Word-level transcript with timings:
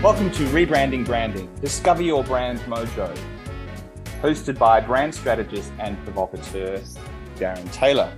Welcome 0.00 0.30
to 0.30 0.44
Rebranding 0.50 1.04
Branding. 1.04 1.52
Discover 1.60 2.02
your 2.02 2.22
brand 2.22 2.60
mojo. 2.60 3.18
Hosted 4.22 4.56
by 4.56 4.78
brand 4.80 5.12
strategist 5.12 5.72
and 5.80 5.98
provocateur 6.04 6.80
Darren 7.34 7.72
Taylor. 7.72 8.16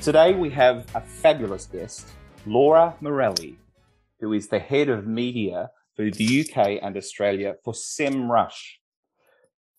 Today 0.00 0.34
we 0.34 0.48
have 0.48 0.86
a 0.94 1.02
fabulous 1.02 1.66
guest, 1.66 2.08
Laura 2.46 2.96
Morelli, 3.02 3.58
who 4.20 4.32
is 4.32 4.48
the 4.48 4.58
head 4.58 4.88
of 4.88 5.06
media 5.06 5.70
for 5.94 6.10
the 6.10 6.40
UK 6.40 6.78
and 6.82 6.96
Australia 6.96 7.56
for 7.62 7.74
SEMrush. 7.74 8.78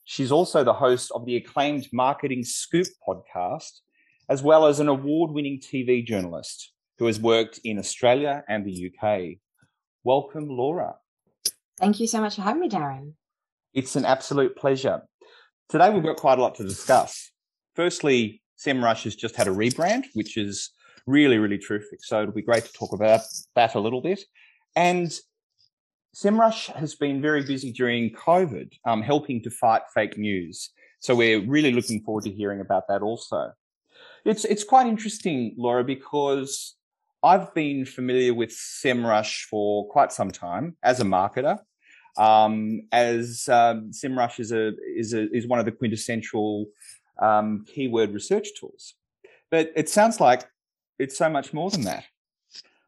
She's 0.03 0.31
also 0.31 0.63
the 0.63 0.73
host 0.73 1.11
of 1.15 1.25
the 1.25 1.37
acclaimed 1.37 1.87
Marketing 1.91 2.43
Scoop 2.43 2.85
podcast, 3.07 3.79
as 4.29 4.43
well 4.43 4.67
as 4.67 4.79
an 4.79 4.89
award 4.89 5.31
winning 5.31 5.59
TV 5.59 6.05
journalist 6.05 6.71
who 6.99 7.07
has 7.07 7.19
worked 7.19 7.59
in 7.63 7.79
Australia 7.79 8.43
and 8.47 8.63
the 8.63 8.91
UK. 8.91 9.39
Welcome, 10.03 10.47
Laura. 10.49 10.95
Thank 11.79 11.99
you 11.99 12.07
so 12.07 12.21
much 12.21 12.35
for 12.35 12.41
having 12.41 12.61
me, 12.61 12.69
Darren. 12.69 13.13
It's 13.73 13.95
an 13.95 14.05
absolute 14.05 14.55
pleasure. 14.55 15.01
Today, 15.69 15.91
we've 15.91 16.03
got 16.03 16.17
quite 16.17 16.39
a 16.39 16.41
lot 16.41 16.55
to 16.55 16.63
discuss. 16.63 17.31
Firstly, 17.75 18.41
SEMrush 18.59 19.03
has 19.03 19.15
just 19.15 19.35
had 19.35 19.47
a 19.47 19.51
rebrand, 19.51 20.05
which 20.13 20.37
is 20.37 20.71
really, 21.05 21.37
really 21.37 21.57
terrific. 21.57 22.03
So 22.03 22.21
it'll 22.21 22.33
be 22.33 22.41
great 22.41 22.65
to 22.65 22.73
talk 22.73 22.93
about 22.93 23.21
that 23.55 23.75
a 23.75 23.79
little 23.79 24.01
bit. 24.01 24.21
And 24.75 25.11
SEMrush 26.15 26.75
has 26.75 26.95
been 26.95 27.21
very 27.21 27.43
busy 27.43 27.71
during 27.71 28.09
COVID, 28.11 28.71
um, 28.85 29.01
helping 29.01 29.41
to 29.43 29.51
fight 29.51 29.83
fake 29.93 30.17
news. 30.17 30.71
So 30.99 31.15
we're 31.15 31.45
really 31.45 31.71
looking 31.71 32.01
forward 32.01 32.23
to 32.23 32.31
hearing 32.31 32.59
about 32.59 32.87
that 32.89 33.01
also. 33.01 33.51
It's 34.25 34.45
it's 34.45 34.63
quite 34.63 34.87
interesting, 34.87 35.55
Laura, 35.57 35.83
because 35.83 36.75
I've 37.23 37.53
been 37.53 37.85
familiar 37.85 38.33
with 38.33 38.49
SEMrush 38.49 39.43
for 39.43 39.87
quite 39.89 40.11
some 40.11 40.31
time 40.31 40.75
as 40.83 40.99
a 40.99 41.03
marketer. 41.03 41.59
Um, 42.17 42.81
as 42.91 43.47
um, 43.47 43.91
SEMrush 43.91 44.39
is 44.39 44.51
a 44.51 44.73
is 44.95 45.13
a 45.13 45.29
is 45.31 45.47
one 45.47 45.59
of 45.59 45.65
the 45.65 45.71
quintessential 45.71 46.65
um, 47.21 47.63
keyword 47.67 48.13
research 48.13 48.49
tools, 48.59 48.95
but 49.49 49.71
it 49.75 49.87
sounds 49.87 50.19
like 50.19 50.45
it's 50.99 51.17
so 51.17 51.29
much 51.29 51.53
more 51.53 51.69
than 51.69 51.83
that. 51.83 52.03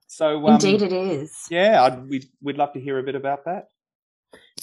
So 0.07 0.45
um, 0.47 0.55
indeed, 0.55 0.81
it 0.81 0.91
is. 0.91 1.45
Yeah, 1.49 1.83
I'd, 1.83 2.09
we'd 2.09 2.25
we'd 2.41 2.57
love 2.57 2.73
to 2.73 2.81
hear 2.81 2.99
a 2.99 3.03
bit 3.03 3.15
about 3.15 3.45
that. 3.45 3.67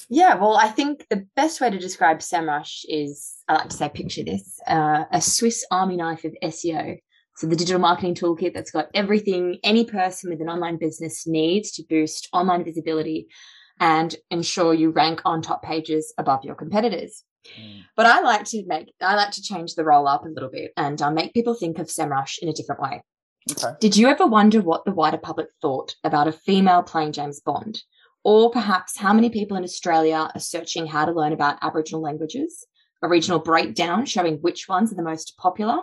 Yeah, 0.08 0.34
well, 0.34 0.56
I 0.56 0.68
think 0.68 1.06
the 1.08 1.26
best 1.36 1.60
way 1.60 1.70
to 1.70 1.78
describe 1.78 2.18
SEMrush 2.18 2.84
is 2.88 3.36
I 3.48 3.54
like 3.54 3.68
to 3.68 3.76
say, 3.76 3.88
picture 3.88 4.24
this: 4.24 4.60
uh, 4.66 5.04
a 5.10 5.20
Swiss 5.20 5.64
Army 5.70 5.96
knife 5.96 6.24
of 6.24 6.34
SEO. 6.42 7.00
So 7.40 7.46
the 7.46 7.56
digital 7.56 7.80
marketing 7.80 8.16
toolkit 8.16 8.52
that's 8.52 8.70
got 8.70 8.90
everything 8.92 9.60
any 9.64 9.86
person 9.86 10.28
with 10.28 10.42
an 10.42 10.50
online 10.50 10.76
business 10.76 11.26
needs 11.26 11.70
to 11.72 11.82
boost 11.88 12.28
online 12.34 12.64
visibility 12.64 13.28
and 13.80 14.14
ensure 14.30 14.74
you 14.74 14.90
rank 14.90 15.22
on 15.24 15.40
top 15.40 15.62
pages 15.62 16.12
above 16.18 16.44
your 16.44 16.54
competitors. 16.54 17.24
Mm. 17.58 17.84
But 17.96 18.04
I 18.04 18.20
like 18.20 18.44
to 18.44 18.62
make 18.66 18.92
I 19.00 19.14
like 19.14 19.30
to 19.30 19.42
change 19.42 19.74
the 19.74 19.86
role 19.86 20.06
up 20.06 20.26
a 20.26 20.28
little 20.28 20.50
bit 20.50 20.72
and 20.76 21.00
uh, 21.00 21.10
make 21.10 21.32
people 21.32 21.54
think 21.54 21.78
of 21.78 21.86
SEMrush 21.86 22.40
in 22.42 22.50
a 22.50 22.52
different 22.52 22.82
way. 22.82 23.02
Okay. 23.50 23.72
Did 23.80 23.96
you 23.96 24.08
ever 24.08 24.26
wonder 24.26 24.60
what 24.60 24.84
the 24.84 24.92
wider 24.92 25.16
public 25.16 25.46
thought 25.62 25.94
about 26.04 26.28
a 26.28 26.32
female 26.32 26.82
playing 26.82 27.12
James 27.12 27.40
Bond? 27.40 27.80
Or 28.22 28.50
perhaps 28.50 28.98
how 28.98 29.14
many 29.14 29.30
people 29.30 29.56
in 29.56 29.64
Australia 29.64 30.28
are 30.34 30.40
searching 30.40 30.86
how 30.86 31.06
to 31.06 31.12
learn 31.12 31.32
about 31.32 31.56
Aboriginal 31.62 32.02
languages? 32.02 32.66
A 33.00 33.08
regional 33.08 33.38
breakdown 33.38 34.04
showing 34.04 34.36
which 34.42 34.68
ones 34.68 34.92
are 34.92 34.96
the 34.96 35.02
most 35.02 35.38
popular 35.38 35.78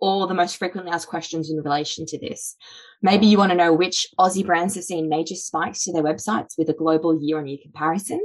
or 0.00 0.26
the 0.26 0.34
most 0.34 0.56
frequently 0.56 0.92
asked 0.92 1.08
questions 1.08 1.50
in 1.50 1.56
relation 1.58 2.06
to 2.06 2.18
this. 2.18 2.56
Maybe 3.02 3.26
you 3.26 3.38
want 3.38 3.50
to 3.50 3.56
know 3.56 3.72
which 3.72 4.06
Aussie 4.18 4.44
brands 4.44 4.74
have 4.74 4.84
seen 4.84 5.08
major 5.08 5.34
spikes 5.34 5.84
to 5.84 5.92
their 5.92 6.02
websites 6.02 6.58
with 6.58 6.68
a 6.68 6.74
global 6.74 7.18
year 7.22 7.38
on 7.38 7.46
year 7.46 7.58
comparison. 7.62 8.20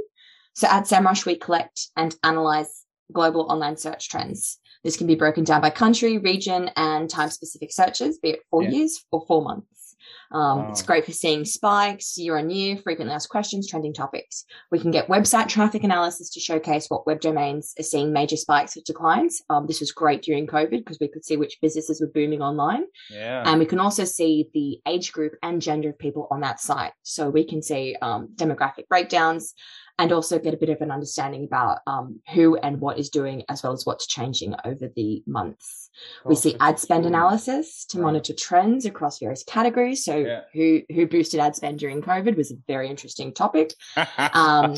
So 0.54 0.66
at 0.68 0.84
SEMrush, 0.84 1.26
we 1.26 1.36
collect 1.36 1.88
and 1.96 2.14
analyze 2.24 2.84
global 3.12 3.42
online 3.50 3.76
search 3.76 4.08
trends. 4.08 4.58
This 4.82 4.96
can 4.96 5.06
be 5.06 5.14
broken 5.14 5.44
down 5.44 5.60
by 5.60 5.70
country, 5.70 6.18
region, 6.18 6.70
and 6.76 7.10
time 7.10 7.30
specific 7.30 7.72
searches, 7.72 8.18
be 8.18 8.30
it 8.30 8.40
four 8.50 8.62
yeah. 8.62 8.70
years 8.70 9.04
or 9.10 9.24
four 9.26 9.42
months. 9.42 9.85
Um, 10.32 10.58
wow. 10.58 10.70
It's 10.70 10.82
great 10.82 11.04
for 11.04 11.12
seeing 11.12 11.44
spikes 11.44 12.18
year 12.18 12.36
on 12.36 12.50
year, 12.50 12.76
frequently 12.76 13.14
asked 13.14 13.28
questions, 13.28 13.68
trending 13.68 13.94
topics. 13.94 14.44
We 14.70 14.78
can 14.78 14.90
get 14.90 15.08
website 15.08 15.48
traffic 15.48 15.84
analysis 15.84 16.30
to 16.30 16.40
showcase 16.40 16.86
what 16.88 17.06
web 17.06 17.20
domains 17.20 17.74
are 17.78 17.84
seeing 17.84 18.12
major 18.12 18.36
spikes 18.36 18.76
or 18.76 18.80
declines. 18.84 19.42
Um, 19.50 19.66
this 19.66 19.80
was 19.80 19.92
great 19.92 20.22
during 20.22 20.46
COVID 20.46 20.78
because 20.78 20.98
we 21.00 21.08
could 21.08 21.24
see 21.24 21.36
which 21.36 21.58
businesses 21.62 22.00
were 22.00 22.08
booming 22.08 22.42
online. 22.42 22.84
Yeah. 23.10 23.42
And 23.46 23.58
we 23.58 23.66
can 23.66 23.78
also 23.78 24.04
see 24.04 24.48
the 24.52 24.80
age 24.90 25.12
group 25.12 25.34
and 25.42 25.62
gender 25.62 25.90
of 25.90 25.98
people 25.98 26.28
on 26.30 26.40
that 26.40 26.60
site. 26.60 26.92
So 27.02 27.30
we 27.30 27.44
can 27.44 27.62
see 27.62 27.96
um, 28.02 28.28
demographic 28.34 28.88
breakdowns, 28.88 29.54
and 29.98 30.12
also 30.12 30.38
get 30.38 30.54
a 30.54 30.56
bit 30.56 30.68
of 30.68 30.80
an 30.80 30.90
understanding 30.90 31.44
about 31.44 31.78
um, 31.86 32.20
who 32.32 32.56
and 32.56 32.80
what 32.80 32.98
is 32.98 33.10
doing 33.10 33.44
as 33.48 33.62
well 33.62 33.72
as 33.72 33.86
what's 33.86 34.06
changing 34.06 34.54
over 34.64 34.90
the 34.94 35.22
months. 35.26 35.90
Oh, 36.24 36.30
we 36.30 36.36
see 36.36 36.56
ad 36.60 36.78
spend 36.78 37.06
analysis 37.06 37.84
to 37.86 37.98
right. 37.98 38.04
monitor 38.04 38.34
trends 38.34 38.84
across 38.84 39.18
various 39.18 39.42
categories. 39.42 40.04
So 40.04 40.16
yeah. 40.16 40.40
who 40.52 40.82
who 40.92 41.06
boosted 41.06 41.40
ad 41.40 41.56
spend 41.56 41.78
during 41.78 42.02
COVID 42.02 42.36
was 42.36 42.50
a 42.50 42.56
very 42.66 42.88
interesting 42.88 43.32
topic. 43.32 43.72
um, 44.18 44.76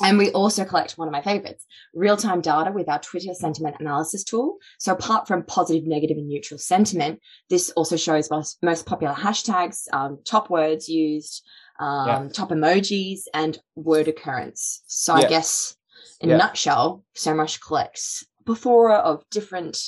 and 0.00 0.18
we 0.18 0.30
also 0.30 0.64
collect 0.64 0.98
one 0.98 1.06
of 1.06 1.12
my 1.12 1.22
favorites, 1.22 1.66
real-time 1.94 2.40
data 2.40 2.72
with 2.72 2.88
our 2.88 2.98
Twitter 2.98 3.34
sentiment 3.34 3.76
analysis 3.78 4.24
tool. 4.24 4.56
So 4.78 4.92
apart 4.92 5.28
from 5.28 5.44
positive, 5.44 5.86
negative, 5.86 6.16
and 6.16 6.28
neutral 6.28 6.58
sentiment, 6.58 7.20
this 7.50 7.70
also 7.70 7.96
shows 7.96 8.30
most, 8.30 8.58
most 8.62 8.86
popular 8.86 9.14
hashtags, 9.14 9.82
um, 9.92 10.18
top 10.24 10.50
words 10.50 10.88
used, 10.88 11.44
um, 11.82 12.06
yeah. 12.08 12.28
top 12.32 12.50
emojis, 12.50 13.20
and 13.34 13.58
word 13.74 14.08
occurrence. 14.08 14.82
So 14.86 15.16
yeah. 15.16 15.26
I 15.26 15.28
guess 15.28 15.76
in 16.20 16.28
yeah. 16.28 16.36
a 16.36 16.38
nutshell, 16.38 17.04
SEMrush 17.16 17.60
collects 17.60 18.24
a 18.40 18.44
plethora 18.44 18.96
of 18.96 19.22
different 19.30 19.78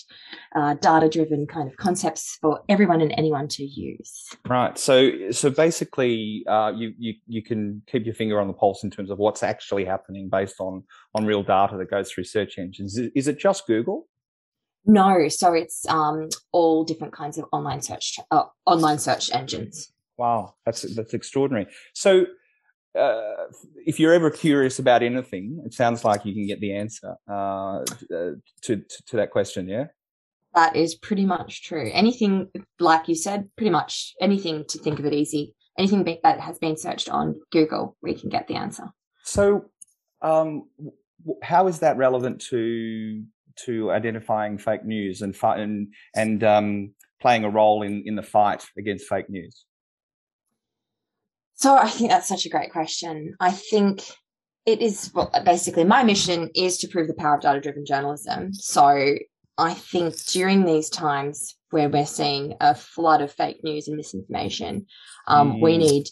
uh, 0.57 0.75
data-driven 0.75 1.47
kind 1.47 1.69
of 1.71 1.77
concepts 1.77 2.39
for 2.41 2.61
everyone 2.69 3.01
and 3.01 3.13
anyone 3.17 3.49
to 3.49 3.65
use. 3.65 4.29
Right. 4.49 4.79
So 4.79 5.31
so 5.31 5.51
basically, 5.51 6.45
uh, 6.49 6.73
you 6.75 6.93
you 6.99 7.15
you 7.27 7.43
can 7.43 7.83
keep 7.87 8.05
your 8.05 8.15
finger 8.15 8.41
on 8.41 8.49
the 8.49 8.55
pulse 8.55 8.85
in 8.85 8.91
terms 8.91 9.11
of 9.11 9.19
what's 9.19 9.43
actually 9.43 9.85
happening 9.85 10.29
based 10.29 10.61
on 10.61 10.85
on 11.15 11.27
real 11.27 11.43
data 11.43 11.77
that 11.77 11.91
goes 11.91 12.11
through 12.11 12.25
search 12.25 12.59
engines. 12.59 12.97
Is, 12.99 13.11
is 13.15 13.29
it 13.29 13.39
just 13.39 13.67
Google? 13.67 14.07
No, 14.87 15.29
so 15.29 15.55
it's 15.55 15.87
um, 15.89 16.29
all 16.53 16.85
different 16.85 17.15
kinds 17.15 17.39
of 17.39 17.47
online 17.53 17.81
search 17.81 18.19
uh, 18.31 18.45
online 18.67 18.99
search 18.99 19.33
engines. 19.33 19.94
Wow, 20.17 20.55
that's 20.65 20.83
that's 20.95 21.15
extraordinary. 21.15 21.67
So, 21.93 22.27
uh, 22.99 23.47
if 23.85 23.99
you're 23.99 24.13
ever 24.13 24.31
curious 24.31 24.79
about 24.79 25.03
anything, 25.03 25.63
it 25.67 25.75
sounds 25.75 26.05
like 26.05 26.25
you 26.25 26.33
can 26.33 26.47
get 26.47 26.61
the 26.61 26.75
answer 26.75 27.17
uh, 27.29 27.85
to, 28.09 28.41
to, 28.63 28.83
to 29.07 29.17
that 29.17 29.31
question. 29.31 29.69
Yeah, 29.69 29.87
that 30.55 30.77
is 30.77 30.95
pretty 30.95 31.25
much 31.25 31.65
true. 31.65 31.91
Anything, 31.93 32.49
like 32.79 33.09
you 33.09 33.17
said, 33.17 33.49
pretty 33.57 33.71
much 33.71 34.15
anything 34.21 34.65
to 34.69 34.79
think 34.79 34.99
of 34.99 35.05
it 35.05 35.13
easy. 35.13 35.55
Anything 35.77 36.05
that 36.23 36.41
has 36.41 36.59
been 36.59 36.77
searched 36.77 37.09
on 37.09 37.41
Google, 37.51 37.97
we 38.01 38.15
can 38.15 38.31
get 38.31 38.47
the 38.47 38.55
answer. 38.55 38.85
So, 39.25 39.65
um, 40.23 40.69
how 41.43 41.67
is 41.67 41.81
that 41.81 41.97
relevant 41.97 42.41
to 42.51 43.25
to 43.67 43.91
identifying 43.91 44.59
fake 44.59 44.85
news 44.85 45.23
and 45.23 45.37
and 45.43 45.89
and 46.15 46.45
um, 46.45 46.95
playing 47.21 47.45
a 47.45 47.51
role 47.51 47.83
in 47.83 48.05
in 48.07 48.15
the 48.15 48.23
fight 48.23 48.65
against 48.79 49.09
fake 49.09 49.29
news? 49.29 49.65
So 51.57 51.77
I 51.77 51.89
think 51.89 52.11
that's 52.11 52.29
such 52.29 52.47
a 52.47 52.51
great 52.51 52.73
question. 52.73 53.35
I 53.41 53.51
think 53.51 54.03
it 54.67 54.81
is 54.81 55.11
well, 55.15 55.31
basically 55.45 55.85
my 55.85 56.03
mission 56.03 56.51
is 56.55 56.79
to 56.79 56.89
prove 56.89 57.09
the 57.09 57.15
power 57.15 57.37
of 57.37 57.43
data 57.43 57.61
driven 57.61 57.85
journalism. 57.85 58.53
So 58.55 59.17
I 59.57 59.75
think 59.75 60.17
during 60.27 60.65
these 60.65 60.89
times 60.89 61.55
where 61.71 61.89
we're 61.89 62.07
seeing 62.07 62.55
a 62.61 62.75
flood 62.75 63.21
of 63.21 63.33
fake 63.33 63.63
news 63.63 63.89
and 63.89 63.97
misinformation, 63.97 64.87
um, 65.29 65.55
mm. 65.55 65.61
we 65.61 65.79
need 65.79 66.07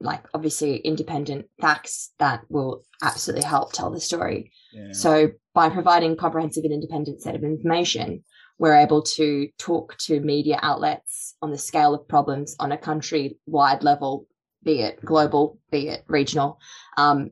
like 0.00 0.24
obviously 0.34 0.76
independent 0.78 1.46
facts 1.60 2.12
that 2.18 2.42
will 2.48 2.82
absolutely 3.02 3.44
help 3.44 3.72
tell 3.72 3.90
the 3.90 4.00
story. 4.00 4.50
Yeah. 4.72 4.92
So 4.92 5.30
by 5.54 5.68
providing 5.68 6.16
comprehensive 6.16 6.64
and 6.64 6.72
independent 6.72 7.22
set 7.22 7.36
of 7.36 7.44
information, 7.44 8.24
we're 8.58 8.76
able 8.76 9.02
to 9.02 9.48
talk 9.58 9.96
to 9.98 10.20
media 10.20 10.58
outlets 10.62 11.36
on 11.40 11.50
the 11.50 11.58
scale 11.58 11.94
of 11.94 12.08
problems 12.08 12.56
on 12.58 12.72
a 12.72 12.78
country 12.78 13.38
wide 13.46 13.82
level 13.82 14.26
be 14.64 14.80
it 14.80 15.04
global, 15.04 15.58
be 15.70 15.88
it 15.88 16.04
regional. 16.08 16.58
Um, 16.96 17.30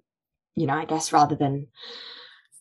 you 0.54 0.66
know, 0.66 0.74
I 0.74 0.84
guess 0.84 1.12
rather 1.12 1.36
than 1.36 1.68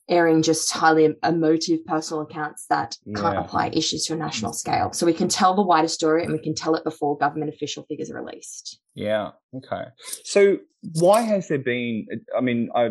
airing 0.10 0.42
just 0.42 0.71
highly 0.71 1.16
emotive 1.24 1.86
personal 1.86 2.24
accounts 2.24 2.66
that 2.68 2.98
yeah. 3.06 3.19
can't 3.19 3.38
apply 3.38 3.68
issues 3.68 4.06
to 4.06 4.13
a 4.13 4.16
national 4.16 4.54
scale. 4.54 4.92
So 4.92 5.06
we 5.06 5.13
can 5.13 5.27
tell 5.27 5.56
the 5.56 5.62
wider 5.62 5.88
story 5.88 6.24
and 6.24 6.33
we 6.33 6.39
can 6.39 6.56
tell 6.56 6.75
it 6.75 6.83
before 6.83 7.18
government 7.18 7.54
official 7.54 7.83
figures 7.83 8.10
are 8.10 8.21
released. 8.21 8.80
Yeah. 8.95 9.31
Okay. 9.56 9.83
So 10.24 10.57
why 10.95 11.21
has 11.21 11.48
there 11.48 11.60
been? 11.60 12.07
I 12.36 12.42
mean, 12.42 12.69
I, 12.74 12.86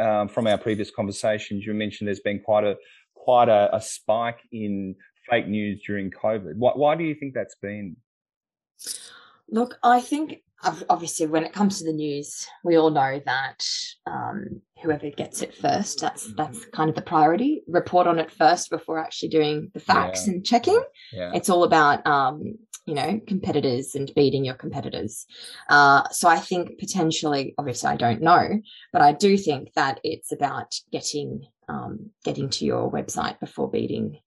um, 0.00 0.28
from 0.28 0.46
our 0.46 0.58
previous 0.58 0.90
conversations, 0.90 1.66
you 1.66 1.74
mentioned 1.74 2.06
there's 2.06 2.20
been 2.20 2.40
quite 2.40 2.64
a 2.64 2.76
quite 3.14 3.48
a, 3.48 3.74
a 3.74 3.80
spike 3.80 4.40
in 4.52 4.94
fake 5.28 5.48
news 5.48 5.82
during 5.84 6.10
COVID. 6.10 6.56
Why, 6.56 6.72
why 6.74 6.94
do 6.94 7.04
you 7.04 7.14
think 7.14 7.34
that's 7.34 7.56
been? 7.56 7.96
Look, 9.48 9.78
I 9.82 10.00
think 10.00 10.42
obviously 10.88 11.26
when 11.26 11.44
it 11.44 11.52
comes 11.52 11.78
to 11.78 11.84
the 11.84 11.92
news 11.92 12.46
we 12.62 12.76
all 12.76 12.90
know 12.90 13.20
that 13.26 13.64
um, 14.06 14.60
whoever 14.82 15.10
gets 15.10 15.42
it 15.42 15.54
first 15.54 16.00
that's 16.00 16.32
that's 16.34 16.64
kind 16.66 16.88
of 16.90 16.96
the 16.96 17.02
priority 17.02 17.62
report 17.66 18.06
on 18.06 18.18
it 18.18 18.30
first 18.30 18.70
before 18.70 18.98
actually 18.98 19.28
doing 19.28 19.70
the 19.74 19.80
facts 19.80 20.26
Yeah. 20.26 20.32
and 20.34 20.44
checking 20.46 20.82
Yeah. 21.12 21.30
it's 21.34 21.48
all 21.50 21.64
about 21.64 22.06
um, 22.06 22.58
you 22.86 22.94
know 22.94 23.20
competitors 23.26 23.94
and 23.94 24.10
beating 24.14 24.44
your 24.44 24.54
competitors 24.54 25.26
uh, 25.70 26.06
so 26.10 26.28
i 26.28 26.38
think 26.38 26.78
potentially 26.78 27.54
obviously 27.58 27.88
i 27.90 27.96
don't 27.96 28.20
know 28.20 28.60
but 28.92 29.00
i 29.02 29.12
do 29.12 29.36
think 29.38 29.72
that 29.74 30.00
it's 30.04 30.32
about 30.32 30.74
getting 30.92 31.46
um, 31.66 32.10
getting 32.24 32.50
to 32.50 32.66
your 32.66 32.92
website 32.92 33.40
before 33.40 33.70
beating 33.70 34.18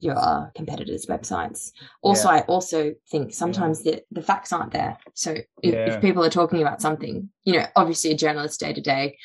your 0.00 0.52
competitors 0.54 1.06
websites. 1.06 1.72
Also 2.02 2.28
i 2.28 2.40
also 2.42 2.92
think 3.10 3.32
sometimes 3.32 3.82
the, 3.82 4.02
the 4.10 4.22
facts 4.22 4.52
aren't 4.52 4.72
there. 4.72 4.96
So 5.14 5.30
if, 5.62 5.74
Yeah. 5.74 5.94
if 5.94 6.00
people 6.00 6.24
are 6.24 6.30
talking 6.30 6.60
about 6.62 6.80
something 6.80 7.28
you 7.44 7.54
know 7.54 7.66
obviously 7.76 8.10
a 8.12 8.16
journalist 8.16 8.60
day 8.60 8.72
to 8.72 8.80
day 8.80 9.18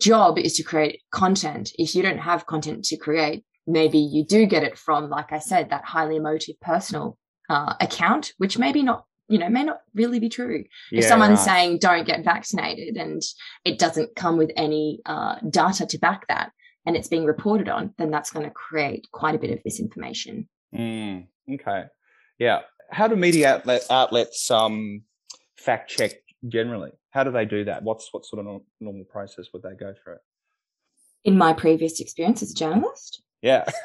job 0.00 0.38
is 0.38 0.54
to 0.54 0.62
create 0.62 1.02
content. 1.12 1.72
If 1.78 1.94
you 1.94 2.02
don't 2.02 2.18
have 2.18 2.46
content 2.46 2.84
to 2.86 2.96
create 2.96 3.44
maybe 3.66 3.98
you 3.98 4.24
do 4.24 4.46
get 4.46 4.62
it 4.64 4.76
from 4.78 5.10
like 5.10 5.32
i 5.32 5.38
said 5.38 5.70
that 5.70 5.84
highly 5.84 6.16
emotive 6.16 6.58
personal 6.60 7.18
uh, 7.50 7.74
account 7.80 8.32
which 8.38 8.58
maybe 8.58 8.82
not 8.82 9.04
you 9.28 9.38
know 9.38 9.48
may 9.48 9.62
not 9.62 9.80
really 9.94 10.18
be 10.18 10.28
true. 10.28 10.64
If 10.90 11.04
someone's 11.04 11.38
right. 11.38 11.44
saying 11.46 11.78
don't 11.78 12.06
get 12.06 12.24
vaccinated 12.24 12.96
and 12.96 13.22
it 13.64 13.78
doesn't 13.78 14.16
come 14.16 14.36
with 14.36 14.50
any 14.56 15.00
uh, 15.06 15.36
data 15.48 15.86
to 15.86 15.98
back 15.98 16.26
that 16.28 16.50
and 16.86 16.96
it's 16.96 17.08
being 17.08 17.24
reported 17.24 17.68
on 17.68 17.92
then 17.98 18.10
that's 18.10 18.30
going 18.30 18.44
to 18.44 18.50
create 18.50 19.06
quite 19.12 19.34
a 19.34 19.38
bit 19.38 19.50
of 19.50 19.58
misinformation 19.64 20.48
Mm, 20.74 21.26
okay. 21.54 21.86
Yeah. 22.38 22.60
How 22.92 23.08
do 23.08 23.16
media 23.16 23.54
outlet, 23.54 23.82
outlets 23.90 24.50
um, 24.52 25.02
fact 25.56 25.90
check 25.90 26.12
generally? 26.46 26.92
How 27.10 27.24
do 27.24 27.32
they 27.32 27.44
do 27.44 27.64
that? 27.64 27.82
What's 27.82 28.08
what 28.12 28.24
sort 28.24 28.38
of 28.40 28.46
nor- 28.46 28.62
normal 28.80 29.04
process 29.04 29.46
would 29.52 29.62
they 29.62 29.74
go 29.74 29.94
through? 30.02 30.18
in 31.24 31.36
my 31.36 31.52
previous 31.52 32.00
experience 32.00 32.42
as 32.42 32.52
a 32.52 32.54
journalist 32.54 33.22
Yeah. 33.42 33.64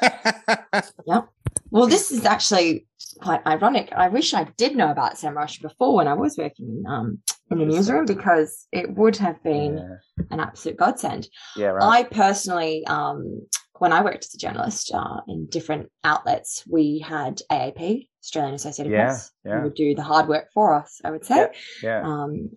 Yeah. 1.06 1.22
Well 1.70 1.86
this 1.86 2.10
is 2.10 2.24
actually 2.24 2.86
quite 3.20 3.46
ironic 3.46 3.92
i 3.96 4.08
wish 4.08 4.32
i 4.34 4.44
did 4.56 4.76
know 4.76 4.90
about 4.90 5.14
Semrush 5.16 5.60
before 5.60 5.96
when 5.96 6.08
i 6.08 6.14
was 6.14 6.36
working 6.38 6.66
in, 6.66 6.86
um, 6.90 7.18
in 7.50 7.58
the 7.58 7.64
newsroom 7.66 8.06
because 8.06 8.66
it 8.72 8.90
would 8.96 9.16
have 9.16 9.42
been 9.42 9.78
yeah. 9.78 10.24
an 10.30 10.40
absolute 10.40 10.76
godsend 10.76 11.28
Yeah. 11.56 11.68
Right. 11.68 12.00
I 12.00 12.02
personally, 12.04 12.84
um, 12.86 13.46
when 13.78 13.92
I 13.92 14.02
worked 14.02 14.24
as 14.24 14.34
a 14.34 14.38
journalist 14.38 14.90
uh, 14.92 15.20
in 15.28 15.46
different 15.46 15.90
outlets, 16.02 16.64
we 16.68 16.98
had 16.98 17.40
AAP, 17.50 18.08
Australian 18.22 18.54
Associated 18.54 18.92
Yeah, 18.92 19.04
Press, 19.04 19.30
yeah. 19.44 19.56
who 19.58 19.62
would 19.64 19.74
do 19.74 19.94
the 19.94 20.02
hard 20.02 20.28
work 20.28 20.48
for 20.54 20.74
us, 20.74 21.00
I 21.04 21.10
would 21.10 21.24
say. 21.24 21.48
yeah. 21.82 22.02
Um, 22.02 22.50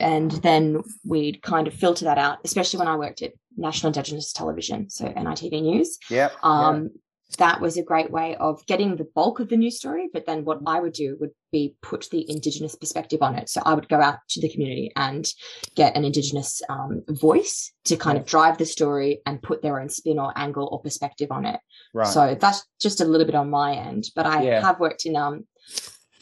and 0.00 0.30
then 0.30 0.82
we'd 1.04 1.42
kind 1.42 1.66
of 1.68 1.74
filter 1.74 2.04
that 2.06 2.18
out, 2.18 2.38
especially 2.44 2.78
when 2.78 2.88
I 2.88 2.96
worked 2.96 3.22
at 3.22 3.32
National 3.56 3.88
Indigenous 3.88 4.32
Television, 4.32 4.90
so 4.90 5.06
NITV 5.06 5.62
News. 5.62 5.98
yeah. 6.10 6.30
Um, 6.42 6.90
That 7.36 7.60
was 7.60 7.76
a 7.76 7.82
great 7.82 8.10
way 8.10 8.36
of 8.36 8.64
getting 8.66 8.96
the 8.96 9.08
bulk 9.14 9.40
of 9.40 9.48
the 9.48 9.56
news 9.56 9.76
story. 9.76 10.08
But 10.12 10.26
then 10.26 10.44
what 10.44 10.60
I 10.66 10.80
would 10.80 10.92
do 10.92 11.16
would 11.20 11.30
be 11.52 11.74
put 11.82 12.08
the 12.10 12.28
Indigenous 12.30 12.74
perspective 12.74 13.22
on 13.22 13.34
it. 13.36 13.48
So 13.48 13.62
I 13.64 13.74
would 13.74 13.88
go 13.88 14.00
out 14.00 14.18
to 14.30 14.40
the 14.40 14.48
community 14.48 14.92
and 14.96 15.26
get 15.74 15.96
an 15.96 16.04
Indigenous 16.04 16.62
um, 16.68 17.02
voice 17.08 17.72
to 17.84 17.96
kind 17.96 18.18
of 18.18 18.26
drive 18.26 18.58
the 18.58 18.66
story 18.66 19.20
and 19.26 19.42
put 19.42 19.62
their 19.62 19.80
own 19.80 19.88
spin 19.88 20.18
or 20.18 20.32
angle 20.36 20.68
or 20.70 20.80
perspective 20.80 21.30
on 21.30 21.44
it. 21.46 21.60
Right. 21.92 22.06
So 22.08 22.34
that's 22.34 22.64
just 22.80 23.00
a 23.00 23.04
little 23.04 23.26
bit 23.26 23.34
on 23.34 23.50
my 23.50 23.74
end. 23.74 24.10
But 24.14 24.26
I 24.26 24.42
Yeah. 24.42 24.60
have 24.62 24.80
worked 24.80 25.06
in 25.06 25.16
um 25.16 25.46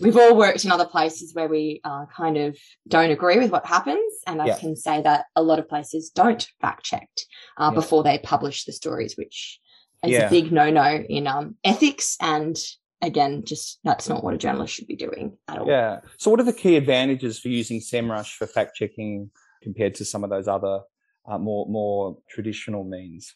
we've 0.01 0.17
all 0.17 0.35
worked 0.37 0.65
in 0.65 0.73
other 0.73 0.87
places 0.87 1.35
where 1.35 1.49
we 1.49 1.81
uh, 1.85 2.07
kind 2.07 2.37
of 2.37 2.57
don't 2.89 3.11
agree 3.11 3.39
with 3.39 3.53
what 3.53 3.67
happens. 3.67 4.13
And 4.27 4.41
I 4.43 4.47
Yeah. 4.47 4.59
can 4.59 4.75
say 4.75 5.03
that 5.03 5.27
a 5.37 5.43
lot 5.43 5.59
of 5.59 5.69
places 5.69 6.11
don't 6.11 6.49
fact 6.61 6.85
check 6.85 7.09
uh, 7.59 7.71
Yeah. 7.71 7.75
before 7.81 8.03
they 8.03 8.19
publish 8.19 8.65
the 8.65 8.73
stories, 8.73 9.17
which 9.17 9.61
is 10.05 10.11
Yeah. 10.13 10.27
a 10.27 10.31
big 10.31 10.53
no 10.53 10.71
no 10.71 10.85
in 11.09 11.27
um 11.27 11.57
ethics 11.65 12.17
and 12.21 12.57
again 13.01 13.45
just 13.45 13.79
that's 13.85 14.09
not 14.09 14.23
what 14.25 14.35
a 14.35 14.39
journalist 14.39 14.75
should 14.75 14.87
be 14.87 14.97
doing 14.97 15.37
at 15.49 15.59
all. 15.59 15.67
Yeah. 15.69 16.01
So, 16.19 16.31
what 16.31 16.41
are 16.41 16.45
the 16.45 16.53
key 16.53 16.77
advantages 16.77 17.39
for 17.39 17.49
using 17.49 17.81
SEMrush 17.81 18.35
for 18.37 18.47
fact 18.47 18.77
checking 18.77 19.31
compared 19.63 19.95
to 19.97 20.05
some 20.05 20.25
of 20.25 20.31
those 20.31 20.49
other 20.49 20.81
uh, 21.29 21.39
more 21.39 21.67
more 21.69 22.19
traditional 22.29 22.85
means? 22.85 23.35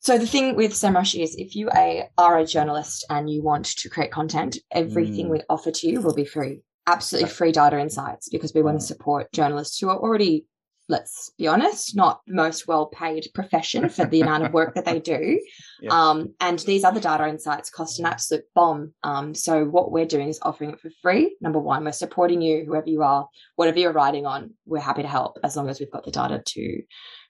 So 0.00 0.16
the 0.16 0.26
thing 0.28 0.54
with 0.54 0.72
SEMrush 0.72 1.20
is 1.20 1.34
if 1.36 1.56
you 1.56 1.68
a, 1.74 2.08
are 2.16 2.38
a 2.38 2.46
journalist 2.46 3.04
and 3.10 3.28
you 3.28 3.42
want 3.42 3.64
to 3.66 3.88
create 3.88 4.12
content, 4.12 4.56
everything 4.70 5.26
Mm. 5.26 5.30
we 5.30 5.40
offer 5.50 5.72
to 5.72 5.88
you 5.88 6.00
will 6.00 6.14
be 6.14 6.24
free. 6.24 6.60
Absolutely 6.86 7.30
free 7.30 7.50
data 7.52 7.78
insights 7.80 8.28
because 8.28 8.54
we 8.54 8.62
want 8.62 8.76
Mm. 8.76 8.80
to 8.80 8.86
support 8.86 9.32
journalists 9.32 9.78
who 9.80 9.88
are 9.88 9.98
already, 9.98 10.46
let's 10.88 11.32
be 11.36 11.46
honest, 11.46 11.94
not 11.94 12.22
the 12.26 12.34
most 12.34 12.66
well 12.66 12.86
paid 12.86 13.28
profession 13.34 13.88
for 13.88 14.06
the 14.06 14.22
amount 14.22 14.44
of 14.44 14.52
work 14.52 14.74
that 14.74 14.84
they 14.84 15.00
do. 15.00 15.40
Yeah. 15.80 15.90
Um, 15.92 16.34
and 16.40 16.58
these 16.58 16.82
other 16.82 16.98
data 16.98 17.28
insights 17.28 17.70
cost 17.70 18.00
an 18.00 18.06
absolute 18.06 18.42
bomb. 18.52 18.94
Um, 19.04 19.32
so 19.32 19.64
what 19.64 19.92
we're 19.92 20.06
doing 20.06 20.26
is 20.28 20.40
offering 20.42 20.70
it 20.70 20.80
for 20.80 20.90
free. 21.00 21.36
Number 21.40 21.60
one, 21.60 21.84
we're 21.84 21.92
supporting 21.92 22.42
you, 22.42 22.64
whoever 22.66 22.88
you 22.88 23.04
are, 23.04 23.28
whatever 23.54 23.78
you're 23.78 23.92
writing 23.92 24.26
on, 24.26 24.54
we're 24.66 24.80
happy 24.80 25.02
to 25.02 25.08
help 25.08 25.38
as 25.44 25.56
long 25.56 25.68
as 25.68 25.78
we've 25.78 25.92
got 25.92 26.04
the 26.04 26.10
data 26.10 26.42
to 26.44 26.82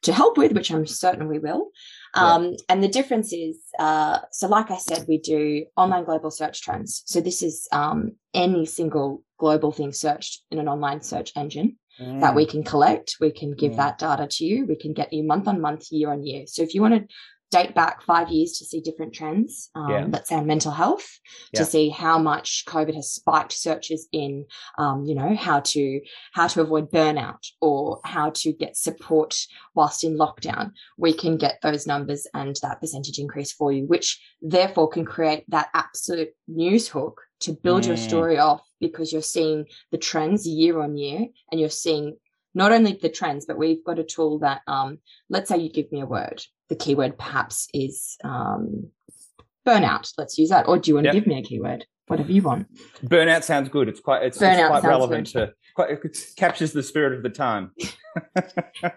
to 0.04 0.12
help 0.14 0.38
with, 0.38 0.52
which 0.52 0.70
I'm 0.70 0.86
certain 0.86 1.28
we 1.28 1.38
will. 1.38 1.72
Yeah. 2.16 2.34
Um, 2.36 2.54
and 2.70 2.82
the 2.82 2.88
difference 2.88 3.34
is, 3.34 3.58
uh, 3.78 4.20
so 4.32 4.48
like 4.48 4.70
I 4.70 4.78
said, 4.78 5.04
we 5.06 5.18
do 5.18 5.66
online 5.76 6.04
global 6.04 6.30
search 6.30 6.62
trends. 6.62 7.02
So 7.04 7.20
this 7.20 7.42
is 7.42 7.68
um, 7.70 8.12
any 8.32 8.64
single 8.64 9.24
global 9.38 9.72
thing 9.72 9.92
searched 9.92 10.42
in 10.50 10.58
an 10.58 10.68
online 10.68 11.02
search 11.02 11.32
engine 11.36 11.76
that 11.98 12.34
we 12.34 12.46
can 12.46 12.62
collect. 12.62 13.16
We 13.20 13.32
can 13.32 13.52
give 13.52 13.72
Mm. 13.72 13.76
that 13.76 13.98
data 13.98 14.26
to 14.28 14.44
you. 14.44 14.66
We 14.66 14.76
can 14.76 14.92
get 14.92 15.12
you 15.12 15.24
month 15.24 15.48
on 15.48 15.60
month, 15.60 15.90
year 15.90 16.12
on 16.12 16.24
year. 16.24 16.44
So 16.46 16.62
if 16.62 16.74
you 16.74 16.80
want 16.80 16.94
to 16.94 17.14
date 17.50 17.74
back 17.74 18.02
five 18.02 18.28
years 18.28 18.52
to 18.58 18.64
see 18.66 18.78
different 18.80 19.14
trends, 19.14 19.70
um, 19.74 19.90
Yeah. 19.90 20.06
let's 20.10 20.28
say 20.28 20.36
on 20.36 20.46
mental 20.46 20.70
health, 20.70 21.08
Yeah. 21.52 21.60
to 21.60 21.64
see 21.64 21.88
how 21.88 22.18
much 22.18 22.64
COVID 22.66 22.94
has 22.94 23.10
spiked 23.10 23.52
searches 23.52 24.06
in, 24.12 24.44
um, 24.78 25.04
you 25.06 25.14
know, 25.14 25.34
how 25.34 25.60
to 25.60 26.00
how 26.34 26.46
to 26.46 26.60
avoid 26.60 26.90
burnout 26.90 27.42
or 27.62 28.00
how 28.04 28.28
to 28.30 28.52
get 28.52 28.76
support 28.76 29.34
whilst 29.74 30.04
in 30.04 30.18
lockdown, 30.18 30.72
we 30.98 31.12
can 31.14 31.38
get 31.38 31.58
those 31.62 31.86
numbers 31.86 32.26
and 32.34 32.54
that 32.62 32.80
percentage 32.82 33.18
increase 33.18 33.52
for 33.52 33.72
you, 33.72 33.86
which 33.86 34.20
therefore 34.42 34.88
can 34.88 35.06
create 35.06 35.44
that 35.48 35.68
absolute 35.72 36.34
news 36.46 36.88
hook 36.88 37.22
to 37.40 37.52
build 37.52 37.86
your 37.86 37.96
Mm. 37.96 38.08
story 38.08 38.38
off 38.38 38.62
because 38.80 39.12
you're 39.12 39.22
seeing 39.22 39.66
the 39.92 39.98
trends 39.98 40.46
year 40.46 40.80
on 40.80 40.96
year 40.96 41.26
and 41.50 41.60
you're 41.60 41.68
seeing 41.70 42.16
not 42.54 42.72
only 42.72 42.92
the 43.00 43.08
trends, 43.08 43.46
but 43.46 43.58
we've 43.58 43.84
got 43.84 43.98
a 43.98 44.04
tool 44.04 44.38
that, 44.40 44.62
um, 44.66 44.98
let's 45.28 45.48
say 45.48 45.58
you 45.58 45.70
give 45.70 45.90
me 45.92 46.00
a 46.00 46.06
word. 46.06 46.42
The 46.68 46.76
keyword 46.76 47.16
perhaps 47.18 47.68
is 47.72 48.16
um, 48.24 48.90
burnout. 49.66 50.12
Let's 50.18 50.38
use 50.38 50.48
that. 50.50 50.66
Or 50.68 50.78
do 50.78 50.90
you 50.90 50.94
want 50.96 51.04
Yep. 51.06 51.14
to 51.14 51.20
give 51.20 51.26
me 51.28 51.38
a 51.38 51.42
keyword? 51.42 51.86
Whatever 52.08 52.32
you 52.32 52.40
want. 52.42 52.66
Burnout 53.04 53.42
sounds 53.44 53.68
good. 53.68 53.86
It's 53.86 54.00
quite 54.00 54.22
it's, 54.22 54.40
it's 54.40 54.66
quite 54.66 54.82
relevant 54.82 55.26
to 55.28 55.52
quite 55.74 55.90
it 55.90 56.16
captures 56.36 56.72
the 56.72 56.82
spirit 56.82 57.12
of 57.12 57.22
the 57.22 57.28
time. 57.30 57.72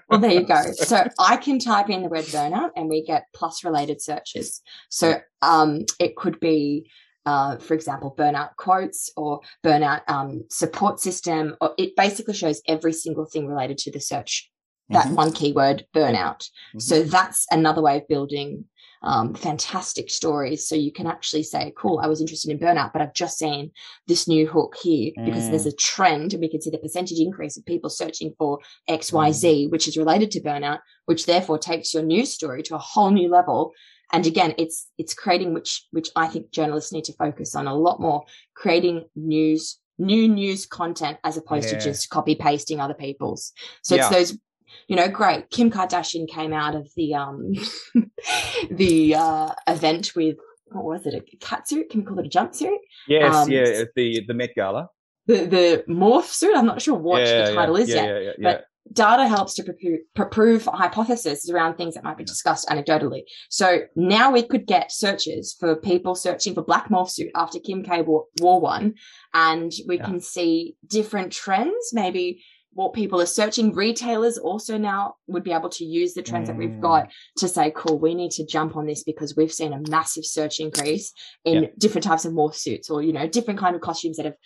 Well, 0.10 0.20
there 0.20 0.32
you 0.32 0.46
go. 0.46 0.62
So 0.74 1.06
I 1.20 1.38
can 1.38 1.60
type 1.60 1.90
in 1.90 2.02
the 2.04 2.08
word 2.10 2.26
burnout 2.26 2.70
and 2.76 2.90
we 2.90 3.04
get 3.04 3.26
plus 3.36 3.64
related 3.64 4.02
searches. 4.02 4.62
So 4.90 5.20
um, 5.42 5.86
it 6.00 6.16
could 6.16 6.40
be, 6.40 6.90
uh, 7.26 7.58
for 7.58 7.74
example, 7.74 8.14
burnout 8.18 8.56
quotes 8.56 9.12
or 9.16 9.42
burnout 9.64 10.02
um, 10.08 10.44
support 10.50 11.00
system. 11.00 11.56
Or 11.62 11.74
it 11.78 11.96
basically 11.96 12.34
shows 12.34 12.62
every 12.68 12.94
single 12.94 13.26
thing 13.26 13.48
related 13.48 13.78
to 13.80 13.92
the 13.92 14.00
search, 14.00 14.50
that 14.90 15.08
Mhm. 15.08 15.16
one 15.16 15.32
keyword, 15.32 15.86
burnout. 15.96 16.50
Mhm. 16.76 16.82
So 16.82 17.04
that's 17.04 17.46
another 17.52 17.82
way 17.82 17.98
of 17.98 18.08
building 18.08 18.66
um, 19.04 19.34
fantastic 19.34 20.12
stories. 20.12 20.68
So 20.68 20.76
you 20.76 20.92
can 20.92 21.08
actually 21.08 21.42
say, 21.42 21.74
cool, 21.76 21.98
I 21.98 22.06
was 22.06 22.22
interested 22.22 22.52
in 22.52 22.60
burnout, 22.60 22.94
but 22.94 23.02
I've 23.02 23.16
just 23.16 23.40
seen 23.40 23.72
this 24.06 24.28
new 24.28 24.46
hook 24.46 24.76
here 24.80 25.12
because 25.26 25.48
Mm. 25.48 25.50
there's 25.50 25.66
a 25.66 25.72
trend 25.72 26.34
and 26.34 26.42
we 26.42 26.48
can 26.48 26.62
see 26.62 26.70
the 26.70 26.78
percentage 26.78 27.18
increase 27.20 27.58
of 27.58 27.66
people 27.66 27.90
searching 27.90 28.36
for 28.38 28.60
XYZ, 28.88 29.68
which 29.72 29.88
is 29.88 29.98
related 29.98 30.30
to 30.32 30.40
burnout, 30.42 30.82
which 31.06 31.26
therefore 31.26 31.58
takes 31.58 31.96
your 31.96 32.04
news 32.04 32.32
story 32.32 32.62
to 32.62 32.76
a 32.76 32.78
whole 32.78 33.10
new 33.10 33.28
level. 33.28 33.74
And 34.14 34.26
again, 34.28 34.54
it's 34.58 34.88
it's 34.98 35.14
creating 35.14 35.54
which 35.54 35.86
which 35.92 36.10
I 36.16 36.28
think 36.28 36.52
journalists 36.52 36.92
need 36.92 37.06
to 37.06 37.14
focus 37.14 37.56
on 37.56 37.68
a 37.68 37.76
lot 37.76 38.00
more, 38.02 38.24
creating 38.56 39.06
news, 39.16 39.80
new 39.98 40.28
news 40.28 40.66
content 40.66 41.18
as 41.24 41.38
opposed 41.38 41.72
Yeah. 41.72 41.80
to 41.80 41.84
just 41.86 42.10
copy 42.10 42.36
pasting 42.36 42.80
other 42.80 42.94
people's. 42.94 43.54
So 43.84 43.96
Yeah. 43.96 44.08
it's 44.08 44.16
those 44.16 44.40
you 44.88 44.96
know, 44.96 45.10
great. 45.10 45.50
Kim 45.50 45.70
Kardashian 45.70 46.30
came 46.30 46.54
out 46.54 46.76
of 46.76 46.90
the 46.96 47.14
um 47.14 47.54
the 48.72 49.16
uh 49.16 49.50
event 49.68 50.12
with 50.16 50.38
what 50.68 50.86
was 50.86 51.06
it, 51.06 51.14
a 51.14 51.38
cat 51.38 51.68
suit? 51.68 51.90
Can 51.90 52.00
we 52.02 52.06
call 52.06 52.20
it 52.20 52.26
a 52.26 52.30
jumpsuit? 52.30 52.78
Yes, 53.08 53.36
Um, 53.36 53.52
yeah, 53.52 53.84
the 53.96 54.24
the 54.26 54.34
Met 54.34 54.56
Gala. 54.56 54.88
The 55.28 55.46
the 55.46 55.84
morph 55.90 56.26
suit. 56.26 56.56
I'm 56.56 56.66
not 56.66 56.82
sure 56.82 56.96
what 56.96 57.22
yeah, 57.22 57.50
the 57.50 57.54
title 57.56 57.76
is 57.76 57.90
yeah, 57.90 57.96
yet. 57.96 58.06
yeah, 58.06 58.20
yeah, 58.20 58.32
yeah. 58.38 58.54
but 58.54 58.66
data 58.92 59.28
helps 59.28 59.54
to 59.56 59.64
pr- 60.16 60.24
prove 60.24 60.66
hypotheses 60.66 61.50
around 61.50 61.76
things 61.76 61.96
that 61.96 62.04
might 62.04 62.18
be 62.18 62.24
discussed 62.24 62.68
anecdotally. 62.68 63.22
So 63.50 63.82
now 63.96 64.32
we 64.32 64.44
could 64.44 64.66
get 64.66 64.92
searches 64.92 65.56
for 65.60 65.76
people 65.76 66.16
searching 66.16 66.54
for 66.54 66.64
black 66.64 66.90
morph 66.90 67.10
suit 67.10 67.32
after 67.36 67.60
Kim 67.60 67.84
K 67.84 68.02
wore, 68.02 68.26
wore 68.40 68.60
one, 68.60 68.96
and 69.34 69.72
we 69.88 69.98
yeah. 69.98 70.06
can 70.06 70.20
see 70.20 70.76
different 70.88 71.32
trends. 71.32 71.92
Maybe 71.94 72.44
what 72.74 72.94
people 72.94 73.20
are 73.22 73.26
searching. 73.26 73.74
Retailers 73.74 74.38
also 74.38 74.78
now 74.78 75.16
would 75.28 75.44
be 75.44 75.52
able 75.52 75.70
to 75.70 75.84
use 75.84 76.14
the 76.14 76.22
trends 76.22 76.46
mm. 76.46 76.54
that 76.54 76.58
we've 76.58 76.70
mm. 76.70 76.82
got 76.82 77.12
to 77.38 77.48
say, 77.48 77.72
cool, 77.76 78.00
we 78.00 78.16
need 78.16 78.32
to 78.32 78.46
jump 78.46 78.78
on 78.78 78.86
this 78.86 79.04
because 79.04 79.36
we've 79.36 79.52
seen 79.52 79.74
a 79.74 79.90
massive 79.90 80.26
search 80.26 80.60
increase 80.60 81.12
in 81.44 81.64
yeah. 81.64 81.70
different 81.78 82.06
types 82.06 82.24
of 82.24 82.32
morph 82.32 82.56
suits 82.56 82.90
or, 82.90 83.02
you 83.02 83.12
know, 83.12 83.28
different 83.28 83.60
kind 83.60 83.76
of 83.76 83.82
costumes 83.82 84.18
that 84.18 84.26
have 84.26 84.38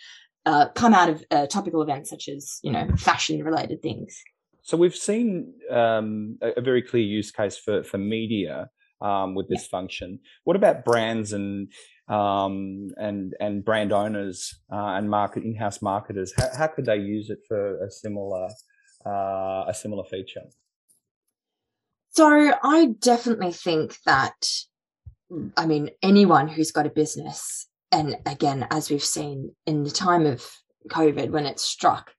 uh, 0.46 0.68
come 0.74 0.94
out 0.94 1.10
of 1.10 1.24
uh, 1.30 1.46
topical 1.46 1.82
events 1.82 2.08
such 2.08 2.28
as, 2.28 2.60
you 2.62 2.72
know, 2.72 2.88
fashion 2.96 3.42
related 3.42 3.82
things. 3.82 4.22
So 4.62 4.76
we've 4.76 4.96
seen 4.96 5.52
um, 5.70 6.38
a, 6.40 6.52
a, 6.56 6.60
very 6.60 6.82
clear 6.82 7.02
use 7.02 7.30
case 7.30 7.56
for, 7.56 7.82
for 7.82 7.98
media 7.98 8.70
um, 9.00 9.34
with 9.34 9.48
this 9.48 9.64
yeah. 9.64 9.78
function. 9.78 10.20
What 10.44 10.56
about 10.56 10.84
brands 10.84 11.32
and 11.32 11.72
um, 12.08 12.88
and 12.96 13.34
and 13.40 13.64
brand 13.64 13.92
owners 13.92 14.54
uh, 14.72 14.94
and 14.96 15.10
market 15.10 15.42
in-house 15.42 15.82
marketers? 15.82 16.32
How, 16.36 16.48
how, 16.56 16.66
could 16.68 16.86
they 16.86 16.96
use 16.96 17.30
it 17.30 17.38
for 17.48 17.84
a 17.84 17.90
similar 17.90 18.48
uh, 19.04 19.64
a 19.68 19.72
similar 19.74 20.04
feature? 20.04 20.42
So 22.10 22.52
I 22.62 22.94
definitely 22.98 23.52
think 23.52 23.96
that 24.06 24.50
I 25.56 25.66
mean 25.66 25.90
anyone 26.02 26.48
who's 26.48 26.70
got 26.70 26.86
a 26.86 26.90
business, 26.90 27.68
and 27.92 28.16
again, 28.26 28.66
as 28.70 28.90
we've 28.90 29.02
seen 29.02 29.54
in 29.66 29.84
the 29.84 29.90
time 29.90 30.26
of 30.26 30.44
COVID 30.88 31.30
when 31.30 31.46
it 31.46 31.58
struck, 31.58 32.12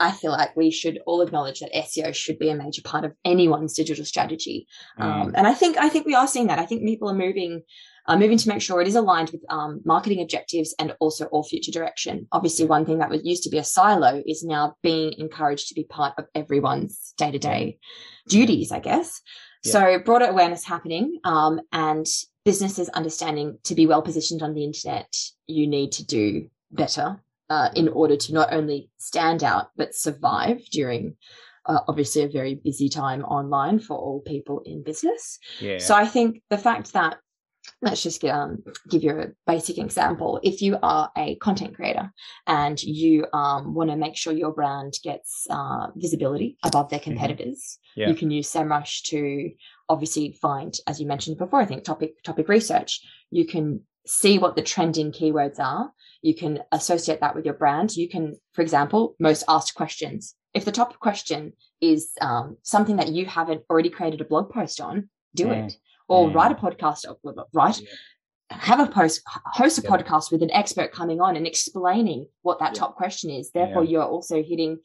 I 0.00 0.12
feel 0.12 0.30
like 0.30 0.56
we 0.56 0.70
should 0.70 1.00
all 1.06 1.22
acknowledge 1.22 1.60
that 1.60 1.72
SEO 1.74 2.14
should 2.14 2.38
be 2.38 2.50
a 2.50 2.54
major 2.54 2.82
part 2.82 3.04
of 3.04 3.14
anyone's 3.24 3.74
digital 3.74 4.04
strategy. 4.04 4.66
Mm. 4.98 5.04
Um, 5.04 5.32
and 5.34 5.46
I 5.46 5.54
think 5.54 5.76
I 5.76 5.88
think 5.88 6.06
we 6.06 6.14
are 6.14 6.28
seeing 6.28 6.48
that. 6.48 6.58
I 6.58 6.66
think 6.66 6.82
people 6.82 7.08
are 7.08 7.14
moving 7.14 7.62
uh, 8.06 8.16
moving 8.16 8.38
to 8.38 8.48
make 8.48 8.62
sure 8.62 8.80
it 8.80 8.88
is 8.88 8.94
aligned 8.94 9.30
with 9.30 9.42
um, 9.50 9.80
marketing 9.84 10.22
objectives 10.22 10.74
and 10.78 10.94
also 10.98 11.26
all 11.26 11.42
future 11.42 11.70
direction. 11.70 12.26
Obviously, 12.32 12.64
one 12.64 12.86
thing 12.86 12.98
that 12.98 13.10
was 13.10 13.24
used 13.24 13.42
to 13.44 13.50
be 13.50 13.58
a 13.58 13.64
silo 13.64 14.22
is 14.26 14.42
now 14.42 14.74
being 14.82 15.12
encouraged 15.18 15.68
to 15.68 15.74
be 15.74 15.84
part 15.84 16.14
of 16.16 16.26
everyone's 16.34 17.12
day 17.18 17.30
to 17.30 17.38
day 17.38 17.78
duties, 18.28 18.72
I 18.72 18.80
guess. 18.80 19.20
Yeah. 19.64 19.72
So, 19.72 19.98
broader 19.98 20.26
awareness 20.26 20.64
happening 20.64 21.20
um, 21.24 21.60
and 21.72 22.06
businesses 22.48 22.88
understanding 23.00 23.58
to 23.62 23.74
be 23.74 23.86
well 23.86 24.00
positioned 24.00 24.42
on 24.42 24.54
the 24.54 24.64
internet, 24.64 25.14
you 25.46 25.66
need 25.66 25.92
to 25.92 26.02
do 26.02 26.48
better 26.70 27.20
uh, 27.50 27.68
in 27.74 27.88
order 27.88 28.16
to 28.16 28.32
not 28.32 28.54
only 28.54 28.88
stand 28.96 29.44
out 29.44 29.66
but 29.76 29.94
survive 29.94 30.58
during 30.72 31.14
uh, 31.66 31.80
obviously 31.88 32.22
a 32.22 32.28
very 32.28 32.54
busy 32.54 32.88
time 32.88 33.22
online 33.24 33.78
for 33.78 33.98
all 33.98 34.22
people 34.22 34.62
in 34.64 34.82
business. 34.82 35.38
Yeah. 35.60 35.76
So 35.76 35.94
I 35.94 36.06
think 36.06 36.40
the 36.48 36.56
fact 36.56 36.94
that 36.94 37.18
let's 37.82 38.02
just 38.02 38.24
um, 38.24 38.62
give 38.88 39.02
you 39.02 39.10
a 39.10 39.26
basic 39.46 39.76
example. 39.76 40.40
If 40.42 40.62
you 40.62 40.78
are 40.82 41.10
a 41.18 41.36
content 41.36 41.76
creator 41.76 42.10
and 42.46 42.82
you 42.82 43.26
um, 43.34 43.74
want 43.74 43.90
to 43.90 43.96
make 43.96 44.16
sure 44.16 44.32
your 44.32 44.54
brand 44.54 44.94
gets 45.04 45.46
uh, 45.50 45.88
visibility 45.96 46.56
above 46.64 46.88
their 46.88 46.98
mm-hmm. 46.98 47.10
competitors, 47.10 47.78
mm-hmm. 47.78 48.00
yeah. 48.00 48.08
you 48.08 48.14
can 48.14 48.30
use 48.30 48.50
SEMrush 48.50 49.02
to 49.10 49.50
obviously 49.88 50.32
find, 50.32 50.74
as 50.86 51.00
you 51.00 51.06
mentioned 51.06 51.38
before, 51.38 51.60
I 51.60 51.66
think 51.66 51.84
topic 51.84 52.22
topic 52.22 52.48
research. 52.48 53.00
You 53.30 53.46
can 53.46 53.82
see 54.06 54.38
what 54.38 54.56
the 54.56 54.62
trending 54.62 55.12
keywords 55.12 55.58
are. 55.58 55.92
You 56.22 56.34
can 56.34 56.60
associate 56.72 57.20
that 57.20 57.34
with 57.34 57.44
your 57.44 57.54
brand. 57.54 57.96
You 57.96 58.08
can, 58.08 58.36
for 58.52 58.62
example, 58.62 59.14
most 59.20 59.44
asked 59.48 59.74
questions. 59.74 60.34
If 60.54 60.64
the 60.64 60.72
top 60.72 60.98
question 60.98 61.52
is 61.80 62.10
um, 62.20 62.56
something 62.62 62.96
that 62.96 63.08
you 63.08 63.26
haven't 63.26 63.62
already 63.70 63.90
created 63.90 64.20
a 64.20 64.24
blog 64.24 64.50
post 64.50 64.80
on, 64.80 65.10
do 65.34 65.46
mm. 65.46 65.66
it 65.66 65.76
or 66.08 66.28
mm. 66.28 66.34
write 66.34 66.52
a 66.52 66.54
podcast, 66.54 67.04
write, 67.52 67.80
yeah. 67.80 67.88
have 68.50 68.80
a 68.80 68.90
post, 68.90 69.22
host 69.26 69.78
a 69.78 69.82
yeah. 69.82 69.90
podcast 69.90 70.32
with 70.32 70.42
an 70.42 70.50
expert 70.52 70.90
coming 70.90 71.20
on 71.20 71.36
and 71.36 71.46
explaining 71.46 72.26
what 72.42 72.58
that 72.58 72.74
yeah. 72.74 72.80
top 72.80 72.96
question 72.96 73.30
is. 73.30 73.50
Therefore, 73.50 73.84
you're 73.84 74.02
also 74.02 74.42
hitting 74.42 74.78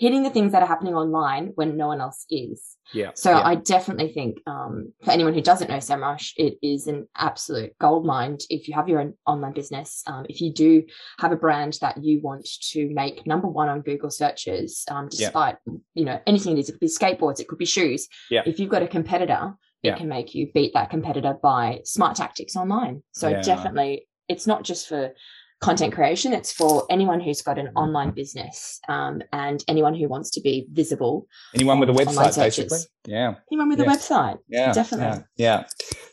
hitting 0.00 0.22
the 0.22 0.30
things 0.30 0.52
that 0.52 0.62
are 0.62 0.66
happening 0.66 0.94
online 0.94 1.52
when 1.56 1.76
no 1.76 1.88
one 1.88 2.00
else 2.00 2.24
is. 2.30 2.76
Yeah. 2.94 3.10
So 3.14 3.30
yeah. 3.30 3.42
I 3.44 3.54
definitely 3.56 4.08
think 4.12 4.38
um, 4.46 4.94
for 5.04 5.10
anyone 5.10 5.34
who 5.34 5.42
doesn't 5.42 5.68
know 5.68 5.76
SEMrush, 5.76 6.32
it 6.36 6.54
is 6.62 6.86
an 6.86 7.06
absolute 7.18 7.76
gold 7.78 8.06
mine. 8.06 8.38
If 8.48 8.66
you 8.66 8.74
have 8.74 8.88
your 8.88 9.00
own 9.00 9.12
online 9.26 9.52
business, 9.52 10.02
um, 10.06 10.24
if 10.30 10.40
you 10.40 10.54
do 10.54 10.84
have 11.18 11.32
a 11.32 11.36
brand 11.36 11.76
that 11.82 12.02
you 12.02 12.22
want 12.22 12.48
to 12.72 12.88
make 12.88 13.26
number 13.26 13.46
one 13.46 13.68
on 13.68 13.82
Google 13.82 14.10
searches, 14.10 14.84
um, 14.90 15.08
despite 15.10 15.56
yeah. 15.66 15.74
you 15.94 16.04
know 16.06 16.18
anything 16.26 16.56
it 16.56 16.60
is, 16.60 16.70
it 16.70 16.72
could 16.72 16.80
be 16.80 16.86
skateboards, 16.86 17.38
it 17.38 17.46
could 17.46 17.58
be 17.58 17.66
shoes. 17.66 18.08
Yeah. 18.30 18.42
If 18.46 18.58
you've 18.58 18.70
got 18.70 18.82
a 18.82 18.88
competitor 18.88 19.54
it 19.82 19.96
can 19.96 20.08
make 20.08 20.34
you 20.34 20.50
beat 20.52 20.74
that 20.74 20.90
competitor 20.90 21.34
by 21.42 21.80
smart 21.84 22.14
tactics 22.14 22.54
online. 22.54 23.02
So 23.12 23.40
definitely, 23.40 24.06
it's 24.28 24.46
not 24.46 24.62
just 24.62 24.88
for 24.88 25.14
content 25.60 25.92
creation; 25.92 26.32
it's 26.32 26.52
for 26.52 26.84
anyone 26.90 27.20
who's 27.20 27.42
got 27.42 27.58
an 27.58 27.68
online 27.76 28.10
business 28.10 28.80
um, 28.88 29.22
and 29.32 29.64
anyone 29.68 29.94
who 29.94 30.08
wants 30.08 30.30
to 30.30 30.40
be 30.40 30.66
visible. 30.72 31.26
Anyone 31.54 31.78
with 31.78 31.90
a 31.90 31.92
website, 31.92 32.36
basically. 32.36 32.78
Yeah. 33.06 33.34
Anyone 33.50 33.68
with 33.68 33.78
yeah. 33.78 33.84
a 33.84 33.88
website. 33.88 34.38
Yeah. 34.48 34.72
Definitely. 34.72 35.24
Yeah. 35.36 35.64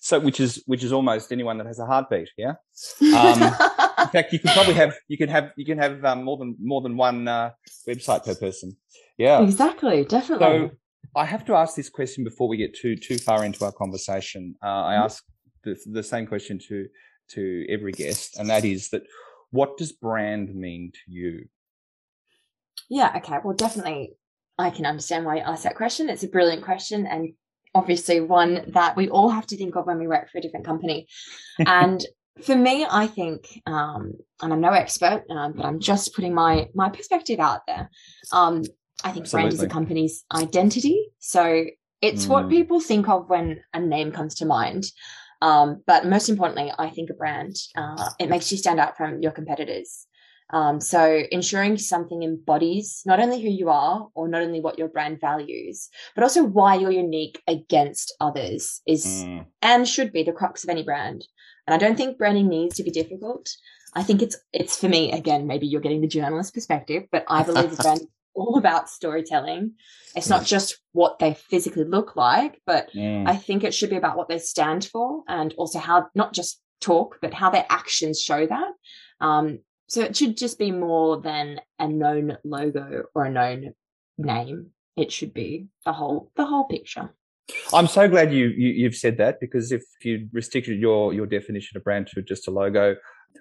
So, 0.01 0.19
which 0.19 0.39
is 0.39 0.63
which 0.65 0.83
is 0.83 0.91
almost 0.91 1.31
anyone 1.31 1.57
that 1.57 1.67
has 1.67 1.79
a 1.79 1.85
heartbeat. 1.85 2.29
Yeah. 2.37 2.53
Um, 3.17 3.41
in 3.41 4.09
fact, 4.09 4.31
you 4.31 4.39
can 4.39 4.53
probably 4.53 4.75
have 4.75 4.95
you 5.07 5.17
can 5.17 5.29
have 5.29 5.51
you 5.57 5.65
can 5.65 5.77
have 5.79 6.05
um, 6.05 6.23
more 6.23 6.37
than 6.37 6.55
more 6.61 6.81
than 6.81 6.95
one 6.95 7.27
uh, 7.27 7.51
website 7.87 8.23
per 8.23 8.35
person. 8.35 8.77
Yeah. 9.17 9.41
Exactly. 9.41 10.05
Definitely. 10.05 10.69
So, 10.69 10.71
I 11.15 11.25
have 11.25 11.45
to 11.45 11.55
ask 11.55 11.75
this 11.75 11.89
question 11.89 12.23
before 12.23 12.47
we 12.47 12.57
get 12.57 12.75
too 12.75 12.95
too 12.95 13.17
far 13.17 13.43
into 13.43 13.65
our 13.65 13.71
conversation. 13.71 14.55
Uh, 14.63 14.67
I 14.67 14.93
mm-hmm. 14.93 15.03
ask 15.05 15.23
the, 15.63 15.75
the 15.87 16.03
same 16.03 16.27
question 16.27 16.59
to 16.67 16.87
to 17.29 17.65
every 17.69 17.91
guest, 17.91 18.37
and 18.37 18.49
that 18.49 18.63
is 18.63 18.89
that 18.89 19.03
what 19.51 19.77
does 19.77 19.91
brand 19.91 20.53
mean 20.53 20.91
to 20.93 21.11
you? 21.11 21.47
Yeah. 22.89 23.13
Okay. 23.17 23.37
Well, 23.43 23.55
definitely, 23.55 24.13
I 24.57 24.69
can 24.69 24.85
understand 24.85 25.25
why 25.25 25.37
you 25.37 25.41
asked 25.41 25.63
that 25.63 25.75
question. 25.75 26.09
It's 26.09 26.23
a 26.23 26.29
brilliant 26.29 26.63
question, 26.63 27.05
and 27.05 27.33
obviously 27.75 28.19
one 28.21 28.63
that 28.69 28.95
we 28.95 29.09
all 29.09 29.29
have 29.29 29.47
to 29.47 29.57
think 29.57 29.75
of 29.75 29.85
when 29.85 29.99
we 29.99 30.07
work 30.07 30.29
for 30.31 30.37
a 30.37 30.41
different 30.41 30.65
company. 30.65 31.07
and 31.65 32.03
for 32.43 32.55
me, 32.55 32.85
I 32.89 33.07
think, 33.07 33.61
um, 33.65 34.13
and 34.41 34.53
I'm 34.53 34.61
no 34.61 34.71
expert, 34.71 35.23
um, 35.29 35.53
but 35.53 35.65
I'm 35.65 35.79
just 35.79 36.13
putting 36.13 36.33
my 36.33 36.69
my 36.73 36.89
perspective 36.89 37.39
out 37.39 37.61
there. 37.67 37.89
Um, 38.31 38.63
I 39.03 39.11
think 39.11 39.25
Absolutely. 39.25 39.49
brand 39.49 39.53
is 39.53 39.63
a 39.63 39.67
company's 39.67 40.25
identity. 40.33 41.07
So 41.19 41.65
it's 42.01 42.25
mm. 42.25 42.29
what 42.29 42.49
people 42.49 42.79
think 42.79 43.07
of 43.07 43.29
when 43.29 43.61
a 43.73 43.79
name 43.79 44.11
comes 44.11 44.35
to 44.35 44.45
mind. 44.45 44.85
Um, 45.41 45.83
but 45.85 46.05
most 46.05 46.29
importantly, 46.29 46.71
I 46.77 46.89
think 46.89 47.09
a 47.09 47.13
brand, 47.13 47.55
uh, 47.75 48.09
it 48.19 48.29
makes 48.29 48.51
you 48.51 48.57
stand 48.57 48.79
out 48.79 48.97
from 48.97 49.21
your 49.21 49.31
competitors. 49.31 50.07
Um, 50.51 50.79
so 50.79 51.23
ensuring 51.31 51.77
something 51.77 52.23
embodies 52.23 53.03
not 53.05 53.19
only 53.19 53.41
who 53.41 53.49
you 53.49 53.69
are 53.69 54.07
or 54.15 54.29
not 54.29 54.41
only 54.41 54.61
what 54.61 54.79
your 54.79 54.87
brand 54.87 55.19
values, 55.19 55.89
but 56.15 56.23
also 56.23 56.43
why 56.43 56.75
you're 56.75 56.91
unique 56.91 57.41
against 57.47 58.15
others 58.21 58.81
is 58.87 59.05
mm. 59.05 59.45
and 59.61 59.87
should 59.87 60.13
be 60.13 60.23
the 60.23 60.31
crux 60.31 60.63
of 60.63 60.69
any 60.69 60.83
brand. 60.83 61.25
And 61.67 61.73
I 61.73 61.77
don't 61.77 61.97
think 61.97 62.17
branding 62.17 62.47
needs 62.47 62.77
to 62.77 62.83
be 62.83 62.91
difficult. 62.91 63.49
I 63.93 64.03
think 64.03 64.21
it's 64.21 64.37
it's 64.53 64.77
for 64.79 64.87
me 64.87 65.11
again. 65.11 65.47
Maybe 65.47 65.67
you're 65.67 65.81
getting 65.81 66.01
the 66.01 66.07
journalist 66.07 66.53
perspective, 66.53 67.03
but 67.11 67.25
I 67.27 67.43
believe 67.43 67.75
the 67.75 67.83
brand 67.83 68.01
all 68.37 68.57
about 68.57 68.89
storytelling. 68.89 69.73
It's 70.15 70.29
not 70.29 70.45
just 70.45 70.79
what 70.93 71.19
they 71.19 71.33
physically 71.33 71.83
look 71.83 72.15
like, 72.15 72.61
but 72.65 72.89
mm. 72.93 73.27
I 73.27 73.35
think 73.35 73.63
it 73.63 73.73
should 73.73 73.89
be 73.89 73.97
about 73.97 74.15
what 74.15 74.29
they 74.29 74.39
stand 74.39 74.85
for 74.85 75.23
and 75.27 75.53
also 75.57 75.79
how 75.79 76.07
not 76.15 76.33
just 76.33 76.61
talk, 76.79 77.17
but 77.21 77.33
how 77.33 77.49
their 77.49 77.65
actions 77.69 78.21
show 78.21 78.45
that. 78.45 78.71
Um, 79.19 79.59
so 79.89 80.01
it 80.01 80.15
should 80.15 80.37
just 80.37 80.59
be 80.59 80.71
more 80.71 81.19
than 81.21 81.59
a 81.79 81.87
known 81.87 82.37
logo 82.43 83.03
or 83.15 83.25
a 83.25 83.31
known 83.31 83.73
name. 84.17 84.71
It 84.95 85.11
should 85.11 85.33
be 85.33 85.67
the 85.85 85.93
whole 85.93 86.31
the 86.35 86.45
whole 86.45 86.65
picture. 86.65 87.09
I'm 87.73 87.87
so 87.87 88.09
glad 88.09 88.33
you, 88.33 88.47
you 88.47 88.83
have 88.85 88.95
said 88.95 89.17
that 89.17 89.39
because 89.39 89.71
if 89.71 89.83
you 90.03 90.27
restricted 90.33 90.79
your 90.79 91.13
your 91.13 91.25
definition 91.25 91.77
of 91.77 91.83
brand 91.83 92.07
to 92.07 92.21
just 92.21 92.47
a 92.47 92.51
logo, 92.51 92.95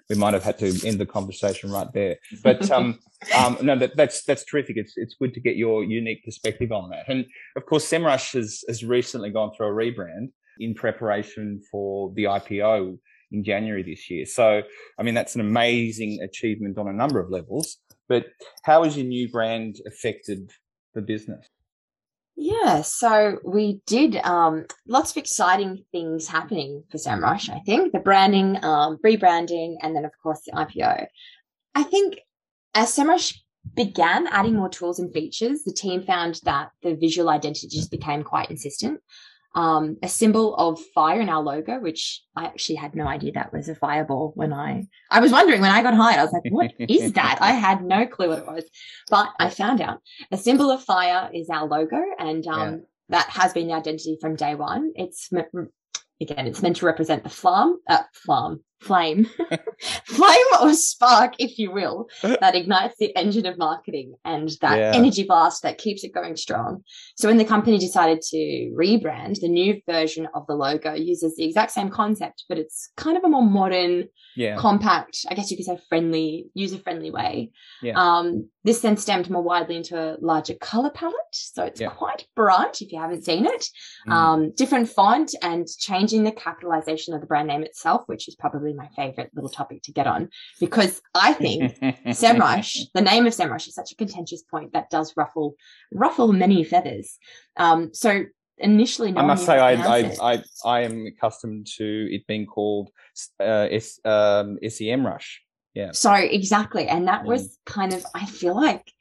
we 0.09 0.15
might 0.15 0.33
have 0.33 0.43
had 0.43 0.57
to 0.59 0.87
end 0.87 0.99
the 0.99 1.05
conversation 1.05 1.71
right 1.71 1.91
there. 1.93 2.17
But 2.43 2.69
um, 2.71 2.99
um, 3.35 3.57
no, 3.61 3.77
that, 3.77 3.95
that's 3.95 4.23
that's 4.23 4.45
terrific. 4.45 4.77
It's 4.77 4.93
it's 4.95 5.15
good 5.15 5.33
to 5.33 5.39
get 5.39 5.55
your 5.55 5.83
unique 5.83 6.23
perspective 6.23 6.71
on 6.71 6.89
that. 6.91 7.09
And 7.09 7.25
of 7.55 7.65
course, 7.65 7.89
SEMrush 7.89 8.33
has 8.33 8.63
has 8.67 8.83
recently 8.83 9.29
gone 9.29 9.51
through 9.55 9.67
a 9.67 9.71
rebrand 9.71 10.29
in 10.59 10.73
preparation 10.73 11.61
for 11.71 12.11
the 12.15 12.23
IPO 12.23 12.97
in 13.31 13.43
January 13.43 13.83
this 13.83 14.09
year. 14.09 14.25
So, 14.25 14.61
I 14.97 15.03
mean, 15.03 15.13
that's 15.13 15.35
an 15.35 15.41
amazing 15.41 16.21
achievement 16.21 16.77
on 16.77 16.87
a 16.87 16.93
number 16.93 17.19
of 17.19 17.29
levels. 17.29 17.77
But 18.07 18.27
how 18.63 18.83
has 18.83 18.95
your 18.95 19.05
new 19.05 19.29
brand 19.29 19.77
affected 19.85 20.51
the 20.95 21.01
business? 21.01 21.46
Yeah, 22.67 22.81
so 22.81 23.39
we 23.45 23.79
did 23.87 24.17
um, 24.17 24.65
lots 24.85 25.11
of 25.11 25.17
exciting 25.17 25.85
things 25.93 26.27
happening 26.27 26.83
for 26.91 26.97
SEMrush, 26.97 27.49
I 27.49 27.59
think. 27.59 27.93
The 27.93 27.99
branding, 27.99 28.61
um, 28.61 28.97
rebranding, 29.05 29.75
and 29.81 29.95
then, 29.95 30.03
of 30.03 30.11
course, 30.21 30.41
the 30.45 30.51
IPO. 30.51 31.07
I 31.75 31.83
think 31.83 32.19
as 32.75 32.93
SEMrush 32.93 33.37
began 33.73 34.27
adding 34.27 34.55
more 34.57 34.67
tools 34.67 34.99
and 34.99 35.13
features, 35.13 35.63
the 35.63 35.71
team 35.71 36.03
found 36.03 36.41
that 36.43 36.71
the 36.83 36.95
visual 36.95 37.29
identity 37.29 37.69
just 37.69 37.89
became 37.89 38.21
quite 38.21 38.51
insistent. 38.51 38.99
Um, 39.57 39.97
a 40.03 40.07
symbol 40.07 40.55
of 40.55 40.79
fire 40.93 41.19
in 41.19 41.29
our 41.29 41.41
logo, 41.41 41.79
which 41.79 42.21
I 42.35 42.45
actually 42.45 42.75
had 42.75 42.93
no 42.93 43.07
idea 43.07 43.31
that 43.31 43.51
was 43.51 43.67
a 43.67 43.73
fireball 43.73 44.31
when 44.35 44.53
I 44.53 44.85
I 45.09 45.19
was 45.19 45.31
wondering 45.31 45.61
when 45.61 45.71
I 45.71 45.81
got 45.81 45.95
hired. 45.95 46.19
I 46.19 46.23
was 46.23 46.31
like, 46.31 46.51
what 46.51 46.73
is 46.77 47.13
that? 47.19 47.39
I 47.41 47.53
had 47.53 47.83
no 47.83 48.05
clue 48.05 48.29
what 48.29 48.37
it 48.37 48.45
was, 48.45 48.65
but 49.09 49.29
I 49.39 49.49
found 49.49 49.81
out. 49.81 49.99
A 50.31 50.37
symbol 50.37 50.69
of 50.69 50.83
fire 50.83 51.31
is 51.33 51.49
our 51.49 51.67
logo, 51.67 51.99
and 52.19 52.45
um, 52.45 52.71
yeah. 52.71 52.77
that 53.09 53.29
has 53.31 53.51
been 53.53 53.67
the 53.67 53.73
identity 53.73 54.19
from 54.21 54.35
day 54.35 54.53
one. 54.53 54.93
It's 54.95 55.31
again, 56.21 56.47
it's 56.47 56.61
meant 56.61 56.75
to 56.75 56.85
represent 56.85 57.23
the 57.23 57.29
flam, 57.29 57.79
uh, 57.89 58.03
flam, 58.13 58.63
flame, 58.79 59.25
flame 60.05 60.45
or 60.61 60.73
spark, 60.73 61.35
if 61.39 61.57
you 61.57 61.71
will, 61.71 62.07
that 62.21 62.55
ignites 62.55 62.95
the 62.99 63.15
engine 63.15 63.45
of 63.45 63.57
marketing 63.57 64.13
and 64.23 64.51
that 64.61 64.77
yeah. 64.77 64.91
energy 64.93 65.23
blast 65.23 65.63
that 65.63 65.77
keeps 65.77 66.03
it 66.03 66.13
going 66.13 66.35
strong. 66.35 66.83
So 67.15 67.27
when 67.27 67.37
the 67.37 67.45
company 67.45 67.77
decided 67.77 68.21
to 68.21 68.73
rebrand, 68.77 69.39
the 69.39 69.49
new 69.49 69.81
version 69.87 70.27
of 70.33 70.45
the 70.47 70.55
logo 70.55 70.93
uses 70.93 71.35
the 71.35 71.45
exact 71.45 71.71
same 71.71 71.89
concept, 71.89 72.45
but 72.47 72.57
it's 72.57 72.89
kind 72.97 73.17
of 73.17 73.23
a 73.23 73.29
more 73.29 73.45
modern, 73.45 74.05
yeah. 74.35 74.55
compact, 74.57 75.25
I 75.29 75.33
guess 75.33 75.49
you 75.49 75.57
could 75.57 75.65
say 75.65 75.79
friendly, 75.89 76.47
user 76.53 76.77
friendly 76.77 77.11
way. 77.11 77.51
Yeah. 77.81 77.93
Um, 77.95 78.49
this 78.63 78.81
then 78.81 78.97
stemmed 78.97 79.29
more 79.29 79.41
widely 79.41 79.77
into 79.77 79.97
a 79.97 80.17
larger 80.19 80.53
color 80.55 80.91
palette. 80.91 81.15
So 81.31 81.63
it's 81.63 81.79
yeah. 81.79 81.89
quite 81.89 82.25
bright 82.35 82.81
if 82.81 82.91
you 82.91 82.99
haven't 82.99 83.23
seen 83.23 83.45
it. 83.45 83.65
Mm. 84.07 84.11
Um, 84.11 84.51
different 84.51 84.89
font 84.89 85.33
and 85.41 85.65
changing 85.79 86.23
the 86.23 86.31
capitalization 86.31 87.13
of 87.13 87.21
the 87.21 87.27
brand 87.27 87.47
name 87.47 87.63
itself, 87.63 88.03
which 88.07 88.27
is 88.27 88.35
probably 88.35 88.66
my 88.73 88.87
favorite 88.95 89.31
little 89.33 89.49
topic 89.49 89.83
to 89.83 89.91
get 89.91 90.07
on 90.07 90.29
because 90.59 91.01
I 91.13 91.33
think 91.33 91.77
Semrush, 92.07 92.85
the 92.93 93.01
name 93.01 93.25
of 93.25 93.33
Semrush 93.33 93.67
is 93.67 93.75
such 93.75 93.91
a 93.91 93.95
contentious 93.95 94.43
point 94.43 94.73
that 94.73 94.89
does 94.89 95.13
ruffle, 95.15 95.55
ruffle 95.91 96.33
many 96.33 96.63
feathers. 96.63 97.17
Um, 97.57 97.93
so 97.93 98.25
initially 98.59 99.11
no 99.11 99.21
I 99.21 99.25
must 99.25 99.45
say 99.45 99.59
I, 99.59 99.73
I, 99.73 100.15
I, 100.21 100.43
I 100.65 100.81
am 100.81 101.05
accustomed 101.05 101.67
to 101.77 102.07
it 102.11 102.25
being 102.25 102.45
called 102.45 102.89
uh, 103.39 103.67
S, 103.69 103.99
um, 104.03 104.57
SEMrush. 104.63 105.25
Yeah. 105.73 105.91
So 105.91 106.11
exactly, 106.11 106.87
and 106.87 107.07
that 107.07 107.23
was 107.23 107.59
kind 107.67 107.93
of 107.93 108.03
I 108.15 108.25
feel 108.25 108.55
like 108.55 108.91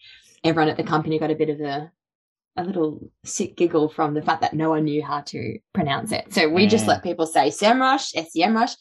everyone 0.45 0.69
at 0.69 0.77
the 0.77 0.85
company 0.85 1.19
got 1.19 1.31
a 1.31 1.35
bit 1.35 1.49
of 1.49 1.61
a 1.61 1.91
a 2.59 2.65
little 2.65 3.11
sick 3.25 3.57
giggle 3.57 3.89
from 3.89 4.15
the 4.15 4.23
fact 4.23 4.41
that 4.41 4.55
no 4.55 4.71
one 4.71 4.85
knew 4.85 5.03
how 5.03 5.21
to 5.21 5.59
pronounce 5.73 6.13
it. 6.13 6.33
So 6.33 6.49
we 6.49 6.67
mm. 6.67 6.71
just 6.71 6.87
let 6.87 7.03
people 7.03 7.27
say 7.27 7.49
SEMrush, 7.49 8.15
SEMrush. 8.15 8.77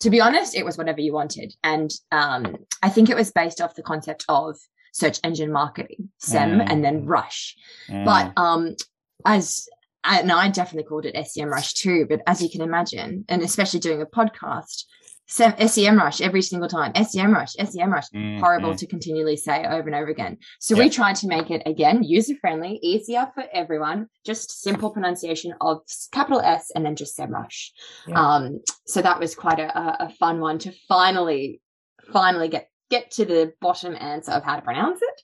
To 0.00 0.10
be 0.10 0.20
honest, 0.20 0.54
it 0.54 0.64
was 0.64 0.78
whatever 0.78 1.00
you 1.00 1.12
wanted, 1.12 1.54
and 1.64 1.90
um, 2.12 2.56
I 2.82 2.88
think 2.88 3.10
it 3.10 3.16
was 3.16 3.32
based 3.32 3.60
off 3.60 3.74
the 3.74 3.82
concept 3.82 4.24
of 4.28 4.56
search 4.92 5.18
engine 5.24 5.52
marketing, 5.52 6.10
SEM, 6.18 6.60
mm. 6.60 6.70
and 6.70 6.84
then 6.84 7.04
Rush. 7.04 7.56
Mm. 7.88 8.04
But 8.04 8.32
um, 8.36 8.76
as 9.24 9.68
and 10.04 10.30
I 10.30 10.48
definitely 10.48 10.88
called 10.88 11.06
it 11.06 11.26
SEM 11.26 11.48
Rush 11.48 11.74
too. 11.74 12.06
But 12.08 12.22
as 12.26 12.42
you 12.42 12.48
can 12.48 12.62
imagine, 12.62 13.24
and 13.28 13.42
especially 13.42 13.80
doing 13.80 14.00
a 14.00 14.06
podcast, 14.06 14.84
SEMrush 15.28 16.20
every 16.20 16.42
single 16.42 16.68
time, 16.68 16.92
SEM 17.04 17.32
rush, 17.32 17.52
SEM 17.54 17.92
rush, 17.92 18.08
mm, 18.14 18.40
horrible 18.40 18.72
mm. 18.72 18.78
to 18.78 18.86
continually 18.86 19.36
say 19.36 19.64
over 19.64 19.86
and 19.86 19.94
over 19.94 20.08
again. 20.08 20.38
So 20.58 20.74
yep. 20.74 20.84
we 20.84 20.90
tried 20.90 21.16
to 21.16 21.28
make 21.28 21.50
it 21.50 21.62
again 21.66 22.02
user 22.02 22.34
friendly, 22.40 22.78
easier 22.82 23.30
for 23.34 23.44
everyone, 23.52 24.08
just 24.24 24.62
simple 24.62 24.90
pronunciation 24.90 25.54
of 25.60 25.82
capital 26.12 26.40
S 26.40 26.70
and 26.74 26.84
then 26.84 26.96
just 26.96 27.16
SEMrush. 27.18 27.70
Yep. 28.06 28.16
Um, 28.16 28.60
so 28.86 29.02
that 29.02 29.20
was 29.20 29.34
quite 29.34 29.60
a, 29.60 30.04
a 30.04 30.10
fun 30.18 30.40
one 30.40 30.58
to 30.60 30.72
finally, 30.88 31.60
finally 32.12 32.48
get 32.48 32.68
get 32.90 33.10
to 33.10 33.24
the 33.24 33.52
bottom 33.60 33.94
answer 34.00 34.32
of 34.32 34.42
how 34.42 34.56
to 34.56 34.62
pronounce 34.62 35.00
it. 35.02 35.22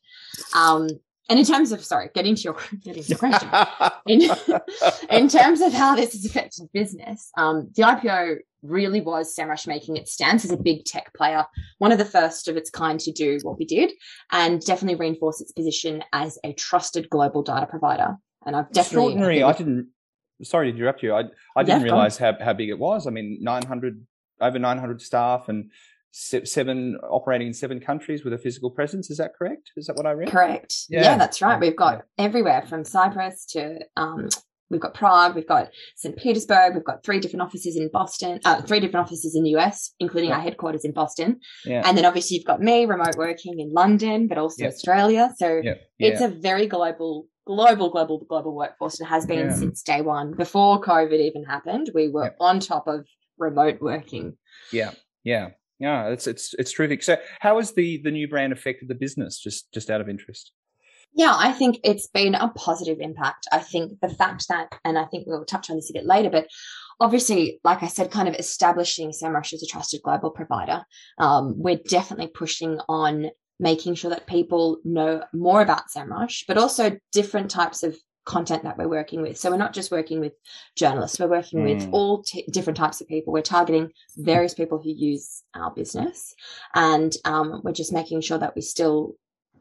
Um, 0.55 0.89
and 1.29 1.39
in 1.39 1.45
terms 1.45 1.73
of 1.73 1.83
sorry, 1.83 2.11
getting 2.15 2.35
to 2.35 2.43
your 2.43 2.57
getting 2.85 3.03
to 3.03 3.09
your 3.09 3.19
question, 3.19 3.49
in, 4.07 4.23
in 5.11 5.29
terms 5.29 5.61
of 5.61 5.73
how 5.73 5.97
this 5.97 6.13
has 6.13 6.25
affected 6.25 6.69
business, 6.73 7.31
um, 7.37 7.71
the 7.75 7.83
IPO 7.83 8.37
really 8.65 9.01
was 9.01 9.35
Semrush 9.35 9.67
making 9.67 9.97
its 9.97 10.13
stance 10.13 10.45
as 10.45 10.51
a 10.51 10.57
big 10.57 10.85
tech 10.85 11.13
player, 11.15 11.45
one 11.79 11.93
of 11.93 11.99
the 11.99 12.05
first 12.05 12.49
of 12.49 12.57
its 12.57 12.71
kind 12.71 12.99
to 13.01 13.13
do 13.13 13.39
what 13.43 13.59
we 13.59 13.65
did, 13.65 13.93
and 14.33 14.61
definitely 14.65 14.97
reinforce 14.97 15.41
its 15.41 15.53
position 15.53 16.03
as 16.13 16.39
a 16.45 16.53
trusted 16.55 17.09
global 17.11 17.43
data 17.43 17.67
provider. 17.67 18.17
And 18.47 18.57
I've 18.57 18.71
definitely 18.73 19.13
extraordinary. 19.13 19.43
I 19.43 19.53
didn't. 19.53 19.89
Sorry 20.43 20.71
to 20.71 20.77
interrupt 20.77 21.03
you. 21.03 21.15
I 21.15 21.25
I 21.57 21.63
didn't 21.63 21.81
yeah, 21.81 21.85
realize 21.85 22.19
how 22.19 22.37
how 22.41 22.53
big 22.53 22.69
it 22.69 22.79
was. 22.79 23.07
I 23.07 23.11
mean, 23.11 23.39
nine 23.41 23.65
hundred 23.65 24.05
over 24.41 24.59
nine 24.59 24.79
hundred 24.79 25.01
staff 25.01 25.49
and 25.49 25.71
seven 26.15 26.97
operating 27.03 27.49
in 27.49 27.55
seven 27.55 27.81
countries 27.81 28.25
with 28.25 28.33
a 28.33 28.39
physical 28.39 28.71
presence. 28.71 29.11
Is 29.11 29.19
that 29.19 29.35
correct? 29.35 29.73
Is 29.77 29.87
that 29.87 29.97
what 29.97 30.07
I 30.07 30.13
read? 30.13 30.29
Correct. 30.29 30.85
Yeah, 30.89 31.03
yeah 31.03 31.17
that's 31.17 31.43
right. 31.43 31.61
We've 31.61 31.77
got 31.77 32.05
yeah. 32.19 32.25
everywhere 32.25 32.63
from 32.63 32.85
Cyprus 32.85 33.47
to 33.47 33.81
um, 33.97 34.29
we've 34.75 34.83
got 34.83 34.93
Prague, 34.95 35.35
we've 35.35 35.47
got 35.47 35.71
St. 35.97 36.17
Petersburg, 36.17 36.75
we've 36.75 36.85
got 36.85 37.03
three 37.05 37.21
different 37.21 37.43
offices 37.43 37.77
in 37.77 37.89
Boston, 37.93 38.41
uh, 38.45 38.61
three 38.63 38.81
different 38.81 39.07
offices 39.07 39.35
in 39.35 39.45
the 39.45 39.51
US, 39.57 39.93
including 40.01 40.31
yeah. 40.31 40.37
our 40.37 40.43
headquarters 40.43 40.85
in 40.85 40.93
Boston. 40.93 41.41
Yeah. 41.65 41.83
And 41.85 41.97
then 41.97 42.05
obviously 42.05 42.37
you've 42.37 42.47
got 42.47 42.61
me 42.61 42.85
remote 42.85 43.17
working 43.17 43.59
in 43.61 43.73
London, 43.73 44.29
but 44.29 44.37
also 44.37 44.67
Australia. 44.67 45.31
So 45.39 45.63
it's 45.99 46.21
a 46.21 46.29
very 46.29 46.67
global 46.67 47.29
global, 47.47 47.91
global, 47.91 48.25
global 48.29 48.55
workforce 48.55 48.99
and 49.01 49.09
has 49.09 49.27
been 49.27 49.53
since 49.55 49.83
day 49.83 50.01
one. 50.01 50.33
Before 50.33 50.81
COVID 50.81 51.21
even 51.21 51.45
happened, 51.45 51.91
we 51.95 52.09
were 52.09 52.35
on 52.41 52.59
top 52.59 52.87
of 52.87 53.07
remote 53.39 53.81
working. 53.81 54.37
Yeah. 54.73 54.93
Yeah. 55.23 55.51
Yeah, 55.81 56.09
it's 56.09 56.29
it's 56.29 56.55
it's 56.55 56.73
terrific. 56.73 57.03
So, 57.03 57.17
how 57.41 57.59
has 57.59 57.75
the 57.75 58.01
the 58.03 58.13
new 58.13 58.29
brand 58.29 58.53
affected 58.53 58.89
the 58.89 58.95
business? 58.95 59.41
Just 59.41 59.73
just 59.75 59.91
out 59.91 60.01
of 60.01 60.09
interest. 60.09 60.53
Yeah, 61.17 61.35
I 61.37 61.53
think 61.53 61.79
it's 61.85 62.09
been 62.09 62.35
a 62.35 62.49
positive 62.49 62.99
impact. 63.01 63.47
I 63.53 63.59
think 63.59 64.01
the 64.01 64.09
fact 64.09 64.49
that, 64.49 64.75
and 64.85 64.99
I 64.99 65.05
think 65.05 65.27
we'll 65.27 65.45
touch 65.45 65.71
on 65.71 65.77
this 65.77 65.91
a 65.91 65.93
bit 65.93 66.07
later, 66.07 66.29
but 66.29 66.49
obviously, 67.01 67.61
like 67.63 67.83
I 67.83 67.87
said, 67.87 68.11
kind 68.11 68.29
of 68.29 68.35
establishing 68.35 69.11
SEMrush 69.11 69.53
as 69.53 69.63
a 69.63 69.67
trusted 69.67 70.03
global 70.03 70.31
provider, 70.31 70.85
um, 71.19 71.55
we're 71.57 71.81
definitely 71.89 72.29
pushing 72.29 72.81
on 72.89 73.31
making 73.61 73.95
sure 73.95 74.11
that 74.11 74.27
people 74.27 74.79
know 74.85 75.23
more 75.33 75.63
about 75.63 75.89
SEMrush, 75.95 76.45
but 76.49 76.59
also 76.59 76.99
different 77.13 77.51
types 77.51 77.85
of 77.85 77.97
content 78.25 78.65
that 78.65 78.79
we're 78.79 78.89
working 78.89 79.23
with. 79.23 79.37
So 79.37 79.51
we're 79.51 79.57
not 79.59 79.75
just 79.75 79.91
working 79.91 80.19
with 80.19 80.33
journalists, 80.77 81.21
we're 81.21 81.29
working 81.29 81.61
mm. 81.61 81.75
with 81.75 81.89
all 81.93 82.23
t- 82.23 82.47
different 82.51 82.77
types 82.77 83.01
of 83.01 83.07
people. 83.07 83.33
We're 83.33 83.43
targeting 83.43 83.91
various 84.17 84.55
people 84.55 84.81
who 84.83 84.91
use 84.91 85.43
our 85.55 85.71
business. 85.71 86.35
And 86.75 87.13
um, 87.25 87.61
we're 87.63 87.73
just 87.73 87.93
making 87.93 88.23
sure 88.23 88.39
that 88.39 88.57
we 88.57 88.63
still, 88.63 89.15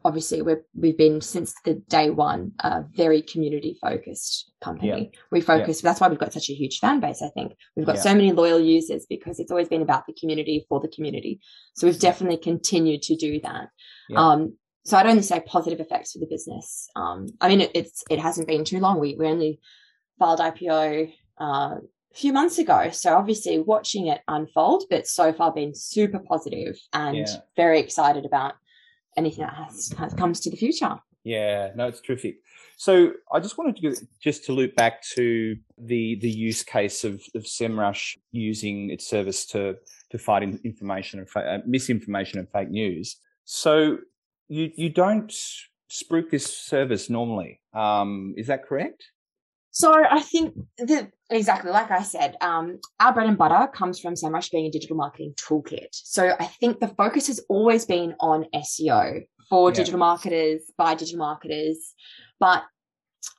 obviously, 0.04 0.42
we 0.42 0.52
have 0.52 0.96
been 0.98 1.20
since 1.20 1.54
the 1.64 1.74
day 1.74 2.10
one 2.10 2.52
a 2.60 2.82
very 2.92 3.22
community 3.22 3.78
focused 3.80 4.52
company. 4.60 5.10
Yeah. 5.12 5.20
We 5.30 5.40
focus, 5.40 5.82
yeah. 5.82 5.90
that's 5.90 6.00
why 6.00 6.08
we've 6.08 6.18
got 6.18 6.32
such 6.32 6.50
a 6.50 6.54
huge 6.54 6.78
fan 6.78 7.00
base, 7.00 7.22
I 7.22 7.28
think. 7.28 7.54
We've 7.74 7.86
got 7.86 7.96
yeah. 7.96 8.02
so 8.02 8.14
many 8.14 8.32
loyal 8.32 8.60
users 8.60 9.06
because 9.08 9.40
it's 9.40 9.50
always 9.50 9.68
been 9.68 9.82
about 9.82 10.06
the 10.06 10.12
community 10.12 10.66
for 10.68 10.80
the 10.80 10.88
community. 10.88 11.40
So 11.74 11.86
we've 11.86 11.98
definitely 11.98 12.36
continued 12.36 13.02
to 13.02 13.16
do 13.16 13.40
that. 13.40 13.68
Um, 14.16 14.56
so 14.84 14.98
I'd 14.98 15.06
only 15.06 15.22
say 15.22 15.40
positive 15.40 15.80
effects 15.80 16.12
for 16.12 16.18
the 16.18 16.26
business. 16.26 16.88
Um, 16.94 17.28
I 17.40 17.48
mean, 17.48 17.62
it, 17.62 17.70
it's 17.74 18.04
it 18.10 18.18
hasn't 18.18 18.46
been 18.46 18.64
too 18.64 18.80
long. 18.80 19.00
We 19.00 19.16
we 19.18 19.26
only 19.26 19.60
filed 20.18 20.40
IPO 20.40 21.10
uh, 21.40 21.44
a 21.44 21.80
few 22.14 22.34
months 22.34 22.58
ago, 22.58 22.90
so 22.90 23.14
obviously 23.14 23.58
watching 23.58 24.08
it 24.08 24.20
unfold, 24.28 24.84
but 24.90 25.06
so 25.06 25.32
far 25.32 25.52
been 25.52 25.74
super 25.74 26.18
positive 26.18 26.78
and 26.92 27.26
very 27.56 27.80
excited 27.80 28.26
about 28.26 28.54
anything 29.16 29.44
that 29.44 29.54
has, 29.54 29.92
has 29.98 30.14
comes 30.14 30.40
to 30.40 30.50
the 30.50 30.56
future. 30.56 30.96
Yeah, 31.24 31.70
no, 31.74 31.88
it's 31.88 32.00
terrific. 32.00 32.36
So 32.76 33.12
I 33.32 33.40
just 33.40 33.56
wanted 33.56 33.76
to 33.76 34.06
just 34.22 34.44
to 34.44 34.52
loop 34.52 34.74
back 34.76 35.02
to 35.14 35.56
the 35.78 36.18
the 36.20 36.30
use 36.30 36.62
case 36.62 37.04
of, 37.04 37.22
of 37.34 37.44
SEMrush 37.44 38.16
using 38.32 38.90
its 38.90 39.08
service 39.08 39.46
to 39.46 39.76
to 40.10 40.18
fight 40.18 40.42
information 40.42 41.20
and 41.20 41.28
fa- 41.28 41.54
uh, 41.54 41.58
misinformation 41.66 42.38
and 42.38 42.48
fake 42.50 42.70
news. 42.70 43.16
So 43.44 43.98
you 44.48 44.70
you 44.76 44.90
don't 44.90 45.32
spruik 45.90 46.30
this 46.30 46.46
service 46.46 47.08
normally. 47.08 47.60
Um, 47.72 48.34
is 48.36 48.48
that 48.48 48.64
correct? 48.64 49.04
So 49.74 49.92
I 49.92 50.20
think 50.20 50.54
that 50.78 51.10
exactly 51.30 51.72
like 51.72 51.90
I 51.90 52.02
said, 52.02 52.36
um, 52.40 52.78
our 53.00 53.12
bread 53.12 53.26
and 53.26 53.36
butter 53.36 53.66
comes 53.72 53.98
from 53.98 54.14
SEMrush 54.14 54.52
being 54.52 54.66
a 54.66 54.70
digital 54.70 54.96
marketing 54.96 55.34
toolkit. 55.36 55.88
So 55.90 56.32
I 56.38 56.44
think 56.44 56.78
the 56.78 56.88
focus 56.88 57.26
has 57.26 57.40
always 57.48 57.84
been 57.84 58.14
on 58.20 58.46
SEO 58.54 59.24
for 59.50 59.70
yeah. 59.70 59.74
digital 59.74 59.98
marketers 59.98 60.62
by 60.78 60.94
digital 60.94 61.18
marketers, 61.18 61.92
but 62.38 62.62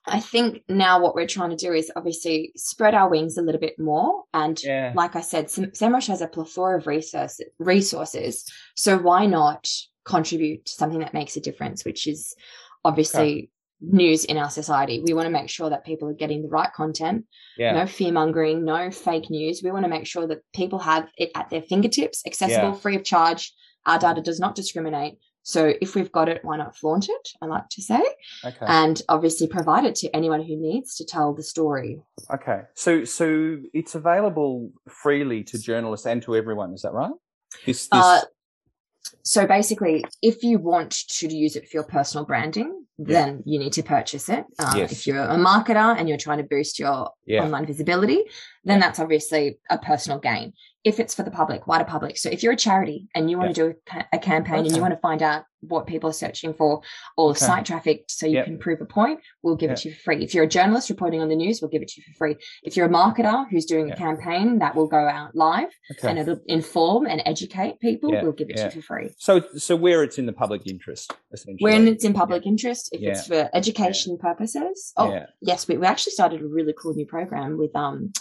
I 0.08 0.20
think 0.20 0.64
now 0.68 1.02
what 1.02 1.16
we're 1.16 1.26
trying 1.26 1.52
to 1.52 1.56
do 1.56 1.72
is 1.72 1.90
obviously 1.96 2.52
spread 2.58 2.94
our 2.94 3.10
wings 3.10 3.38
a 3.38 3.42
little 3.42 3.62
bit 3.62 3.80
more. 3.80 4.24
And 4.34 4.62
yeah. 4.62 4.92
like 4.94 5.16
I 5.16 5.22
said, 5.22 5.48
SEMrush 5.48 6.08
has 6.08 6.22
a 6.22 6.28
plethora 6.28 6.78
of 6.78 6.86
resources, 6.86 7.48
resources. 7.60 8.44
So 8.76 8.98
why 8.98 9.26
not 9.26 9.70
contribute 10.04 10.66
to 10.66 10.74
something 10.74 11.00
that 11.00 11.14
makes 11.14 11.38
a 11.38 11.42
difference, 11.42 11.86
which 11.86 12.08
is 12.08 12.36
obviously 12.84 13.32
okay. 13.32 13.50
News 13.92 14.26
in 14.26 14.38
our 14.38 14.50
society. 14.50 15.02
We 15.06 15.14
want 15.14 15.26
to 15.28 15.32
make 15.32 15.50
sure 15.50 15.70
that 15.70 15.86
people 15.86 16.10
are 16.10 16.14
getting 16.14 16.42
the 16.42 16.50
right 16.50 16.72
content, 16.74 17.26
yeah. 17.58 17.74
no 17.74 17.86
fear 17.88 18.12
mongering, 18.12 18.64
no 18.66 18.92
fake 18.92 19.30
news. 19.30 19.62
We 19.64 19.72
want 19.72 19.86
to 19.86 19.90
make 19.90 20.06
sure 20.08 20.28
that 20.28 20.40
people 20.54 20.80
have 20.80 21.08
it 21.18 21.32
at 21.36 21.50
their 21.50 21.62
fingertips, 21.62 22.24
accessible, 22.26 22.70
yeah. 22.70 22.76
free 22.76 22.96
of 22.96 23.04
charge. 23.04 23.54
Our 23.86 24.00
data 24.00 24.22
does 24.22 24.40
not 24.40 24.56
discriminate. 24.56 25.16
So 25.44 25.74
if 25.80 25.94
we've 25.94 26.12
got 26.12 26.28
it, 26.28 26.40
why 26.44 26.58
not 26.58 26.76
flaunt 26.76 27.08
it? 27.08 27.30
I 27.40 27.46
like 27.46 27.70
to 27.70 27.82
say, 27.82 28.02
Okay. 28.44 28.66
and 28.68 29.00
obviously 29.10 29.46
provide 29.48 29.86
it 29.86 29.94
to 29.98 30.10
anyone 30.16 30.42
who 30.42 30.56
needs 30.60 30.96
to 30.96 31.06
tell 31.06 31.36
the 31.36 31.44
story. 31.44 32.02
okay. 32.34 32.62
So 32.74 33.04
so 33.06 33.58
it's 33.72 33.94
available 33.94 34.72
freely 34.90 35.44
to 35.44 35.60
journalists 35.60 36.08
and 36.08 36.22
to 36.24 36.36
everyone. 36.36 36.74
Is 36.74 36.82
that 36.82 36.94
right? 36.94 37.12
This, 37.66 37.88
this 37.88 37.90
Uh, 38.04 38.22
so 39.24 39.46
basically, 39.48 40.06
if 40.22 40.44
you 40.44 40.58
want 40.60 40.92
to 41.20 41.34
use 41.34 41.56
it 41.56 41.68
for 41.68 41.78
your 41.78 41.84
personal 41.84 42.26
branding, 42.26 42.86
Yeah. 42.98 43.06
then 43.26 43.44
you 43.46 43.60
need 43.60 43.74
to 43.74 43.84
purchase 43.84 44.30
it. 44.30 44.46
Uh, 44.60 44.74
Yes. 44.78 44.92
If 44.92 45.08
you're 45.08 45.24
a 45.24 45.38
marketer 45.38 45.98
and 45.98 46.08
you're 46.08 46.18
trying 46.18 46.38
to 46.38 46.44
boost 46.44 46.80
your 46.80 47.10
yeah. 47.26 47.44
online 47.44 47.66
visibility, 47.66 48.24
then 48.64 48.80
that's 48.80 49.00
obviously 49.00 49.60
a 49.70 49.78
personal 49.78 50.20
gain. 50.20 50.54
If 50.86 51.00
it's 51.00 51.16
for 51.16 51.24
the 51.24 51.32
public, 51.32 51.66
wider 51.66 51.84
public. 51.84 52.16
So 52.16 52.30
if 52.30 52.44
you're 52.44 52.54
a 52.54 52.56
charity 52.56 53.08
and 53.16 53.28
you 53.30 53.40
want 53.40 53.56
to 53.56 53.74
do 53.74 53.74
a, 53.92 54.06
a 54.14 54.20
campaign 54.20 54.60
and 54.68 54.76
you 54.76 54.80
want 54.84 54.94
to 54.94 55.00
find 55.00 55.24
out 55.24 55.44
what 55.62 55.88
people 55.88 56.12
are 56.12 56.14
searching 56.14 56.54
for 56.54 56.82
or 57.18 57.32
Okay. 57.32 57.40
site 57.40 57.66
traffic 57.66 58.04
so 58.08 58.28
you 58.28 58.34
Yep. 58.34 58.46
can 58.46 58.58
prove 58.60 58.82
a 58.82 58.86
point, 58.86 59.20
we'll 59.42 59.56
give 59.56 59.72
it 59.72 59.78
to 59.78 59.90
you 59.90 59.96
for 59.96 60.02
free. 60.02 60.24
If 60.24 60.36
you're 60.36 60.44
a 60.44 60.48
journalist 60.48 60.92
reporting 60.92 61.22
on 61.24 61.28
the 61.30 61.36
news, 61.36 61.60
we'll 61.60 61.72
give 61.72 61.82
it 61.82 61.88
to 61.88 62.02
you 62.02 62.04
for 62.08 62.16
free. 62.20 62.36
If 62.62 62.78
you're 62.78 62.86
a 62.86 62.90
marketer 62.90 63.50
who's 63.50 63.66
doing 63.66 63.88
Yep. 63.88 63.98
a 63.98 64.00
campaign 64.00 64.60
that 64.60 64.76
will 64.76 64.86
go 64.86 64.98
out 65.18 65.36
live 65.36 65.70
Okay. 65.94 66.08
and 66.08 66.20
it'll 66.20 66.40
inform 66.46 67.08
and 67.08 67.20
educate 67.26 67.80
people, 67.80 68.12
we'll 68.12 68.32
give 68.34 68.52
it 68.52 68.58
to 68.58 68.66
you 68.66 68.70
for 68.70 68.82
free. 68.84 69.10
So 69.18 69.42
so 69.58 69.76
where 69.76 70.04
it's 70.04 70.20
in 70.20 70.28
the 70.28 70.34
public 70.34 70.68
interest, 70.68 71.12
essentially. 71.34 71.64
When 71.68 71.88
it's 71.88 72.06
in 72.06 72.14
public 72.14 72.46
interest, 72.46 72.90
if 72.92 73.02
it's 73.02 73.26
for 73.26 73.50
education 73.56 74.20
purposes. 74.20 74.94
Oh, 74.98 75.20
yes, 75.42 75.68
we, 75.68 75.78
we 75.78 75.88
actually 75.88 76.12
started 76.12 76.42
a 76.42 76.48
really 76.48 76.76
cool 76.80 76.94
new 76.94 77.08
program 77.08 77.58
with 77.58 77.76
um 77.76 78.12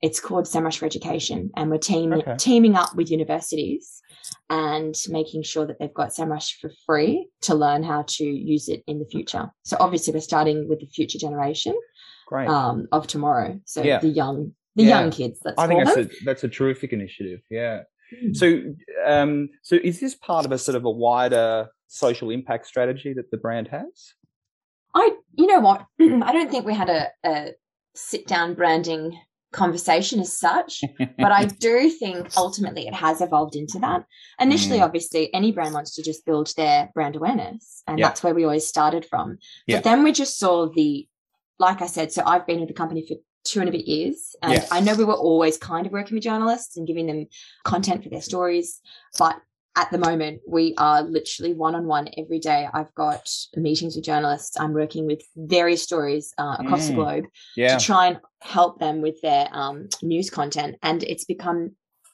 it's 0.00 0.20
called 0.20 0.44
SEMrush 0.44 0.78
for 0.78 0.86
Education, 0.86 1.50
and 1.56 1.70
we're 1.70 1.78
team, 1.78 2.12
Okay. 2.12 2.36
teaming 2.38 2.76
up 2.76 2.94
with 2.94 3.10
universities 3.10 4.00
and 4.50 4.94
making 5.08 5.42
sure 5.42 5.66
that 5.66 5.78
they've 5.78 5.92
got 5.94 6.10
SEMrush 6.10 6.58
for 6.60 6.70
free 6.86 7.28
to 7.42 7.54
learn 7.54 7.82
how 7.82 8.02
to 8.06 8.24
use 8.24 8.68
it 8.68 8.82
in 8.86 8.98
the 8.98 9.04
future. 9.06 9.50
So 9.64 9.76
obviously, 9.80 10.12
we're 10.12 10.20
starting 10.20 10.68
with 10.68 10.80
the 10.80 10.86
future 10.86 11.18
generation 11.18 11.74
Great. 12.26 12.48
um, 12.48 12.86
of 12.92 13.06
tomorrow. 13.06 13.60
So 13.64 13.82
Yeah. 13.82 13.98
the 13.98 14.08
young, 14.08 14.54
the 14.76 14.84
Yeah. 14.84 15.00
young 15.00 15.10
kids. 15.10 15.40
Let's 15.44 15.58
I 15.58 15.66
think 15.66 15.84
that's 15.84 15.96
them. 15.96 16.10
a 16.20 16.24
that's 16.24 16.44
a 16.44 16.48
terrific 16.48 16.92
initiative. 16.92 17.40
Yeah. 17.50 17.82
Mm. 18.22 18.36
So 18.36 18.74
um 19.04 19.48
so 19.62 19.76
is 19.82 19.98
this 20.00 20.14
part 20.14 20.46
of 20.46 20.52
a 20.52 20.58
sort 20.58 20.76
of 20.76 20.84
a 20.84 20.90
wider 20.90 21.68
social 21.88 22.30
impact 22.30 22.66
strategy 22.66 23.12
that 23.14 23.30
the 23.30 23.36
brand 23.36 23.68
has? 23.68 24.14
I, 24.94 25.10
you 25.36 25.46
know 25.46 25.60
what? 25.60 25.84
I 26.00 26.32
don't 26.32 26.50
think 26.50 26.64
we 26.64 26.74
had 26.74 26.88
a, 26.88 27.08
a 27.24 27.52
sit 27.94 28.26
down 28.26 28.54
branding 28.54 29.18
conversation 29.52 30.20
as 30.20 30.32
such, 30.32 30.82
but 31.18 31.32
I 31.32 31.46
do 31.46 31.88
think 31.90 32.36
ultimately 32.36 32.86
it 32.86 32.94
has 32.94 33.20
evolved 33.20 33.56
into 33.56 33.78
that. 33.80 34.04
Initially, 34.40 34.78
Mm. 34.78 34.84
obviously, 34.84 35.32
any 35.34 35.52
brand 35.52 35.74
wants 35.74 35.94
to 35.94 36.02
just 36.02 36.24
build 36.26 36.52
their 36.56 36.90
brand 36.94 37.16
awareness, 37.16 37.82
and 37.86 37.98
Yeah. 37.98 38.08
that's 38.08 38.22
where 38.22 38.34
we 38.34 38.44
always 38.44 38.66
started 38.66 39.04
from. 39.06 39.38
Yeah. 39.66 39.78
But 39.78 39.84
then 39.84 40.02
we 40.04 40.12
just 40.12 40.38
saw 40.38 40.68
the, 40.68 41.08
like 41.58 41.80
I 41.82 41.86
said, 41.86 42.12
so 42.12 42.22
I've 42.24 42.46
been 42.46 42.60
with 42.60 42.68
the 42.68 42.74
company 42.74 43.06
for 43.06 43.14
two 43.44 43.60
and 43.60 43.68
a 43.68 43.72
bit 43.72 43.86
years, 43.86 44.36
and 44.42 44.52
Yeah. 44.52 44.66
I 44.70 44.80
know 44.80 44.94
we 44.94 45.04
were 45.04 45.14
always 45.14 45.56
kind 45.56 45.86
of 45.86 45.92
working 45.92 46.14
with 46.16 46.24
journalists 46.24 46.76
and 46.76 46.86
giving 46.86 47.06
them 47.06 47.26
content 47.64 48.02
for 48.02 48.10
their 48.10 48.20
stories, 48.22 48.80
but 49.18 49.40
at 49.78 49.90
the 49.92 49.98
moment 49.98 50.40
we 50.46 50.74
are 50.76 51.02
literally 51.02 51.54
one 51.54 51.74
on 51.76 51.86
one 51.86 52.08
every 52.18 52.40
day. 52.40 52.68
I've 52.74 52.92
got 52.94 53.24
meetings 53.56 53.94
with 53.94 54.04
journalists. 54.04 54.58
I'm 54.58 54.72
working 54.72 55.06
with 55.06 55.22
various 55.36 55.82
stories 55.84 56.34
uh, 56.36 56.56
across 56.58 56.88
the 56.88 56.94
Mm. 56.94 56.96
globe 56.96 57.24
Yeah. 57.56 57.78
to 57.78 57.84
try 57.84 58.08
and 58.08 58.18
help 58.42 58.80
them 58.80 59.00
with 59.00 59.20
their 59.22 59.48
um, 59.52 59.88
news 60.02 60.30
content. 60.30 60.76
And 60.82 61.02
it's 61.04 61.24
become 61.24 61.60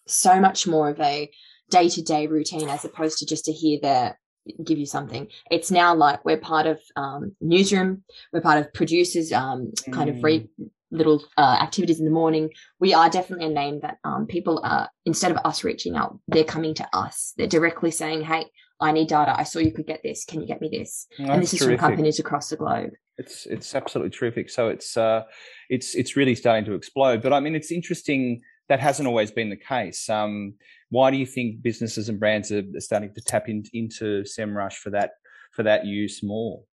so 0.07 0.39
much 0.47 0.67
more 0.67 0.91
of 0.91 1.01
a 1.01 1.31
day-to-day 1.71 2.27
routine 2.27 2.69
as 2.69 2.85
opposed 2.85 3.17
to 3.19 3.27
just 3.27 3.47
to 3.47 3.53
hear 3.53 3.79
their 3.81 4.21
give 4.63 4.79
you 4.79 4.85
something. 4.85 5.27
It's 5.51 5.71
now 5.71 5.95
like 5.95 6.23
we're 6.27 6.37
part 6.37 6.67
of 6.67 6.79
um, 6.97 7.35
newsroom. 7.41 8.05
We're 8.31 8.43
part 8.43 8.59
of 8.59 8.75
producers 8.75 9.33
um, 9.33 9.73
kind 9.91 10.11
of 10.11 10.23
re- 10.23 10.51
little 10.95 11.25
uh, 11.37 11.59
activities 11.61 11.99
in 11.99 12.05
the 12.05 12.11
morning 12.11 12.51
we 12.81 12.95
are 12.95 13.11
definitely 13.11 13.47
a 13.47 13.51
name 13.51 13.81
that 13.81 13.99
um, 14.05 14.27
people 14.27 14.61
are 14.65 14.89
instead 15.05 15.31
of 15.31 15.39
us 15.45 15.65
reaching 15.65 15.97
out 15.97 16.19
they're 16.29 16.45
coming 16.45 16.75
to 16.75 16.89
us 16.93 17.33
they're 17.37 17.47
directly 17.47 17.91
saying 17.91 18.23
hey 18.23 18.47
i 18.81 18.91
need 18.93 19.09
data 19.09 19.35
i 19.39 19.43
saw 19.43 19.59
you 19.59 19.73
could 19.73 19.87
get 19.87 20.03
this 20.03 20.25
can 20.25 20.41
you 20.41 20.47
get 20.47 20.61
me 20.61 20.69
this 20.73 21.07
and 21.19 21.29
That's 21.29 21.41
this 21.41 21.55
is 21.55 21.61
terrific. 21.61 21.81
from 21.81 21.89
companies 21.91 22.19
across 22.19 22.49
the 22.49 22.57
globe 22.57 22.93
It's 23.17 23.47
it's 23.47 23.75
absolutely 23.75 24.11
terrific. 24.11 24.51
So 24.51 24.63
it's 24.75 24.97
uh 24.97 25.23
it's 25.71 25.95
it's 25.95 26.17
really 26.17 26.35
starting 26.35 26.65
to 26.65 26.75
explode. 26.75 27.23
But 27.23 27.33
I 27.33 27.39
mean 27.39 27.55
it's 27.55 27.71
interesting 27.71 28.43
that 28.69 28.81
hasn't 28.81 29.07
always 29.07 29.31
been 29.31 29.51
the 29.51 29.63
case. 29.75 30.09
Um 30.09 30.55
why 30.91 31.11
do 31.13 31.17
you 31.17 31.27
think 31.27 31.63
businesses 31.63 32.09
and 32.09 32.19
brands 32.19 32.51
are 32.51 32.65
starting 32.79 33.13
to 33.15 33.21
tap 33.21 33.49
in, 33.49 33.63
into 33.73 34.25
SEMrush 34.25 34.77
for 34.83 34.91
that 34.91 35.11
for 35.55 35.63
that 35.63 35.87
use 35.87 36.23
more? 36.25 36.65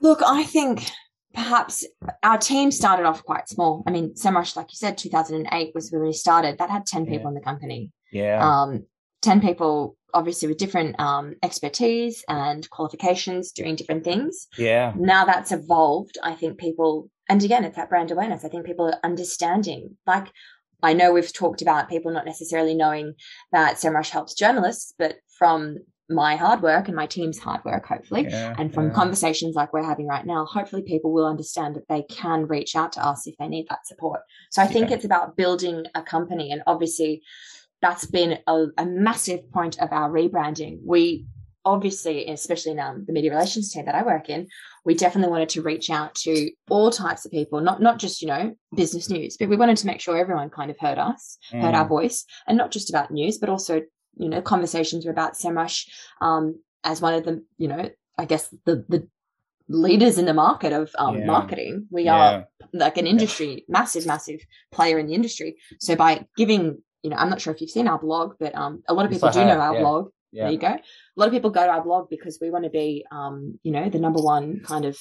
Look, 0.00 0.20
I 0.24 0.44
think 0.44 0.90
perhaps 1.32 1.84
our 2.22 2.38
team 2.38 2.70
started 2.70 3.06
off 3.06 3.24
quite 3.24 3.48
small. 3.48 3.82
I 3.86 3.90
mean, 3.90 4.14
SEMrush, 4.14 4.56
like 4.56 4.70
you 4.70 4.76
said, 4.76 4.98
2008 4.98 5.72
was 5.74 5.90
when 5.90 6.02
we 6.02 6.12
started. 6.12 6.58
That 6.58 6.70
had 6.70 6.86
10 6.86 7.04
people 7.06 7.22
Yeah. 7.24 7.28
in 7.28 7.34
the 7.34 7.40
company. 7.40 7.90
Yeah. 8.12 8.46
Um, 8.62 8.86
10 9.22 9.40
people, 9.40 9.96
obviously, 10.12 10.48
with 10.48 10.58
different 10.58 10.98
um, 11.00 11.34
expertise 11.42 12.24
and 12.28 12.68
qualifications 12.70 13.52
doing 13.52 13.76
different 13.76 14.04
things. 14.04 14.48
yeah. 14.58 14.92
Now 14.96 15.24
that's 15.24 15.52
evolved, 15.52 16.18
I 16.22 16.34
think 16.34 16.58
people, 16.58 17.08
and 17.28 17.42
again, 17.42 17.64
it's 17.64 17.76
that 17.76 17.88
brand 17.88 18.10
awareness. 18.10 18.44
I 18.44 18.48
think 18.48 18.66
people 18.66 18.86
are 18.88 18.98
understanding. 19.04 19.96
Like, 20.06 20.26
I 20.82 20.92
know 20.94 21.12
we've 21.12 21.32
talked 21.32 21.62
about 21.62 21.88
people 21.88 22.10
not 22.12 22.26
necessarily 22.26 22.74
knowing 22.74 23.14
that 23.52 23.76
SEMrush 23.76 24.10
helps 24.10 24.34
journalists, 24.34 24.92
but 24.98 25.16
from 25.38 25.78
my 26.14 26.36
hard 26.36 26.62
work 26.62 26.88
and 26.88 26.96
my 26.96 27.06
team's 27.06 27.38
hard 27.38 27.64
work, 27.64 27.86
hopefully, 27.86 28.26
yeah, 28.28 28.54
and 28.58 28.72
from 28.72 28.86
yeah. 28.88 28.94
conversations 28.94 29.54
like 29.54 29.72
we're 29.72 29.82
having 29.82 30.06
right 30.06 30.26
now, 30.26 30.44
hopefully 30.44 30.82
people 30.82 31.12
will 31.12 31.26
understand 31.26 31.76
that 31.76 31.88
they 31.88 32.02
can 32.04 32.46
reach 32.46 32.74
out 32.76 32.92
to 32.92 33.04
us 33.06 33.26
if 33.26 33.36
they 33.38 33.48
need 33.48 33.66
that 33.70 33.86
support. 33.86 34.20
So 34.50 34.62
I 34.62 34.66
think 34.66 34.90
Yeah. 34.90 34.96
it's 34.96 35.04
about 35.04 35.36
building 35.36 35.84
a 35.94 36.02
company. 36.02 36.50
And 36.52 36.62
obviously, 36.66 37.22
that's 37.80 38.06
been 38.06 38.38
a, 38.46 38.66
a 38.78 38.86
massive 38.86 39.50
point 39.52 39.80
of 39.80 39.92
our 39.92 40.10
rebranding. 40.10 40.78
We 40.84 41.26
obviously, 41.64 42.28
especially 42.28 42.72
in 42.72 42.80
um, 42.80 43.04
the 43.06 43.12
media 43.12 43.30
relations 43.30 43.72
team 43.72 43.84
that 43.86 43.94
I 43.94 44.02
work 44.02 44.28
in, 44.28 44.48
we 44.84 44.94
definitely 44.94 45.30
wanted 45.30 45.48
to 45.50 45.62
reach 45.62 45.90
out 45.90 46.14
to 46.16 46.50
all 46.68 46.90
types 46.90 47.24
of 47.24 47.30
people, 47.30 47.60
not 47.60 47.80
not 47.80 47.98
just 47.98 48.20
you 48.20 48.28
know 48.28 48.54
business 48.74 49.08
news, 49.08 49.36
but 49.38 49.48
we 49.48 49.56
wanted 49.56 49.76
to 49.78 49.86
make 49.86 50.00
sure 50.00 50.16
everyone 50.16 50.50
kind 50.50 50.70
of 50.70 50.76
heard 50.80 50.98
us, 50.98 51.38
heard 51.52 51.74
our 51.74 51.84
Mm. 51.86 51.88
voice, 51.88 52.24
and 52.48 52.58
not 52.58 52.70
just 52.72 52.90
about 52.90 53.10
news, 53.12 53.38
but 53.38 53.48
also 53.48 53.82
you 54.16 54.28
know 54.28 54.42
conversations 54.42 55.04
were 55.04 55.10
about 55.12 55.34
SEMrush 55.34 55.88
um, 56.20 56.60
as 56.84 57.00
one 57.00 57.14
of 57.14 57.24
the 57.24 57.42
you 57.58 57.68
know 57.68 57.90
I 58.18 58.24
guess 58.24 58.48
the 58.64 58.84
the 58.88 59.08
leaders 59.68 60.18
in 60.18 60.26
the 60.26 60.34
market 60.34 60.72
of 60.72 60.90
um, 60.98 61.18
Yeah. 61.18 61.26
marketing. 61.26 61.86
We 61.90 62.08
are 62.08 62.46
like 62.74 62.98
an 62.98 63.06
industry, 63.06 63.64
massive, 63.68 64.06
massive 64.06 64.40
player 64.70 64.98
in 64.98 65.06
the 65.06 65.14
industry. 65.14 65.56
So 65.78 65.96
by 65.96 66.26
giving, 66.36 66.78
you 67.02 67.10
know, 67.10 67.16
I'm 67.16 67.30
not 67.30 67.40
sure 67.40 67.54
if 67.54 67.60
you've 67.60 67.70
seen 67.70 67.88
our 67.88 67.98
blog, 67.98 68.34
but 68.38 68.54
um, 68.54 68.82
a 68.88 68.92
lot 68.92 69.06
of 69.06 69.12
people 69.12 69.30
do 69.30 69.44
know 69.44 69.58
our 69.60 69.74
yeah. 69.74 69.80
blog. 69.80 70.10
Yeah. 70.32 70.44
There 70.44 70.52
you 70.52 70.58
go. 70.58 70.66
A 70.68 71.16
lot 71.16 71.26
of 71.26 71.32
people 71.32 71.50
go 71.50 71.64
to 71.64 71.70
our 71.70 71.82
blog 71.82 72.10
because 72.10 72.38
we 72.40 72.50
want 72.50 72.64
to 72.64 72.70
be, 72.70 73.04
um, 73.12 73.58
you 73.62 73.70
know, 73.72 73.88
the 73.88 73.98
number 73.98 74.20
one 74.20 74.60
kind 74.64 74.84
of 74.84 74.98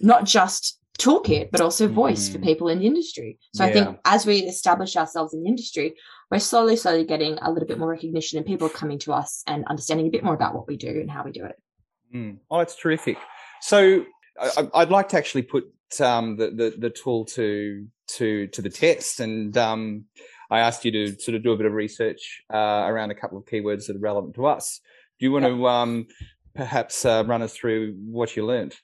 not 0.00 0.24
just 0.24 0.80
toolkit, 0.98 1.50
but 1.52 1.60
also 1.60 1.86
voice 1.86 2.28
for 2.28 2.38
Mhm. 2.38 2.44
people 2.44 2.68
in 2.68 2.78
the 2.80 2.86
industry. 2.86 3.38
So 3.54 3.64
I 3.64 3.72
think 3.72 3.98
as 4.04 4.26
we 4.26 4.38
establish 4.38 4.96
ourselves 4.96 5.32
in 5.34 5.42
the 5.42 5.48
industry, 5.48 5.94
we're 6.30 6.38
slowly, 6.38 6.76
slowly 6.76 7.04
getting 7.04 7.38
a 7.40 7.50
little 7.50 7.66
bit 7.66 7.78
more 7.78 7.88
recognition 7.88 8.36
and 8.38 8.46
people 8.46 8.68
coming 8.68 8.98
to 9.00 9.12
us 9.12 9.42
and 9.46 9.64
understanding 9.66 10.06
a 10.06 10.10
bit 10.10 10.24
more 10.24 10.34
about 10.34 10.54
what 10.54 10.68
we 10.68 10.76
do 10.76 10.88
and 10.88 11.10
how 11.10 11.24
we 11.24 11.32
do 11.32 11.44
it. 11.44 11.56
Mm. 12.14 12.38
Oh, 12.50 12.58
that's 12.58 12.76
terrific. 12.76 13.16
So 13.60 14.04
I, 14.40 14.68
I'd 14.74 14.90
like 14.90 15.08
to 15.10 15.16
actually 15.16 15.42
put 15.42 15.64
um, 16.00 16.36
the, 16.36 16.50
the 16.50 16.74
the 16.78 16.90
tool 16.90 17.24
to 17.24 17.86
to 18.08 18.46
to 18.48 18.62
the 18.62 18.68
test, 18.70 19.20
and 19.20 19.56
um, 19.56 20.04
I 20.50 20.60
asked 20.60 20.84
you 20.84 20.92
to 20.92 21.18
sort 21.18 21.34
of 21.34 21.42
do 21.42 21.52
a 21.52 21.56
bit 21.56 21.66
of 21.66 21.72
research 21.72 22.42
uh, 22.52 22.56
around 22.86 23.10
a 23.10 23.14
couple 23.14 23.38
of 23.38 23.44
keywords 23.46 23.86
that 23.86 23.96
are 23.96 24.00
relevant 24.00 24.34
to 24.34 24.46
us. 24.46 24.80
Do 25.18 25.26
you 25.26 25.32
want 25.32 25.44
Yep. 25.44 25.54
to 25.54 25.68
um, 25.68 26.06
perhaps 26.54 27.04
uh, 27.04 27.24
run 27.26 27.42
us 27.42 27.54
through 27.54 27.96
what 28.04 28.36
you 28.36 28.44
learned? 28.44 28.76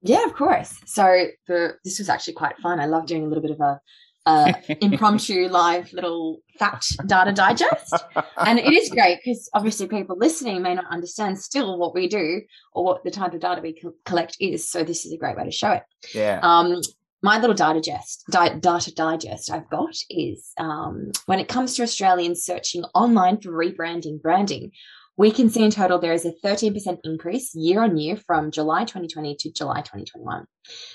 Yeah, 0.00 0.24
of 0.24 0.34
course. 0.34 0.74
So 0.86 1.26
the 1.46 1.74
this 1.84 1.98
was 1.98 2.08
actually 2.08 2.34
quite 2.34 2.58
fun. 2.58 2.80
I 2.80 2.86
love 2.86 3.06
doing 3.06 3.24
a 3.24 3.28
little 3.28 3.42
bit 3.42 3.50
of 3.50 3.60
a 3.60 3.80
uh, 4.28 4.52
impromptu 4.80 5.48
live 5.48 5.92
little 5.92 6.40
fact 6.58 6.96
data 7.06 7.32
digest. 7.32 7.94
And 8.36 8.58
it 8.58 8.72
is 8.72 8.90
great 8.90 9.18
because 9.24 9.48
obviously 9.54 9.86
people 9.86 10.16
listening 10.18 10.62
may 10.62 10.74
not 10.74 10.86
understand 10.90 11.38
still 11.38 11.78
what 11.78 11.94
we 11.94 12.08
do 12.08 12.42
or 12.72 12.84
what 12.84 13.04
the 13.04 13.10
type 13.10 13.32
of 13.32 13.40
data 13.40 13.60
we 13.62 13.72
co- 13.80 13.94
collect 14.04 14.36
is. 14.40 14.70
So 14.70 14.84
this 14.84 15.06
is 15.06 15.12
a 15.12 15.16
great 15.16 15.36
way 15.36 15.44
to 15.44 15.50
show 15.50 15.72
it. 15.72 15.82
yeah. 16.14 16.40
Um, 16.42 16.80
my 17.20 17.40
little 17.40 17.54
data 17.54 17.80
digest, 17.80 18.24
di- 18.30 18.60
data 18.60 18.94
digest 18.94 19.50
I've 19.50 19.68
got 19.70 19.94
is 20.08 20.52
um, 20.56 21.10
when 21.26 21.40
it 21.40 21.48
comes 21.48 21.74
to 21.74 21.82
Australians 21.82 22.44
searching 22.44 22.84
online 22.94 23.40
for 23.40 23.50
rebranding 23.50 24.22
branding, 24.22 24.70
we 25.16 25.32
can 25.32 25.50
see 25.50 25.64
in 25.64 25.72
total 25.72 25.98
there 25.98 26.12
is 26.12 26.24
a 26.24 26.32
13% 26.44 26.98
increase 27.02 27.52
year 27.56 27.82
on 27.82 27.96
year 27.96 28.16
from 28.16 28.52
July 28.52 28.84
2020 28.84 29.34
to 29.40 29.50
July 29.50 29.80
2021. 29.80 30.46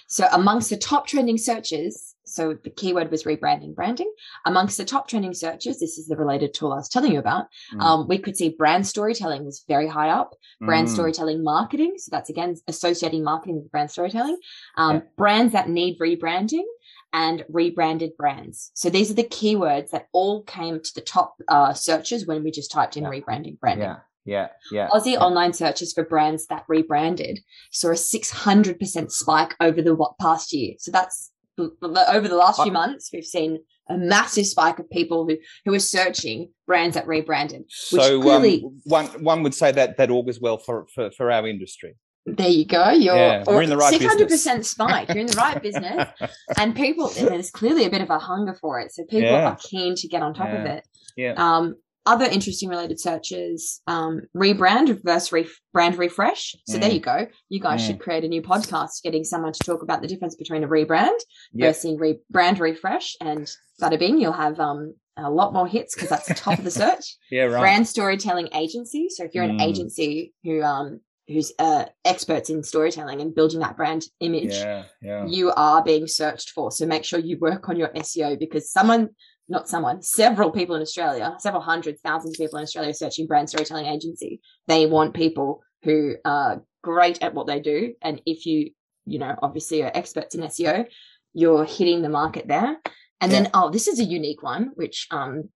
So 0.08 0.28
amongst 0.32 0.69
the 0.69 0.78
top 0.78 1.08
trending 1.08 1.38
searches, 1.38 2.12
So 2.25 2.57
the 2.63 2.69
keyword 2.69 3.12
was 3.12 3.23
rebranding, 3.23 3.75
branding. 3.75 4.12
Amongst 4.45 4.77
the 4.77 4.86
top 4.86 5.07
trending 5.07 5.33
searches, 5.33 5.79
this 5.79 5.97
is 5.97 6.07
the 6.07 6.15
related 6.15 6.53
tool 6.53 6.71
I 6.71 6.77
was 6.77 6.89
telling 6.89 7.12
you 7.12 7.19
about. 7.19 7.47
Mm. 7.73 7.81
Um, 7.81 8.07
we 8.07 8.17
could 8.17 8.38
see 8.38 8.49
brand 8.49 8.88
storytelling 8.88 9.45
was 9.45 9.63
very 9.67 9.88
high 9.88 10.09
up. 10.09 10.36
Brand 10.62 10.88
mm. 10.88 10.93
storytelling 10.93 11.43
marketing. 11.43 11.95
So 11.97 12.09
that's 12.12 12.29
again 12.29 12.55
associating 12.67 13.23
marketing 13.23 13.57
with 13.57 13.71
brand 13.71 13.91
storytelling. 13.91 14.38
Um, 14.77 14.95
yeah. 14.95 15.01
Brands 15.17 15.53
that 15.53 15.69
need 15.69 15.99
rebranding 15.99 16.63
and 17.12 17.45
rebranded 17.49 18.17
brands. 18.17 18.71
So 18.73 18.89
these 18.89 19.12
are 19.12 19.15
the 19.15 19.23
keywords 19.23 19.91
that 19.91 20.07
all 20.13 20.43
came 20.43 20.81
to 20.81 20.91
the 20.95 21.01
top 21.01 21.36
uh, 21.47 21.73
searches 21.73 22.25
when 22.25 22.43
we 22.43 22.51
just 22.51 22.71
typed 22.71 22.97
in 22.97 23.03
yeah. 23.03 23.09
rebranding, 23.09 23.59
branding. 23.59 23.89
Yeah. 23.89 23.97
Yeah, 24.25 24.47
yeah. 24.71 24.88
Aussie 24.88 25.13
yeah. 25.13 25.19
online 25.19 25.51
searches 25.51 25.91
for 25.91 26.05
brands 26.05 26.47
that 26.47 26.63
rebranded 26.69 27.41
saw 27.71 27.89
a 27.89 27.93
600% 27.93 29.12
spike 29.12 29.53
over 29.59 29.81
the 29.81 29.97
past 30.21 30.53
year. 30.53 30.75
So 30.79 30.91
that's 30.91 31.33
over 31.57 32.27
the 32.27 32.35
last 32.35 32.61
few 32.61 32.71
months, 32.71 33.09
we've 33.13 33.25
seen 33.25 33.59
a 33.89 33.97
massive 33.97 34.45
spike 34.45 34.79
of 34.79 34.89
people 34.89 35.27
who, 35.27 35.37
who 35.65 35.73
are 35.73 35.79
searching 35.79 36.49
brands 36.65 36.95
that 36.95 37.07
rebranded. 37.07 37.63
so 37.69 38.17
um, 38.17 38.21
clearly, 38.21 38.63
um, 38.63 38.81
one 38.85 39.05
one 39.23 39.43
would 39.43 39.53
say 39.53 39.71
that 39.71 39.97
that 39.97 40.09
augurs 40.09 40.39
well 40.39 40.57
for, 40.57 40.87
for, 40.93 41.11
for 41.11 41.31
our 41.31 41.47
industry. 41.47 41.95
There 42.25 42.47
you 42.47 42.65
go. 42.65 42.91
You're 42.91 43.15
yeah, 43.15 43.43
we're 43.45 43.63
in 43.63 43.69
the 43.69 43.75
right 43.75 43.93
600% 43.93 44.17
business. 44.29 44.71
spike. 44.71 45.09
You're 45.09 45.17
in 45.17 45.27
the 45.27 45.35
right 45.35 45.61
business. 45.61 46.07
And 46.57 46.73
people, 46.73 47.09
there's 47.09 47.51
clearly 47.51 47.85
a 47.85 47.89
bit 47.89 48.01
of 48.01 48.09
a 48.09 48.17
hunger 48.17 48.53
for 48.53 48.79
it. 48.79 48.93
So 48.93 49.03
people 49.03 49.29
yeah. 49.29 49.49
are 49.49 49.57
keen 49.57 49.95
to 49.95 50.07
get 50.07 50.21
on 50.21 50.33
top 50.33 50.47
yeah. 50.47 50.61
of 50.61 50.65
it. 50.65 50.87
Yeah. 51.17 51.33
Um, 51.35 51.75
other 52.05 52.25
interesting 52.25 52.69
related 52.69 52.99
searches 52.99 53.81
um, 53.87 54.21
rebrand 54.35 55.01
versus 55.03 55.31
re- 55.31 55.47
brand 55.71 55.97
refresh 55.97 56.55
so 56.67 56.77
mm. 56.77 56.81
there 56.81 56.91
you 56.91 56.99
go 56.99 57.27
you 57.49 57.59
guys 57.59 57.81
mm. 57.81 57.87
should 57.87 57.99
create 57.99 58.23
a 58.23 58.27
new 58.27 58.41
podcast 58.41 59.01
getting 59.03 59.23
someone 59.23 59.53
to 59.53 59.59
talk 59.65 59.81
about 59.81 60.01
the 60.01 60.07
difference 60.07 60.35
between 60.35 60.63
a 60.63 60.67
rebrand 60.67 61.17
yep. 61.53 61.69
versus 61.69 61.97
re- 61.99 62.19
brand 62.29 62.59
refresh 62.59 63.15
and 63.21 63.49
bada 63.81 63.97
bing 63.97 64.19
you'll 64.19 64.31
have 64.33 64.59
um, 64.59 64.93
a 65.17 65.29
lot 65.29 65.53
more 65.53 65.67
hits 65.67 65.95
because 65.95 66.09
that's 66.09 66.27
the 66.27 66.33
top 66.33 66.57
of 66.57 66.65
the 66.65 66.71
search 66.83 67.17
yeah 67.31 67.43
right 67.43 67.59
brand 67.59 67.87
storytelling 67.87 68.49
agency 68.53 69.07
so 69.09 69.23
if 69.23 69.33
you're 69.33 69.43
an 69.43 69.57
mm. 69.57 69.61
agency 69.61 70.33
who 70.43 70.61
um 70.61 70.99
who's 71.27 71.53
uh, 71.57 71.85
experts 72.03 72.49
in 72.49 72.63
storytelling 72.63 73.21
and 73.21 73.33
building 73.33 73.61
that 73.61 73.77
brand 73.77 74.03
image 74.19 74.55
yeah, 74.55 74.83
yeah. 75.01 75.25
you 75.25 75.51
are 75.55 75.81
being 75.81 76.05
searched 76.05 76.49
for 76.49 76.69
so 76.69 76.85
make 76.85 77.05
sure 77.05 77.17
you 77.17 77.37
work 77.39 77.69
on 77.69 77.77
your 77.77 77.87
seo 77.89 78.37
because 78.37 78.69
someone 78.69 79.09
not 79.49 79.67
someone, 79.67 80.01
several 80.01 80.51
people 80.51 80.75
in 80.75 80.82
Australia, 80.82 81.36
several 81.39 81.62
hundred 81.62 81.99
thousands 81.99 82.36
of 82.36 82.43
people 82.43 82.58
in 82.58 82.63
Australia 82.63 82.93
searching 82.93 83.27
brand 83.27 83.49
storytelling 83.49 83.86
agency. 83.86 84.41
They 84.67 84.86
want 84.86 85.13
people 85.13 85.62
who 85.84 86.15
are 86.23 86.63
great 86.82 87.21
at 87.21 87.34
what 87.34 87.47
they 87.47 87.60
do. 87.60 87.93
And 88.01 88.21
if 88.25 88.45
you, 88.45 88.71
you 89.06 89.19
know, 89.19 89.36
obviously 89.41 89.84
are 89.84 89.91
experts 89.93 90.36
in 90.36 90.41
SEO, 90.41 90.86
you're 91.34 91.65
hitting 91.65 92.01
the 92.01 92.10
market 92.10 92.47
there. 92.47 92.77
And 93.19 93.32
yeah. 93.32 93.41
then, 93.41 93.51
oh, 93.53 93.69
this 93.69 93.88
is 93.88 93.99
a 93.99 94.03
unique 94.03 94.43
one, 94.43 94.71
which, 94.75 95.08
um, 95.12 95.49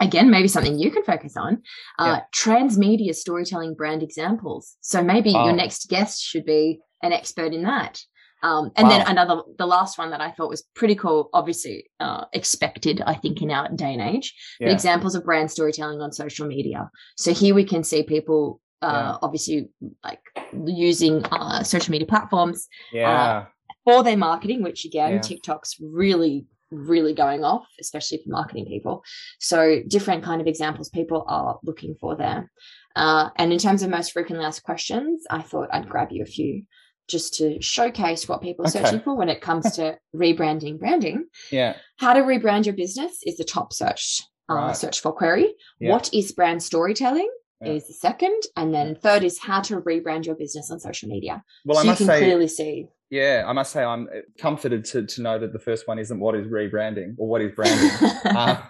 again, 0.00 0.30
maybe 0.30 0.48
something 0.48 0.78
you 0.78 0.90
can 0.90 1.04
focus 1.04 1.36
on. 1.36 1.62
Uh, 1.98 2.18
yeah. 2.18 2.20
Transmedia 2.34 3.14
storytelling 3.14 3.74
brand 3.74 4.02
examples. 4.02 4.76
So 4.80 5.02
maybe 5.02 5.32
oh. 5.34 5.46
your 5.46 5.54
next 5.54 5.88
guest 5.88 6.22
should 6.22 6.44
be 6.44 6.80
an 7.02 7.12
expert 7.12 7.52
in 7.52 7.62
that. 7.64 8.00
Um, 8.44 8.70
and 8.76 8.86
wow. 8.86 8.98
then 8.98 9.06
another, 9.08 9.42
the 9.56 9.66
last 9.66 9.96
one 9.96 10.10
that 10.10 10.20
I 10.20 10.30
thought 10.30 10.50
was 10.50 10.64
pretty 10.74 10.94
cool, 10.94 11.30
obviously 11.32 11.86
uh, 11.98 12.26
expected, 12.34 13.02
I 13.06 13.14
think, 13.14 13.40
in 13.40 13.50
our 13.50 13.70
day 13.70 13.94
and 13.94 14.02
age, 14.02 14.34
yeah. 14.60 14.68
examples 14.68 15.14
of 15.14 15.24
brand 15.24 15.50
storytelling 15.50 16.02
on 16.02 16.12
social 16.12 16.46
media. 16.46 16.90
So 17.16 17.32
here 17.32 17.54
we 17.54 17.64
can 17.64 17.82
see 17.82 18.02
people 18.02 18.60
uh, 18.82 18.86
yeah. 18.86 19.16
obviously 19.22 19.70
like 20.04 20.20
using 20.66 21.24
uh, 21.24 21.62
social 21.62 21.90
media 21.90 22.06
platforms 22.06 22.68
uh, 22.92 22.98
yeah. 22.98 23.44
for 23.84 24.04
their 24.04 24.18
marketing, 24.18 24.62
which 24.62 24.84
again, 24.84 25.22
TikTok's 25.22 25.76
really 25.80 26.46
really 26.70 27.14
going 27.14 27.44
off 27.44 27.64
especially 27.78 28.18
for 28.18 28.30
marketing 28.30 28.66
people 28.66 29.04
so 29.38 29.80
different 29.86 30.24
kind 30.24 30.40
of 30.40 30.46
examples 30.48 30.88
people 30.88 31.24
are 31.28 31.58
looking 31.62 31.94
for 32.00 32.16
there 32.16 32.50
uh, 32.96 33.28
and 33.36 33.52
in 33.52 33.58
terms 33.60 33.82
of 33.84 33.90
most 33.90 34.10
frequently 34.10 34.44
asked 34.44 34.64
questions 34.64 35.22
i 35.30 35.40
thought 35.40 35.68
i'd 35.72 35.88
grab 35.88 36.08
you 36.10 36.20
a 36.22 36.26
few 36.26 36.64
just 37.08 37.34
to 37.34 37.60
showcase 37.60 38.28
what 38.28 38.42
people 38.42 38.64
are 38.64 38.68
okay. 38.68 38.82
searching 38.82 39.00
for 39.00 39.14
when 39.14 39.28
it 39.28 39.40
comes 39.40 39.70
to 39.76 39.98
rebranding 40.14 40.78
branding. 40.78 41.26
Yeah. 41.50 41.76
How 41.98 42.14
to 42.14 42.20
rebrand 42.20 42.66
your 42.66 42.74
business 42.74 43.18
is 43.24 43.36
the 43.36 43.44
top 43.44 43.72
search 43.72 44.22
uh, 44.50 44.54
right. 44.54 44.76
search 44.76 45.00
for 45.00 45.12
query. 45.12 45.54
Yeah. 45.80 45.90
What 45.90 46.12
is 46.12 46.32
brand 46.32 46.62
storytelling? 46.62 47.30
Yeah. 47.60 47.72
Is 47.72 47.86
the 47.86 47.94
second, 47.94 48.42
and 48.56 48.74
then 48.74 48.94
third 48.96 49.24
is 49.24 49.38
how 49.38 49.60
to 49.62 49.80
rebrand 49.80 50.26
your 50.26 50.34
business 50.34 50.70
on 50.70 50.80
social 50.80 51.08
media. 51.08 51.42
Well, 51.64 51.76
so 51.76 51.82
I 51.82 51.86
must 51.86 52.00
you 52.00 52.06
can 52.06 52.14
say, 52.14 52.20
clearly 52.20 52.48
see. 52.48 52.88
Yeah, 53.10 53.44
I 53.46 53.52
must 53.52 53.72
say 53.72 53.82
I'm 53.82 54.08
comforted 54.38 54.84
to, 54.86 55.06
to 55.06 55.22
know 55.22 55.38
that 55.38 55.52
the 55.52 55.58
first 55.58 55.86
one 55.88 55.98
isn't 55.98 56.18
what 56.18 56.34
is 56.34 56.46
rebranding 56.46 57.14
or 57.16 57.28
what 57.28 57.40
is 57.40 57.52
branding. 57.52 57.90
uh. 58.24 58.60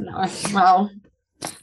no, 0.00 0.26
well, 0.54 0.90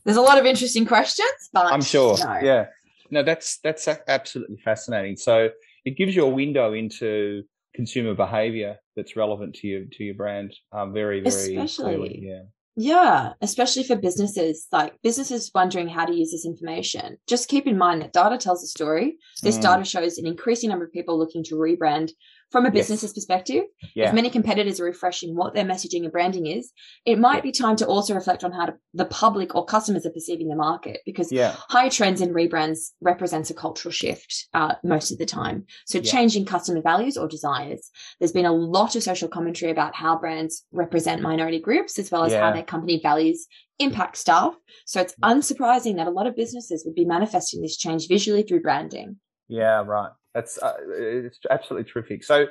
there's 0.04 0.17
a 0.17 0.21
lot 0.21 0.38
of 0.38 0.45
interesting 0.45 0.86
questions, 0.86 1.50
but 1.54 1.65
I'm 1.65 1.82
sure. 1.82 2.17
No. 2.17 2.39
Yeah, 2.41 2.65
no, 3.12 3.24
that's 3.24 3.60
that's 3.63 3.88
absolutely 4.08 4.58
fascinating. 4.63 5.17
So 5.17 5.50
it 5.86 5.97
gives 5.97 6.15
you 6.15 6.26
a 6.26 6.30
window 6.30 6.74
into 6.74 7.43
consumer 7.76 8.13
behavior 8.13 8.78
that's 8.95 9.15
relevant 9.15 9.56
to 9.56 9.67
your 9.67 9.84
to 9.91 10.04
your 10.04 10.15
brand. 10.15 10.56
Um, 10.71 10.93
very 10.93 11.21
very 11.21 11.56
especially 11.56 11.95
clearly, 11.95 12.19
yeah. 12.24 12.41
Yeah, 12.78 13.34
especially 13.41 13.84
for 13.84 13.97
businesses, 13.97 14.67
like 14.71 14.93
businesses 15.04 15.52
wondering 15.54 15.89
how 15.89 16.06
to 16.06 16.13
use 16.13 16.32
this 16.32 16.45
information. 16.45 17.17
Just 17.28 17.50
keep 17.50 17.67
in 17.67 17.78
mind 17.78 18.02
that 18.02 18.13
data 18.13 18.38
tells 18.38 18.63
a 18.63 18.67
story. 18.67 19.17
This 19.43 19.58
mm. 19.58 19.62
data 19.62 19.84
shows 19.84 20.17
an 20.17 20.26
increasing 20.26 20.69
number 20.69 20.86
of 20.86 20.93
people 20.93 21.19
looking 21.19 21.43
to 21.45 21.56
rebrand 21.56 22.12
from 22.52 22.66
a 22.66 22.72
business's 22.72 23.10
yes. 23.10 23.14
perspective, 23.14 23.64
yeah. 23.96 24.10
if 24.10 24.14
many 24.14 24.30
competitors 24.30 24.80
are 24.80 24.86
refreshing 24.86 25.36
what 25.36 25.54
their 25.54 25.64
messaging 25.64 26.04
and 26.04 26.12
branding 26.12 26.48
is, 26.48 26.72
it 27.06 27.18
might 27.18 27.38
yeah. 27.38 27.42
be 27.42 27.52
time 27.52 27.78
to 27.78 27.88
also 27.88 28.14
reflect 28.14 28.44
on 28.44 28.52
how 28.52 28.66
to, 28.66 28.74
the 28.94 29.06
public 29.06 29.56
or 29.56 29.66
customers 29.66 30.06
are 30.06 30.12
perceiving 30.12 30.50
the 30.50 30.56
market 30.56 31.00
because 31.06 31.32
yeah. 31.32 31.56
high 31.70 31.88
trends 31.88 32.20
in 32.20 32.34
rebrands 32.34 32.92
represents 33.00 33.50
a 33.50 33.54
cultural 33.54 33.92
shift 33.92 34.48
uh, 34.54 34.76
most 34.84 35.12
of 35.12 35.18
the 35.18 35.26
time. 35.26 35.66
So 35.86 36.02
changing 36.02 36.46
customer 36.46 36.82
values 36.82 37.18
or 37.18 37.28
desires. 37.28 37.90
There's 38.20 38.34
been 38.34 38.46
a 38.46 38.52
lot 38.52 38.96
of 38.96 39.04
social 39.04 39.30
commentary 39.30 39.72
about 39.72 39.96
how 39.96 40.20
brands 40.20 40.66
represent 40.74 41.22
minority 41.22 41.60
groups 41.60 41.98
as 41.98 42.12
well 42.12 42.26
as 42.26 42.34
how 42.34 42.52
their 42.52 42.64
company 42.64 43.00
values 43.02 43.48
impact 43.80 44.18
staff. 44.18 44.56
So 44.86 45.00
it's 45.02 45.16
unsurprising 45.24 45.96
that 45.96 46.08
a 46.08 46.12
lot 46.12 46.28
of 46.28 46.36
businesses 46.36 46.84
would 46.86 46.96
be 46.96 47.06
manifesting 47.06 47.62
this 47.62 47.78
change 47.78 48.08
visually 48.08 48.44
through 48.44 48.62
branding. 48.62 49.18
Yeah, 49.48 49.84
right. 49.86 50.12
That's 50.34 50.58
uh, 50.58 50.74
it's 50.89 51.39
absolutely 51.50 51.91
terrific. 51.91 52.24
So, 52.24 52.48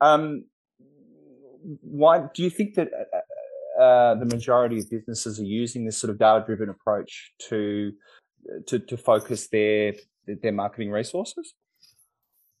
um, 0.00 0.44
why 1.80 2.26
do 2.34 2.42
you 2.42 2.50
think 2.50 2.74
that 2.74 2.88
uh, 2.92 3.82
uh, 3.82 4.14
the 4.16 4.26
majority 4.26 4.78
of 4.78 4.90
businesses 4.90 5.38
are 5.38 5.44
using 5.44 5.84
this 5.84 5.98
sort 5.98 6.10
of 6.10 6.18
data-driven 6.18 6.68
approach 6.68 7.32
to 7.48 7.92
to, 8.66 8.78
to 8.78 8.96
focus 8.96 9.48
their 9.48 9.94
their 10.26 10.52
marketing 10.52 10.90
resources? 10.90 11.54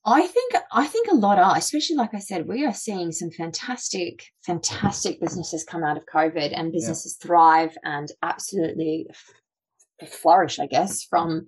I 0.04 0.26
think 0.26 0.54
I 0.72 0.86
think 0.86 1.08
a 1.10 1.14
lot 1.14 1.38
are, 1.38 1.56
especially 1.56 1.96
like 1.96 2.12
I 2.12 2.18
said, 2.18 2.48
we 2.48 2.64
are 2.66 2.74
seeing 2.74 3.12
some 3.12 3.30
fantastic, 3.30 4.24
fantastic 4.44 5.20
businesses 5.20 5.64
come 5.64 5.84
out 5.84 5.96
of 5.96 6.06
COVID 6.12 6.52
and 6.58 6.72
businesses 6.72 7.16
yeah. 7.20 7.26
thrive 7.26 7.78
and 7.84 8.10
absolutely 8.22 9.06
flourish, 10.06 10.58
I 10.58 10.66
guess, 10.66 11.04
from 11.04 11.46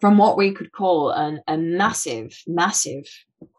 from 0.00 0.18
what 0.18 0.36
we 0.36 0.52
could 0.52 0.72
call 0.72 1.10
an, 1.10 1.40
a 1.46 1.56
massive, 1.56 2.38
massive 2.46 3.04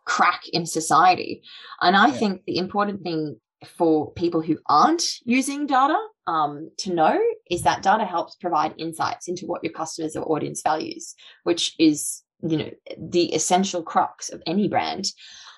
crack 0.06 0.42
in 0.54 0.66
society. 0.66 1.42
And 1.82 1.96
I 1.96 2.08
yeah. 2.08 2.14
think 2.14 2.42
the 2.46 2.58
important 2.58 3.02
thing 3.02 3.38
for 3.66 4.12
people 4.14 4.42
who 4.42 4.58
aren't 4.70 5.04
using 5.26 5.66
data 5.66 5.98
um, 6.28 6.70
to 6.78 6.94
know 6.94 7.20
is 7.50 7.64
that 7.64 7.82
data 7.82 8.06
helps 8.06 8.36
provide 8.36 8.74
insights 8.78 9.28
into 9.28 9.46
what 9.46 9.64
your 9.64 9.74
customers 9.74 10.16
or 10.16 10.32
audience 10.32 10.62
values, 10.62 11.16
which 11.44 11.74
is 11.80 12.24
you 12.48 12.58
know 12.58 12.70
the 12.98 13.34
essential 13.34 13.82
crux 13.82 14.30
of 14.30 14.42
any 14.46 14.68
brand. 14.68 15.08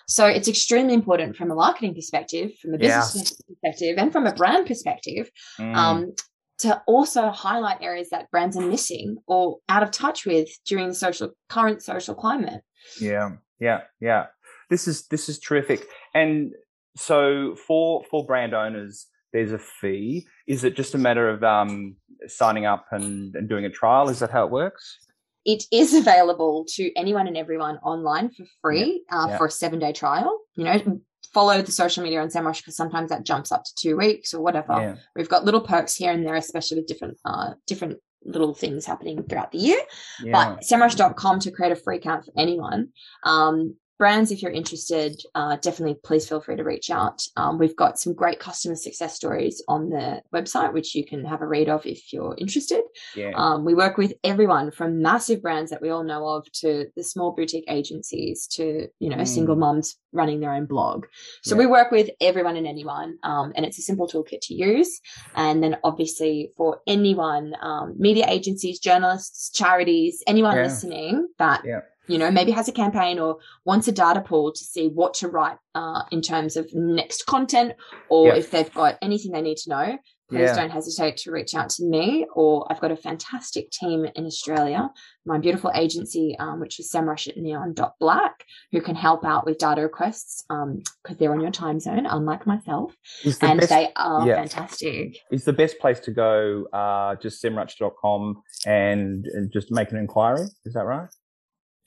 So 0.07 0.25
it's 0.25 0.47
extremely 0.47 0.95
important 0.95 1.35
from 1.35 1.51
a 1.51 1.55
marketing 1.55 1.93
perspective, 1.93 2.51
from 2.59 2.73
a 2.73 2.77
business 2.79 3.15
yeah. 3.15 3.45
perspective, 3.47 3.95
and 3.97 4.11
from 4.11 4.25
a 4.25 4.33
brand 4.33 4.65
perspective 4.65 5.29
mm. 5.59 5.75
um, 5.75 6.13
to 6.59 6.81
also 6.87 7.29
highlight 7.29 7.81
areas 7.81 8.09
that 8.09 8.29
brands 8.31 8.57
are 8.57 8.65
missing 8.65 9.17
or 9.27 9.57
out 9.69 9.83
of 9.83 9.91
touch 9.91 10.25
with 10.25 10.49
during 10.65 10.89
the 10.89 10.93
social 10.93 11.31
current 11.49 11.81
social 11.81 12.15
climate. 12.15 12.61
Yeah, 12.99 13.31
yeah, 13.59 13.81
yeah. 13.99 14.27
This 14.69 14.87
is 14.87 15.07
this 15.07 15.29
is 15.29 15.39
terrific. 15.39 15.85
And 16.13 16.51
so 16.95 17.55
for 17.67 18.03
for 18.09 18.25
brand 18.25 18.53
owners, 18.53 19.07
there's 19.33 19.51
a 19.51 19.59
fee. 19.59 20.27
Is 20.47 20.63
it 20.63 20.75
just 20.75 20.95
a 20.95 20.97
matter 20.97 21.29
of 21.29 21.43
um, 21.43 21.95
signing 22.27 22.65
up 22.65 22.85
and, 22.91 23.35
and 23.35 23.47
doing 23.47 23.65
a 23.65 23.69
trial? 23.69 24.09
Is 24.09 24.19
that 24.19 24.31
how 24.31 24.45
it 24.45 24.51
works? 24.51 24.97
It 25.45 25.63
is 25.71 25.93
available 25.93 26.65
to 26.75 26.91
anyone 26.95 27.27
and 27.27 27.37
everyone 27.37 27.77
online 27.77 28.29
for 28.31 28.45
free 28.61 29.03
yeah, 29.09 29.17
uh, 29.17 29.27
yeah. 29.29 29.37
for 29.37 29.47
a 29.47 29.51
seven 29.51 29.79
day 29.79 29.93
trial. 29.93 30.39
You 30.55 30.65
know, 30.65 31.01
follow 31.33 31.61
the 31.61 31.71
social 31.71 32.03
media 32.03 32.21
on 32.21 32.29
SEMrush 32.29 32.57
because 32.57 32.75
sometimes 32.75 33.09
that 33.09 33.23
jumps 33.23 33.51
up 33.51 33.63
to 33.63 33.75
two 33.75 33.97
weeks 33.97 34.33
or 34.33 34.41
whatever. 34.41 34.73
Yeah. 34.73 34.95
We've 35.15 35.29
got 35.29 35.45
little 35.45 35.61
perks 35.61 35.95
here 35.95 36.11
and 36.11 36.25
there, 36.25 36.35
especially 36.35 36.77
with 36.77 36.87
different 36.87 37.17
uh, 37.25 37.53
different 37.67 37.99
little 38.23 38.53
things 38.53 38.85
happening 38.85 39.23
throughout 39.23 39.51
the 39.51 39.59
year. 39.59 39.79
Yeah. 40.23 40.31
But 40.31 40.61
semrush.com 40.61 41.39
to 41.41 41.51
create 41.51 41.71
a 41.71 41.75
free 41.75 41.97
account 41.97 42.25
for 42.25 42.33
anyone. 42.37 42.89
Um, 43.23 43.75
brands, 43.99 44.31
if 44.31 44.41
you're 44.41 44.51
interested, 44.51 45.21
uh, 45.35 45.57
definitely 45.57 45.97
please 46.03 46.27
feel 46.27 46.39
free 46.39 46.55
to 46.55 46.63
reach 46.63 46.89
out. 46.89 47.21
Um, 47.35 47.59
we've 47.59 47.75
got 47.75 47.99
some 47.99 48.13
great 48.13 48.39
customer 48.39 48.75
success 48.75 49.13
stories 49.13 49.61
on 49.67 49.89
the 49.89 50.21
website, 50.33 50.73
which 50.73 50.95
you 50.95 51.05
can 51.05 51.25
have 51.25 51.41
a 51.41 51.47
read 51.47 51.67
of 51.69 51.85
if 51.85 52.11
you're 52.13 52.33
interested. 52.39 52.81
Yeah. 53.15 53.33
Um, 53.35 53.65
we 53.65 53.75
work 53.75 53.97
with 53.97 54.13
everyone 54.23 54.71
from 54.71 55.01
massive 55.01 55.41
brands 55.41 55.69
that 55.69 55.81
we 55.81 55.89
all 55.89 56.03
know 56.05 56.25
of 56.27 56.49
to 56.61 56.85
the 56.95 57.03
small 57.03 57.33
boutique 57.33 57.65
agencies 57.69 58.47
to 58.55 58.87
you 58.99 59.09
know 59.09 59.17
Mm. 59.17 59.27
single 59.27 59.57
moms 59.57 59.97
running 60.13 60.39
their 60.39 60.53
own 60.53 60.65
blog. 60.65 61.05
So 61.43 61.53
Yeah. 61.55 61.59
we 61.59 61.65
work 61.67 61.91
with 61.91 62.09
everyone 62.21 62.55
and 62.55 62.65
anyone, 62.65 63.17
um, 63.23 63.51
and 63.55 63.65
it's 63.65 63.77
a 63.77 63.81
simple 63.81 64.07
toolkit 64.07 64.39
to 64.43 64.53
use. 64.55 65.01
And 65.35 65.61
then 65.61 65.77
obviously 65.83 66.51
for 66.55 66.79
anyone, 66.87 67.53
um, 67.61 67.95
media 67.97 68.25
agencies, 68.29 68.79
journalists, 68.79 69.49
charities, 69.51 70.23
anyone 70.25 70.55
Yeah. 70.55 70.63
listening 70.63 71.27
that. 71.37 71.61
You 72.09 72.17
know 72.17 72.29
maybe 72.31 72.51
has 72.51 72.67
a 72.67 72.71
campaign 72.73 73.19
or 73.19 73.37
wants 73.65 73.87
a 73.87 73.91
data 73.91 74.21
pool 74.21 74.51
to 74.51 74.63
see 74.73 74.87
what 74.87 75.13
to 75.15 75.27
write 75.29 75.57
uh, 75.75 76.01
in 76.11 76.21
terms 76.21 76.57
of 76.57 76.67
next 76.73 77.25
content, 77.25 77.73
or 78.09 78.27
Yeah. 78.27 78.35
if 78.35 78.51
they've 78.51 78.73
got 78.73 78.97
anything 79.01 79.31
they 79.31 79.41
need 79.41 79.57
to 79.57 79.69
know, 79.69 79.97
please 80.29 80.49
Yeah. 80.49 80.55
don't 80.55 80.69
hesitate 80.71 81.17
to 81.17 81.31
reach 81.31 81.53
out 81.55 81.69
to 81.75 81.83
me. 81.85 82.25
Or 82.35 82.65
I've 82.69 82.79
got 82.81 82.91
a 82.91 82.95
fantastic 82.95 83.69
team 83.71 84.05
in 84.15 84.25
Australia, 84.25 84.89
my 85.25 85.37
beautiful 85.39 85.71
agency, 85.75 86.35
um, 86.39 86.59
which 86.59 86.79
is 86.79 86.91
semrush 86.91 87.27
at 87.27 87.37
neon.black, 87.37 88.43
who 88.71 88.81
can 88.81 88.95
help 88.95 89.23
out 89.25 89.45
with 89.45 89.57
data 89.59 89.81
requests 89.81 90.43
because 90.49 91.17
they're 91.17 91.31
on 91.33 91.41
your 91.41 91.51
time 91.51 91.79
zone, 91.79 92.05
unlike 92.07 92.45
myself. 92.47 92.95
The 93.23 93.37
And 93.41 93.59
best, 93.59 93.69
they 93.69 93.91
are 93.95 94.27
yeah. 94.27 94.35
fantastic. 94.35 95.17
is 95.31 95.45
the 95.45 95.53
best 95.53 95.79
place 95.79 95.99
to 96.01 96.11
go 96.11 96.65
uh, 96.73 97.15
just 97.17 97.43
semrush.com 97.43 98.41
and, 98.65 99.25
and 99.27 99.51
just 99.51 99.71
make 99.71 99.91
an 99.91 99.97
inquiry? 99.97 100.45
Is 100.65 100.73
that 100.73 100.85
right? 100.85 101.09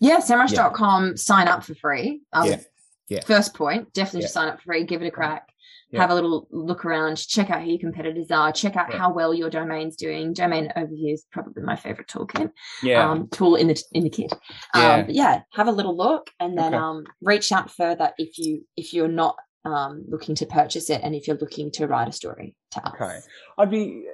Yeah, 0.02 0.18
semrush.com, 0.18 1.16
sign 1.16 1.46
up 1.48 1.62
for 1.64 1.74
free. 1.76 2.22
Um, 2.32 2.46
Yeah. 2.46 2.60
Yeah. 3.08 3.20
First 3.24 3.54
point, 3.54 3.92
definitely 3.92 4.20
Yeah. 4.20 4.24
just 4.24 4.34
sign 4.34 4.48
up 4.48 4.56
for 4.58 4.64
free, 4.64 4.84
give 4.84 5.00
it 5.02 5.06
a 5.06 5.10
crack. 5.10 5.48
Yeah. 5.90 6.00
Have 6.00 6.10
a 6.10 6.14
little 6.14 6.48
look 6.50 6.84
around, 6.86 7.16
check 7.18 7.50
out 7.50 7.60
who 7.62 7.68
your 7.70 7.78
competitors 7.78 8.30
are, 8.30 8.50
check 8.50 8.76
out 8.76 8.90
Yeah. 8.90 8.98
how 8.98 9.12
well 9.12 9.32
your 9.34 9.50
domain's 9.50 9.94
doing. 9.96 10.32
Domain 10.32 10.72
overview 10.76 11.12
is 11.12 11.26
probably 11.30 11.62
my 11.62 11.76
favorite 11.76 12.08
toolkit. 12.08 12.50
Yeah. 12.82 13.08
um, 13.10 13.28
tool 13.28 13.54
in 13.56 13.68
the 13.68 13.80
in 13.92 14.02
the 14.04 14.10
kit. 14.10 14.32
Yeah. 14.74 14.94
Um, 14.94 15.06
but 15.06 15.14
yeah, 15.14 15.42
have 15.52 15.68
a 15.68 15.72
little 15.72 15.96
look 15.96 16.30
and 16.40 16.56
then 16.58 16.74
Okay. 16.74 16.82
um, 16.82 17.04
reach 17.20 17.52
out 17.52 17.70
further 17.70 18.12
if 18.18 18.38
you 18.38 18.66
if 18.76 18.92
you're 18.94 19.08
not 19.08 19.36
um, 19.64 20.04
looking 20.08 20.34
to 20.36 20.46
purchase 20.46 20.90
it 20.90 21.00
and 21.04 21.14
if 21.14 21.28
you're 21.28 21.36
looking 21.36 21.70
to 21.72 21.86
write 21.86 22.08
a 22.08 22.12
story 22.12 22.56
to 22.72 22.84
us. 22.84 22.94
Okay. 22.94 23.18
I'd 23.58 23.70
be 23.70 24.04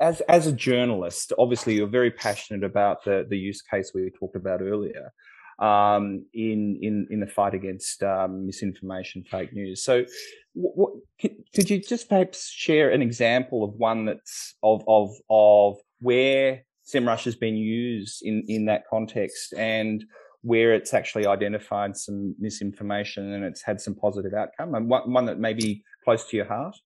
as 0.00 0.20
as 0.22 0.46
a 0.46 0.52
journalist. 0.52 1.32
Obviously, 1.38 1.74
you're 1.74 1.86
very 1.86 2.10
passionate 2.10 2.64
about 2.64 3.04
the 3.04 3.26
the 3.28 3.38
use 3.38 3.62
case 3.62 3.92
we 3.94 4.10
talked 4.18 4.36
about 4.36 4.60
earlier 4.60 5.12
um, 5.58 6.26
in 6.34 6.78
in 6.82 7.06
in 7.10 7.20
the 7.20 7.26
fight 7.26 7.54
against 7.54 8.02
um, 8.02 8.46
misinformation, 8.46 9.24
fake 9.24 9.52
news. 9.52 9.84
So, 9.84 10.04
what, 10.54 10.92
could, 11.20 11.36
could 11.54 11.70
you 11.70 11.80
just 11.80 12.08
perhaps 12.08 12.48
share 12.50 12.90
an 12.90 13.02
example 13.02 13.64
of 13.64 13.74
one 13.74 14.06
that's 14.06 14.54
of 14.62 14.82
of 14.88 15.10
of 15.30 15.76
where 16.00 16.64
SEMrush 16.86 17.24
has 17.24 17.36
been 17.36 17.56
used 17.56 18.22
in 18.24 18.44
in 18.48 18.66
that 18.66 18.84
context 18.88 19.54
and 19.56 20.04
where 20.42 20.74
it's 20.74 20.92
actually 20.92 21.26
identified 21.26 21.96
some 21.96 22.34
misinformation 22.38 23.32
and 23.32 23.44
it's 23.44 23.62
had 23.62 23.80
some 23.80 23.94
positive 23.94 24.34
outcome 24.34 24.74
and 24.74 24.90
one, 24.90 25.10
one 25.10 25.24
that 25.24 25.38
may 25.38 25.54
be 25.54 25.82
close 26.04 26.26
to 26.26 26.36
your 26.36 26.44
heart 26.44 26.76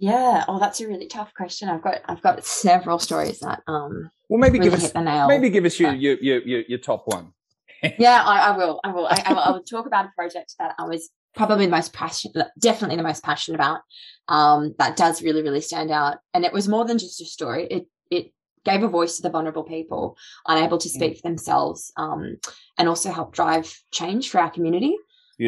Yeah. 0.00 0.44
Oh, 0.48 0.58
that's 0.58 0.80
a 0.80 0.88
really 0.88 1.06
tough 1.06 1.32
question. 1.34 1.68
I've 1.68 1.82
got 1.82 2.00
I've 2.06 2.22
got 2.22 2.44
several 2.44 2.98
stories 2.98 3.40
that 3.40 3.62
um 3.66 4.10
well 4.28 4.40
maybe 4.40 4.58
really 4.58 4.70
give 4.70 4.82
us 4.82 4.92
the 4.92 5.02
nail. 5.02 5.28
Maybe 5.28 5.50
give 5.50 5.66
us 5.66 5.78
your 5.78 5.92
your, 5.92 6.16
your, 6.20 6.62
your 6.62 6.78
top 6.78 7.02
one. 7.06 7.34
yeah, 7.98 8.22
I, 8.24 8.50
I 8.50 8.56
will. 8.56 8.80
I 8.82 8.92
will. 8.92 9.06
I, 9.06 9.22
I 9.26 9.32
will. 9.32 9.40
I 9.40 9.50
will 9.50 9.62
talk 9.62 9.86
about 9.86 10.06
a 10.06 10.12
project 10.16 10.54
that 10.58 10.74
I 10.78 10.84
was 10.84 11.10
probably 11.34 11.66
the 11.66 11.70
most 11.70 11.92
passionate, 11.92 12.48
definitely 12.58 12.96
the 12.96 13.02
most 13.02 13.22
passionate 13.22 13.56
about. 13.56 13.80
Um, 14.28 14.74
that 14.78 14.96
does 14.96 15.22
really, 15.22 15.42
really 15.42 15.60
stand 15.60 15.90
out, 15.90 16.18
and 16.34 16.44
it 16.44 16.52
was 16.52 16.68
more 16.68 16.84
than 16.84 16.98
just 16.98 17.20
a 17.20 17.24
story. 17.24 17.66
It 17.70 17.86
it 18.10 18.32
gave 18.64 18.82
a 18.82 18.88
voice 18.88 19.16
to 19.16 19.22
the 19.22 19.30
vulnerable 19.30 19.64
people 19.64 20.16
unable 20.46 20.78
to 20.78 20.88
speak 20.88 21.16
for 21.16 21.28
themselves, 21.28 21.92
um, 21.96 22.36
and 22.78 22.88
also 22.88 23.12
help 23.12 23.34
drive 23.34 23.74
change 23.92 24.30
for 24.30 24.40
our 24.40 24.50
community. 24.50 24.96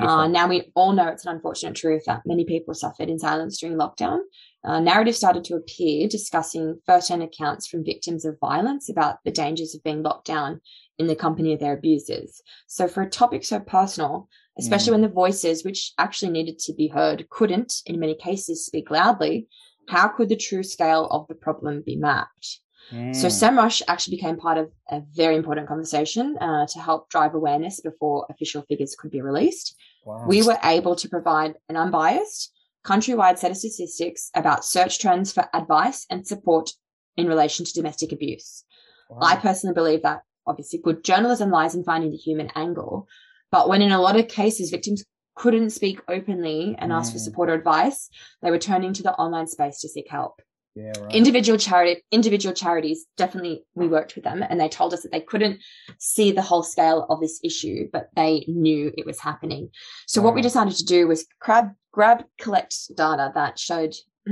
Uh, 0.00 0.26
now 0.28 0.48
we 0.48 0.72
all 0.74 0.92
know 0.92 1.08
it's 1.08 1.26
an 1.26 1.34
unfortunate 1.34 1.74
truth 1.76 2.02
that 2.06 2.22
many 2.24 2.44
people 2.44 2.74
suffered 2.74 3.08
in 3.08 3.18
silence 3.18 3.58
during 3.58 3.76
lockdown. 3.76 4.20
Uh, 4.64 4.80
narrative 4.80 5.16
started 5.16 5.44
to 5.44 5.56
appear 5.56 6.08
discussing 6.08 6.80
first-hand 6.86 7.22
accounts 7.22 7.66
from 7.66 7.84
victims 7.84 8.24
of 8.24 8.38
violence 8.40 8.88
about 8.88 9.16
the 9.24 9.30
dangers 9.30 9.74
of 9.74 9.82
being 9.82 10.02
locked 10.02 10.26
down 10.26 10.60
in 10.98 11.08
the 11.08 11.16
company 11.16 11.52
of 11.52 11.60
their 11.60 11.76
abusers. 11.76 12.40
So, 12.68 12.86
for 12.86 13.02
a 13.02 13.10
topic 13.10 13.44
so 13.44 13.58
personal, 13.58 14.28
especially 14.58 14.90
Mm. 14.90 14.92
when 14.92 15.00
the 15.02 15.08
voices, 15.08 15.64
which 15.64 15.92
actually 15.98 16.30
needed 16.30 16.58
to 16.60 16.74
be 16.74 16.88
heard, 16.88 17.28
couldn't, 17.28 17.82
in 17.86 17.98
many 17.98 18.14
cases, 18.14 18.64
speak 18.64 18.90
loudly, 18.90 19.48
how 19.88 20.08
could 20.08 20.28
the 20.28 20.36
true 20.36 20.62
scale 20.62 21.06
of 21.06 21.26
the 21.26 21.34
problem 21.34 21.82
be 21.84 21.96
mapped? 21.96 22.60
So 22.90 23.28
Mm. 23.28 23.32
SEMrush 23.40 23.82
actually 23.88 24.16
became 24.16 24.36
part 24.36 24.58
of 24.58 24.70
a 24.90 25.00
very 25.14 25.36
important 25.36 25.66
conversation 25.68 26.36
uh, 26.38 26.66
to 26.66 26.78
help 26.78 27.08
drive 27.08 27.34
awareness 27.34 27.80
before 27.80 28.26
official 28.28 28.62
figures 28.62 28.94
could 28.94 29.10
be 29.10 29.22
released. 29.22 29.74
Wow. 30.04 30.24
We 30.26 30.42
were 30.42 30.58
able 30.64 30.94
to 30.96 31.08
provide 31.08 31.54
an 31.68 31.76
unbiased, 31.76 32.52
countrywide 32.84 33.38
set 33.38 33.50
of 33.50 33.56
statistics 33.56 34.30
about 34.34 34.64
search 34.64 34.98
trends 34.98 35.32
for 35.32 35.48
advice 35.54 36.04
and 36.10 36.26
support 36.26 36.70
in 37.16 37.26
relation 37.28 37.64
to 37.64 37.72
domestic 37.72 38.12
abuse. 38.12 38.64
Wow. 39.08 39.18
I 39.22 39.36
personally 39.36 39.74
believe 39.74 40.02
that 40.02 40.22
obviously 40.46 40.78
good 40.80 41.04
journalism 41.04 41.50
lies 41.50 41.74
in 41.74 41.84
finding 41.84 42.10
the 42.10 42.16
human 42.16 42.50
angle. 42.56 43.06
But 43.50 43.68
when 43.68 43.80
in 43.82 43.92
a 43.92 44.00
lot 44.00 44.18
of 44.18 44.28
cases 44.28 44.70
victims 44.70 45.04
couldn't 45.34 45.70
speak 45.70 46.00
openly 46.08 46.74
and 46.78 46.92
ask 46.92 47.12
for 47.12 47.18
Mm. 47.18 47.22
support 47.24 47.48
or 47.48 47.54
advice, 47.54 48.10
they 48.42 48.50
were 48.50 48.58
turning 48.58 48.92
to 48.94 49.02
the 49.02 49.14
online 49.14 49.46
space 49.46 49.80
to 49.80 49.88
seek 49.88 50.08
help 50.10 50.42
yeah, 50.74 50.92
right. 51.00 51.14
individual 51.14 51.58
charity 51.58 52.02
individual 52.10 52.54
charities 52.54 53.04
definitely 53.16 53.62
we 53.74 53.86
worked 53.86 54.14
with 54.14 54.24
them 54.24 54.42
and 54.48 54.58
they 54.58 54.68
told 54.68 54.94
us 54.94 55.02
that 55.02 55.12
they 55.12 55.20
couldn't 55.20 55.60
see 55.98 56.32
the 56.32 56.40
whole 56.42 56.62
scale 56.62 57.06
of 57.10 57.20
this 57.20 57.38
issue 57.44 57.88
but 57.92 58.08
they 58.16 58.44
knew 58.48 58.92
it 58.96 59.06
was 59.06 59.20
happening. 59.20 59.68
So 60.06 60.22
what 60.22 60.34
we 60.34 60.42
decided 60.42 60.74
to 60.76 60.84
do 60.84 61.06
was 61.06 61.26
grab 61.40 61.70
grab 61.92 62.24
collect 62.40 62.74
data 62.96 63.30
that 63.34 63.58
showed 63.58 63.94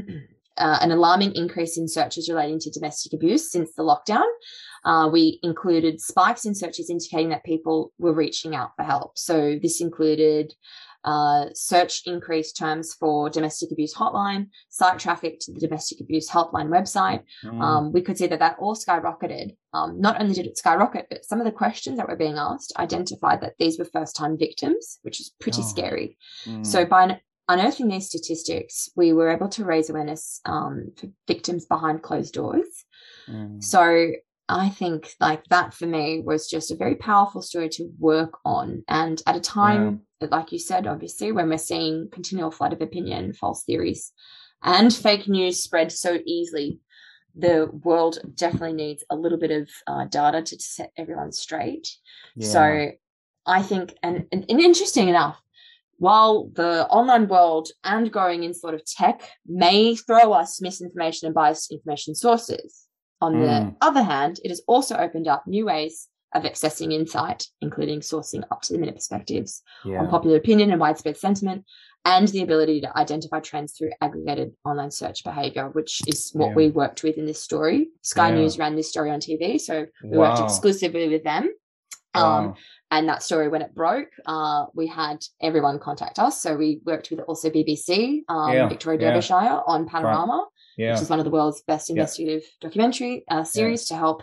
uh, 0.57 0.79
an 0.81 0.90
alarming 0.90 1.35
increase 1.35 1.76
in 1.79 1.88
searches 1.88 2.29
relating 2.29 2.59
to 2.61 2.70
domestic 2.70 3.12
abuse 3.12 3.50
since 3.50 3.74
the 3.74 3.83
lockdown. 3.83 4.26
Uh, 4.85 5.09
we 5.12 5.38
included 5.42 6.00
spikes 6.00 6.44
in 6.44 6.55
searches 6.55 6.88
indicating 6.88 7.31
that 7.31 7.44
people 7.44 7.92
were 7.98 8.14
reaching 8.14 8.55
out 8.55 8.70
for 8.76 8.83
help. 8.83 9.16
So 9.16 9.59
this 9.61 9.81
included 9.81 10.55
uh, 11.05 11.47
search 11.55 12.03
increased 12.07 12.57
terms 12.57 12.95
for 12.95 13.31
domestic 13.31 13.71
abuse 13.73 13.95
hotline, 13.95 14.49
site 14.69 14.99
traffic 14.99 15.39
to 15.41 15.53
the 15.53 15.61
domestic 15.61 16.01
abuse 16.01 16.29
helpline 16.31 16.69
website. 16.69 17.23
Mm. 17.45 17.61
Um, 17.63 17.93
we 17.93 18.03
could 18.03 18.19
see 18.19 18.27
that 18.27 18.39
that 18.39 18.57
all 18.59 18.75
skyrocketed. 18.75 19.57
Um, 19.73 20.01
not 20.01 20.21
only 20.21 20.35
did 20.35 20.47
it 20.47 20.59
skyrocket, 20.59 21.07
but 21.09 21.25
some 21.25 21.39
of 21.41 21.45
the 21.47 21.53
questions 21.53 21.97
that 21.97 22.09
were 22.09 22.17
being 22.17 22.37
asked 22.37 22.73
identified 22.77 23.41
that 23.41 23.55
these 23.59 23.79
were 23.79 23.85
first 23.85 24.17
time 24.17 24.37
victims, 24.39 24.99
which 25.03 25.21
is 25.21 25.33
pretty 25.41 25.63
Oh. 25.63 25.67
scary. 25.67 26.19
Mm. 26.45 26.67
So 26.67 26.85
by 26.85 27.03
un- 27.05 27.21
unearthing 27.49 27.89
these 27.89 28.07
statistics, 28.07 28.89
we 28.97 29.13
were 29.13 29.31
able 29.31 29.49
to 29.49 29.65
raise 29.65 29.89
awareness 29.91 30.41
um, 30.45 30.93
for 30.97 31.09
victims 31.27 31.67
behind 31.67 32.03
closed 32.03 32.35
doors. 32.35 32.85
Mm. 33.29 33.63
So 33.63 34.13
I 34.51 34.69
think 34.69 35.15
like 35.21 35.45
that 35.47 35.73
for 35.73 35.87
me 35.87 36.23
was 36.25 36.51
just 36.51 36.71
a 36.71 36.77
very 36.77 36.97
powerful 36.97 37.41
story 37.41 37.69
to 37.71 37.91
work 37.99 38.39
on. 38.45 38.83
And 38.89 39.23
at 39.27 39.37
a 39.37 39.41
time, 39.41 40.03
like 40.21 40.53
you 40.53 40.59
said, 40.59 40.87
obviously, 40.87 41.33
when 41.33 41.49
we're 41.49 41.59
seeing 41.59 42.09
continual 42.11 42.51
flood 42.51 42.73
of 42.73 42.83
opinion, 42.83 43.33
false 43.33 43.63
theories, 43.65 44.13
and 44.63 44.93
fake 44.93 45.29
news 45.29 45.63
spread 45.63 45.93
so 45.93 46.19
easily, 46.27 46.81
the 47.35 47.71
world 47.85 48.19
definitely 48.35 48.75
needs 48.75 49.05
a 49.09 49.17
little 49.17 49.39
bit 49.39 49.53
of 49.53 49.71
uh, 49.87 50.05
data 50.07 50.43
to 50.43 50.59
set 50.61 50.91
everyone 50.97 51.33
straight. 51.33 51.89
Yeah. 52.35 52.49
So 52.49 52.91
I 53.47 53.63
think, 53.63 53.95
and, 54.03 54.27
and, 54.33 54.45
and 54.49 54.61
interesting 54.61 55.09
enough, 55.09 55.41
while 55.99 56.49
the 56.55 56.87
online 56.89 57.29
world 57.29 57.69
and 57.85 58.11
growing 58.11 58.43
in 58.43 58.55
sort 58.55 58.75
of 58.75 58.85
tech 58.85 59.23
may 59.47 59.95
throw 59.95 60.33
us 60.33 60.61
misinformation 60.61 61.27
and 61.27 61.35
biased 61.35 61.71
information 61.71 62.15
sources, 62.15 62.87
on 63.21 63.41
the 63.41 63.47
Mm. 63.47 63.77
other 63.81 64.03
hand, 64.03 64.41
it 64.45 64.49
has 64.49 64.63
also 64.67 64.97
opened 64.97 65.29
up 65.29 65.47
new 65.47 65.67
ways 65.67 66.09
of 66.35 66.45
accessing 66.45 66.93
insight, 66.93 67.47
including 67.61 68.01
sourcing 68.01 68.43
up 68.53 68.62
to 68.62 68.73
the 68.73 68.79
minute 68.79 68.95
perspectives 68.95 69.62
yeah. 69.85 70.01
on 70.01 70.09
popular 70.09 70.37
opinion 70.37 70.71
and 70.71 70.81
widespread 70.81 71.16
sentiment, 71.16 71.64
and 72.05 72.29
the 72.29 72.43
ability 72.43 72.81
to 72.81 72.97
identify 72.97 73.41
trends 73.41 73.73
through 73.77 73.91
aggregated 74.01 74.53
online 74.64 74.91
search 74.91 75.23
behavior, 75.25 75.68
which 75.71 76.01
is 76.07 76.31
what 76.33 76.51
Yeah. 76.51 76.55
we 76.55 76.68
worked 76.71 77.03
with 77.03 77.18
in 77.18 77.27
this 77.27 77.43
story. 77.43 77.91
Sky 78.03 78.29
Yeah. 78.31 78.37
News 78.37 78.59
ran 78.59 78.75
this 78.77 78.89
story 78.89 79.11
on 79.11 79.21
TV, 79.21 79.59
so 79.59 79.87
we 80.05 80.16
worked 80.16 80.41
exclusively 80.41 81.09
with 81.09 81.25
them. 81.25 81.51
Um, 82.14 82.23
Wow. 82.49 82.55
and 82.91 83.09
that 83.09 83.23
story, 83.23 83.49
when 83.49 83.62
it 83.62 83.75
broke, 83.75 84.09
uh, 84.27 84.66
we 84.75 84.87
had 84.89 85.18
everyone 85.41 85.79
contact 85.79 86.18
us. 86.18 86.41
So 86.43 86.57
we 86.57 86.81
worked 86.85 87.11
with 87.11 87.21
also 87.21 87.51
BBC, 87.51 88.25
um, 88.29 88.68
Victoria. 88.68 88.99
Derbyshire 89.01 89.62
on 89.66 89.87
Panorama, 89.87 90.47
yeah. 90.77 90.93
which 90.93 91.03
is 91.03 91.11
one 91.11 91.18
of 91.21 91.25
the 91.25 91.31
world's 91.31 91.62
best 91.62 91.89
Yeah. 91.89 91.95
investigative 91.95 92.43
documentary 92.61 93.25
uh, 93.31 93.45
series 93.45 93.87
to 93.87 93.97
help 93.97 94.23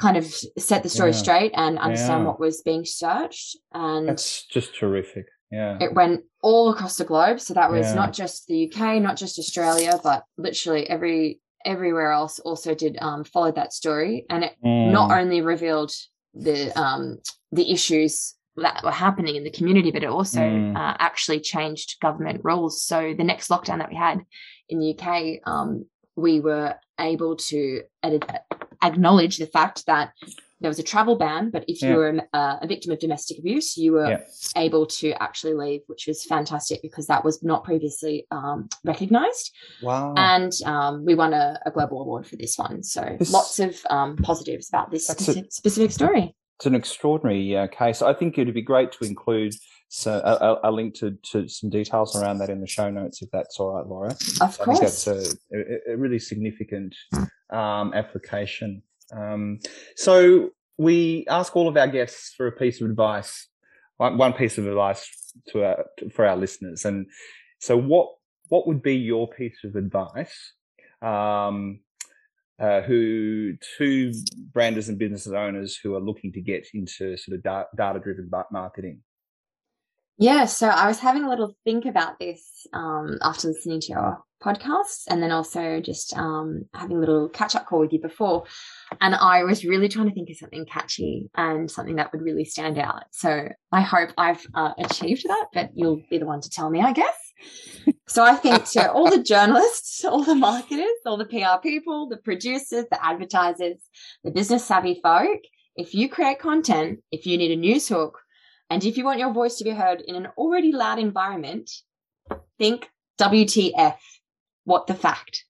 kind 0.00 0.16
of 0.16 0.26
set 0.58 0.82
the 0.82 0.88
story 0.88 1.10
Yeah. 1.12 1.16
straight 1.16 1.52
and 1.54 1.78
understand 1.78 2.22
Yeah. 2.24 2.28
what 2.28 2.40
was 2.40 2.62
being 2.62 2.84
searched. 2.84 3.56
And 3.72 4.08
That's 4.08 4.44
just 4.46 4.74
terrific. 4.78 5.26
Yeah. 5.50 5.78
it 5.80 5.94
went 5.94 6.24
all 6.42 6.70
across 6.70 6.96
the 6.98 7.04
globe. 7.04 7.40
So 7.40 7.54
that 7.54 7.70
was 7.70 7.86
Yeah. 7.86 7.94
not 7.94 8.12
just 8.12 8.46
the 8.46 8.64
UK, 8.70 8.98
not 9.00 9.16
just 9.16 9.38
Australia, 9.38 9.98
but 10.02 10.24
literally 10.36 10.88
every 10.88 11.40
everywhere 11.64 12.12
else 12.12 12.38
also 12.38 12.74
did 12.76 12.96
um, 13.00 13.24
follow 13.24 13.50
that 13.50 13.72
story. 13.72 14.24
And 14.30 14.44
it 14.44 14.52
not 14.62 15.10
Mm. 15.10 15.20
only 15.20 15.40
revealed 15.40 15.92
the 16.34 16.70
um, 16.78 17.18
the 17.50 17.72
issues 17.72 18.34
that 18.56 18.82
were 18.84 18.90
happening 18.92 19.34
in 19.36 19.44
the 19.44 19.50
community, 19.50 19.90
but 19.90 20.02
it 20.04 20.08
also 20.08 20.40
Mm. 20.40 20.76
uh, 20.76 20.96
actually 20.98 21.40
changed 21.40 21.98
government 22.00 22.40
rules. 22.44 22.82
So 22.82 23.14
the 23.16 23.24
next 23.24 23.48
lockdown 23.48 23.78
that 23.78 23.88
we 23.88 23.96
had 23.96 24.24
in 24.68 24.78
the 24.80 24.96
UK, 24.98 25.40
um, 25.46 25.86
we 26.16 26.40
were 26.40 26.74
able 26.98 27.36
to 27.36 27.82
ad- 28.02 28.40
acknowledge 28.82 29.38
the 29.38 29.46
fact 29.46 29.86
that 29.86 30.12
there 30.60 30.70
was 30.70 30.78
a 30.78 30.82
travel 30.82 31.16
ban, 31.16 31.50
but 31.50 31.64
if 31.68 31.82
Yeah. 31.82 31.90
you 31.90 31.96
were 31.96 32.20
a, 32.32 32.58
a 32.62 32.66
victim 32.66 32.90
of 32.90 32.98
domestic 32.98 33.38
abuse, 33.38 33.76
you 33.76 33.92
were 33.92 34.08
Yeah. 34.08 34.20
able 34.56 34.86
to 34.86 35.10
actually 35.22 35.52
leave, 35.52 35.82
which 35.86 36.06
was 36.06 36.24
fantastic 36.24 36.80
because 36.80 37.06
that 37.08 37.22
was 37.24 37.42
not 37.42 37.62
previously 37.62 38.26
um, 38.30 38.68
recognized. 38.82 39.52
Wow. 39.82 40.14
And 40.16 40.52
um, 40.64 41.04
we 41.04 41.14
won 41.14 41.34
a, 41.34 41.60
a 41.66 41.70
global 41.70 42.00
award 42.00 42.26
for 42.26 42.36
this 42.36 42.56
one. 42.56 42.82
So 42.82 43.16
This- 43.18 43.32
lots 43.32 43.58
of 43.58 43.78
um, 43.90 44.16
positives 44.16 44.68
about 44.70 44.90
this 44.90 45.06
That's 45.06 45.28
a- 45.28 45.44
specific 45.50 45.90
story. 45.90 46.34
it's 46.56 46.64
an 46.66 46.74
extraordinary 46.74 47.54
uh, 47.54 47.66
case. 47.66 48.00
I 48.00 48.14
think 48.14 48.38
it'd 48.38 48.54
be 48.54 48.62
great 48.62 48.92
to 48.92 49.04
include 49.04 49.54
so, 49.88 50.20
a- 50.24 50.68
a 50.68 50.72
link 50.72 50.94
to, 50.96 51.12
to 51.32 51.48
some 51.48 51.70
details 51.70 52.16
around 52.16 52.38
that 52.38 52.50
in 52.50 52.60
the 52.60 52.66
show 52.66 52.90
notes, 52.90 53.22
if 53.22 53.30
that's 53.30 53.58
all 53.60 53.74
right, 53.74 53.86
Laura. 53.86 54.10
Of 54.10 54.58
I 54.60 54.64
course. 54.64 54.64
think 54.64 54.80
that's 54.80 55.06
a, 55.06 55.36
a, 55.54 55.92
a 55.94 55.96
really 55.96 56.18
significant 56.18 56.94
um, 57.50 57.94
application. 57.94 58.82
Um, 59.16 59.60
so 59.94 60.50
we 60.78 61.24
ask 61.28 61.54
all 61.56 61.68
of 61.68 61.76
our 61.76 61.86
guests 61.88 62.34
for 62.36 62.46
a 62.46 62.52
piece 62.52 62.80
of 62.80 62.90
advice, 62.90 63.48
one, 63.96 64.18
one 64.18 64.32
piece 64.32 64.58
of 64.58 64.66
advice 64.66 65.08
to 65.48 65.64
our, 65.64 65.84
to, 65.98 66.10
for 66.10 66.26
our 66.26 66.36
listeners. 66.36 66.84
And 66.84 67.06
so, 67.60 67.76
what 67.76 68.08
what 68.48 68.66
would 68.66 68.82
be 68.82 68.96
your 68.96 69.28
piece 69.28 69.58
of 69.64 69.76
advice? 69.76 70.52
Um, 71.02 71.80
uh, 72.58 72.80
who 72.80 73.54
to 73.76 74.12
branders 74.52 74.88
and 74.88 74.98
business 74.98 75.26
owners 75.26 75.76
who 75.76 75.94
are 75.94 76.00
looking 76.00 76.32
to 76.32 76.40
get 76.40 76.66
into 76.72 77.16
sort 77.16 77.36
of 77.36 77.42
da- 77.42 77.64
data 77.76 77.98
driven 77.98 78.30
marketing? 78.50 79.00
Yeah, 80.18 80.46
so 80.46 80.68
I 80.68 80.86
was 80.86 80.98
having 80.98 81.24
a 81.24 81.28
little 81.28 81.54
think 81.64 81.84
about 81.84 82.18
this 82.18 82.66
um, 82.72 83.18
after 83.22 83.48
listening 83.48 83.80
to 83.80 83.92
your 83.92 84.18
podcast, 84.42 85.04
and 85.08 85.22
then 85.22 85.30
also 85.30 85.80
just 85.80 86.16
um, 86.16 86.62
having 86.72 86.96
a 86.96 87.00
little 87.00 87.28
catch 87.28 87.54
up 87.54 87.66
call 87.66 87.80
with 87.80 87.92
you 87.92 88.00
before. 88.00 88.44
And 89.00 89.14
I 89.14 89.44
was 89.44 89.64
really 89.64 89.88
trying 89.88 90.08
to 90.08 90.14
think 90.14 90.30
of 90.30 90.36
something 90.36 90.64
catchy 90.64 91.28
and 91.36 91.70
something 91.70 91.96
that 91.96 92.12
would 92.12 92.22
really 92.22 92.46
stand 92.46 92.78
out. 92.78 93.04
So 93.12 93.48
I 93.72 93.82
hope 93.82 94.10
I've 94.16 94.46
uh, 94.54 94.72
achieved 94.78 95.24
that, 95.28 95.48
but 95.52 95.70
you'll 95.74 96.02
be 96.08 96.16
the 96.16 96.26
one 96.26 96.40
to 96.40 96.50
tell 96.50 96.70
me, 96.70 96.80
I 96.80 96.92
guess. 96.92 97.16
So 98.08 98.24
I 98.24 98.34
think 98.34 98.64
to 98.70 98.90
all 98.90 99.10
the 99.10 99.22
journalists, 99.22 100.02
all 100.04 100.24
the 100.24 100.34
marketers, 100.34 100.86
all 101.04 101.18
the 101.18 101.26
PR 101.26 101.60
people, 101.62 102.08
the 102.08 102.16
producers, 102.16 102.86
the 102.90 103.04
advertisers, 103.04 103.78
the 104.24 104.30
business 104.30 104.64
savvy 104.64 104.98
folk, 105.02 105.40
if 105.74 105.94
you 105.94 106.08
create 106.08 106.38
content, 106.38 107.00
if 107.12 107.26
you 107.26 107.36
need 107.36 107.50
a 107.50 107.56
news 107.56 107.88
hook, 107.88 108.18
and 108.70 108.84
if 108.84 108.96
you 108.96 109.04
want 109.04 109.18
your 109.18 109.32
voice 109.32 109.56
to 109.56 109.64
be 109.64 109.70
heard 109.70 110.00
in 110.00 110.14
an 110.16 110.26
already 110.36 110.72
loud 110.72 110.98
environment, 110.98 111.70
think 112.58 112.90
WTF. 113.20 113.96
What 114.64 114.86
the 114.86 114.94
fact? 114.94 115.44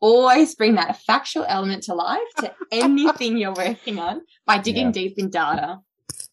Always 0.00 0.54
bring 0.54 0.74
that 0.76 1.00
factual 1.02 1.44
element 1.46 1.84
to 1.84 1.94
life 1.94 2.20
to 2.38 2.52
anything 2.72 3.36
you're 3.36 3.52
working 3.54 3.98
on 3.98 4.22
by 4.46 4.58
digging 4.58 4.86
Yeah. 4.86 4.92
deep 4.92 5.18
in 5.18 5.30
data. 5.30 5.80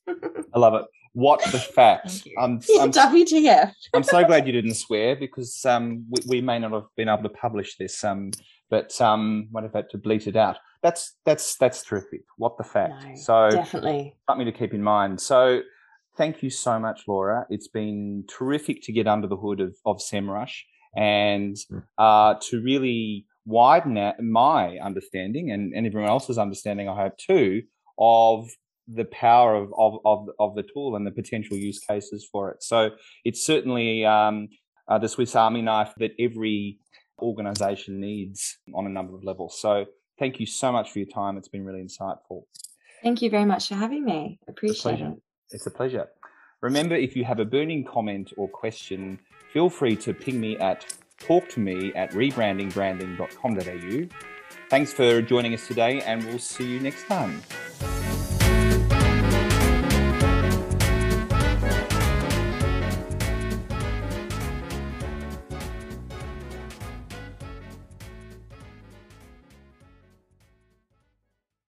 I 0.08 0.58
love 0.60 0.74
it. 0.76 0.86
What 1.14 1.44
the 1.52 1.60
fact? 1.76 2.10
Thank 2.10 2.26
you. 2.26 2.36
I'm, 2.40 2.54
I'm 2.80 2.92
WTF. 2.92 3.74
I'm 3.94 4.04
so 4.04 4.24
glad 4.24 4.48
you 4.48 4.54
didn't 4.54 4.76
swear 4.76 5.16
because 5.16 5.66
um, 5.66 6.06
we, 6.10 6.22
we 6.28 6.42
may 6.42 6.60
not 6.60 6.72
have 6.72 6.86
been 6.96 7.10
able 7.10 7.24
to 7.24 7.30
publish 7.30 7.76
this, 7.78 8.04
um, 8.04 8.32
but 8.70 9.00
um, 9.02 9.48
might 9.52 9.64
have 9.64 9.74
had 9.74 9.90
to 9.92 9.98
bleat 9.98 10.28
it 10.28 10.36
out. 10.36 10.58
That's 10.82 11.18
that's 11.26 11.58
that's 11.58 11.84
terrific. 11.84 12.22
What 12.38 12.58
the 12.58 12.64
fact? 12.64 13.04
No, 13.06 13.16
so 13.16 13.50
Definitely. 13.52 14.16
something 14.30 14.46
to 14.46 14.52
keep 14.54 14.74
in 14.74 14.82
mind. 14.82 15.20
So 15.20 15.62
thank 16.20 16.44
you 16.44 16.52
so 16.52 16.78
much, 16.78 17.08
Laura. 17.08 17.48
It's 17.50 17.70
been 17.70 18.26
terrific 18.28 18.84
to 18.84 18.92
get 18.92 19.08
under 19.08 19.28
the 19.28 19.38
hood 19.38 19.60
of 19.62 19.76
of 19.86 19.98
SEMrush 19.98 20.56
and 20.96 21.56
uh, 21.98 22.36
to 22.50 22.62
really 22.62 23.26
widen 23.46 23.98
out 23.98 24.22
my 24.22 24.78
understanding 24.78 25.50
and, 25.52 25.74
and 25.74 25.88
everyone 25.88 26.10
else's 26.10 26.38
understanding, 26.38 26.88
I 26.88 26.96
hope 27.04 27.18
too, 27.18 27.64
of 27.98 28.50
the 28.88 29.06
power 29.06 29.56
of, 29.56 29.72
of, 29.78 30.00
of, 30.06 30.28
of 30.40 30.56
the 30.56 30.64
tool 30.64 30.96
and 30.96 31.08
the 31.08 31.12
potential 31.12 31.58
use 31.58 31.80
cases 31.80 32.28
for 32.32 32.52
it. 32.52 32.62
So 32.62 32.92
it's 33.24 33.44
certainly 33.46 34.06
um, 34.06 34.50
uh, 34.88 35.00
the 35.00 35.08
Swiss 35.08 35.36
Army 35.36 35.62
knife 35.62 35.94
that 35.98 36.12
every 36.20 36.80
organization 37.20 38.00
needs 38.00 38.58
on 38.76 38.86
a 38.86 38.90
number 38.90 39.16
of 39.16 39.24
levels. 39.24 39.60
So 39.60 39.86
thank 40.20 40.40
you 40.40 40.46
so 40.46 40.72
much 40.72 40.92
for 40.92 41.00
your 41.00 41.08
time. 41.08 41.38
It's 41.38 41.48
been 41.48 41.66
really 41.66 41.84
insightful. 41.84 42.44
Thank 43.04 43.22
you 43.22 43.30
very 43.30 43.46
much 43.46 43.70
for 43.70 43.76
having 43.76 44.04
me. 44.04 44.40
Appreciate 44.48 44.82
pleasure. 44.82 45.14
it. 45.16 45.24
It's 45.52 45.66
a 45.66 45.72
pleasure. 45.72 46.08
Remember, 46.62 46.95
if 46.95 47.16
you 47.16 47.24
have 47.26 47.39
a 47.39 47.45
burning 47.45 47.86
comment 47.86 48.34
or 48.38 48.47
question, 48.47 49.20
feel 49.54 49.70
free 49.70 49.95
to 49.97 50.14
ping 50.14 50.39
me 50.39 50.58
at 50.58 50.86
talktome 51.20 51.91
at 51.95 52.12
rebrandingbranding.com.au. 52.12 54.08
Thanks 54.70 54.93
for 54.93 55.22
joining 55.22 55.54
us 55.54 55.68
today, 55.68 56.02
and 56.02 56.24
we'll 56.26 56.39
see 56.39 56.66
you 56.68 56.80
next 56.80 57.06
time. 57.08 57.41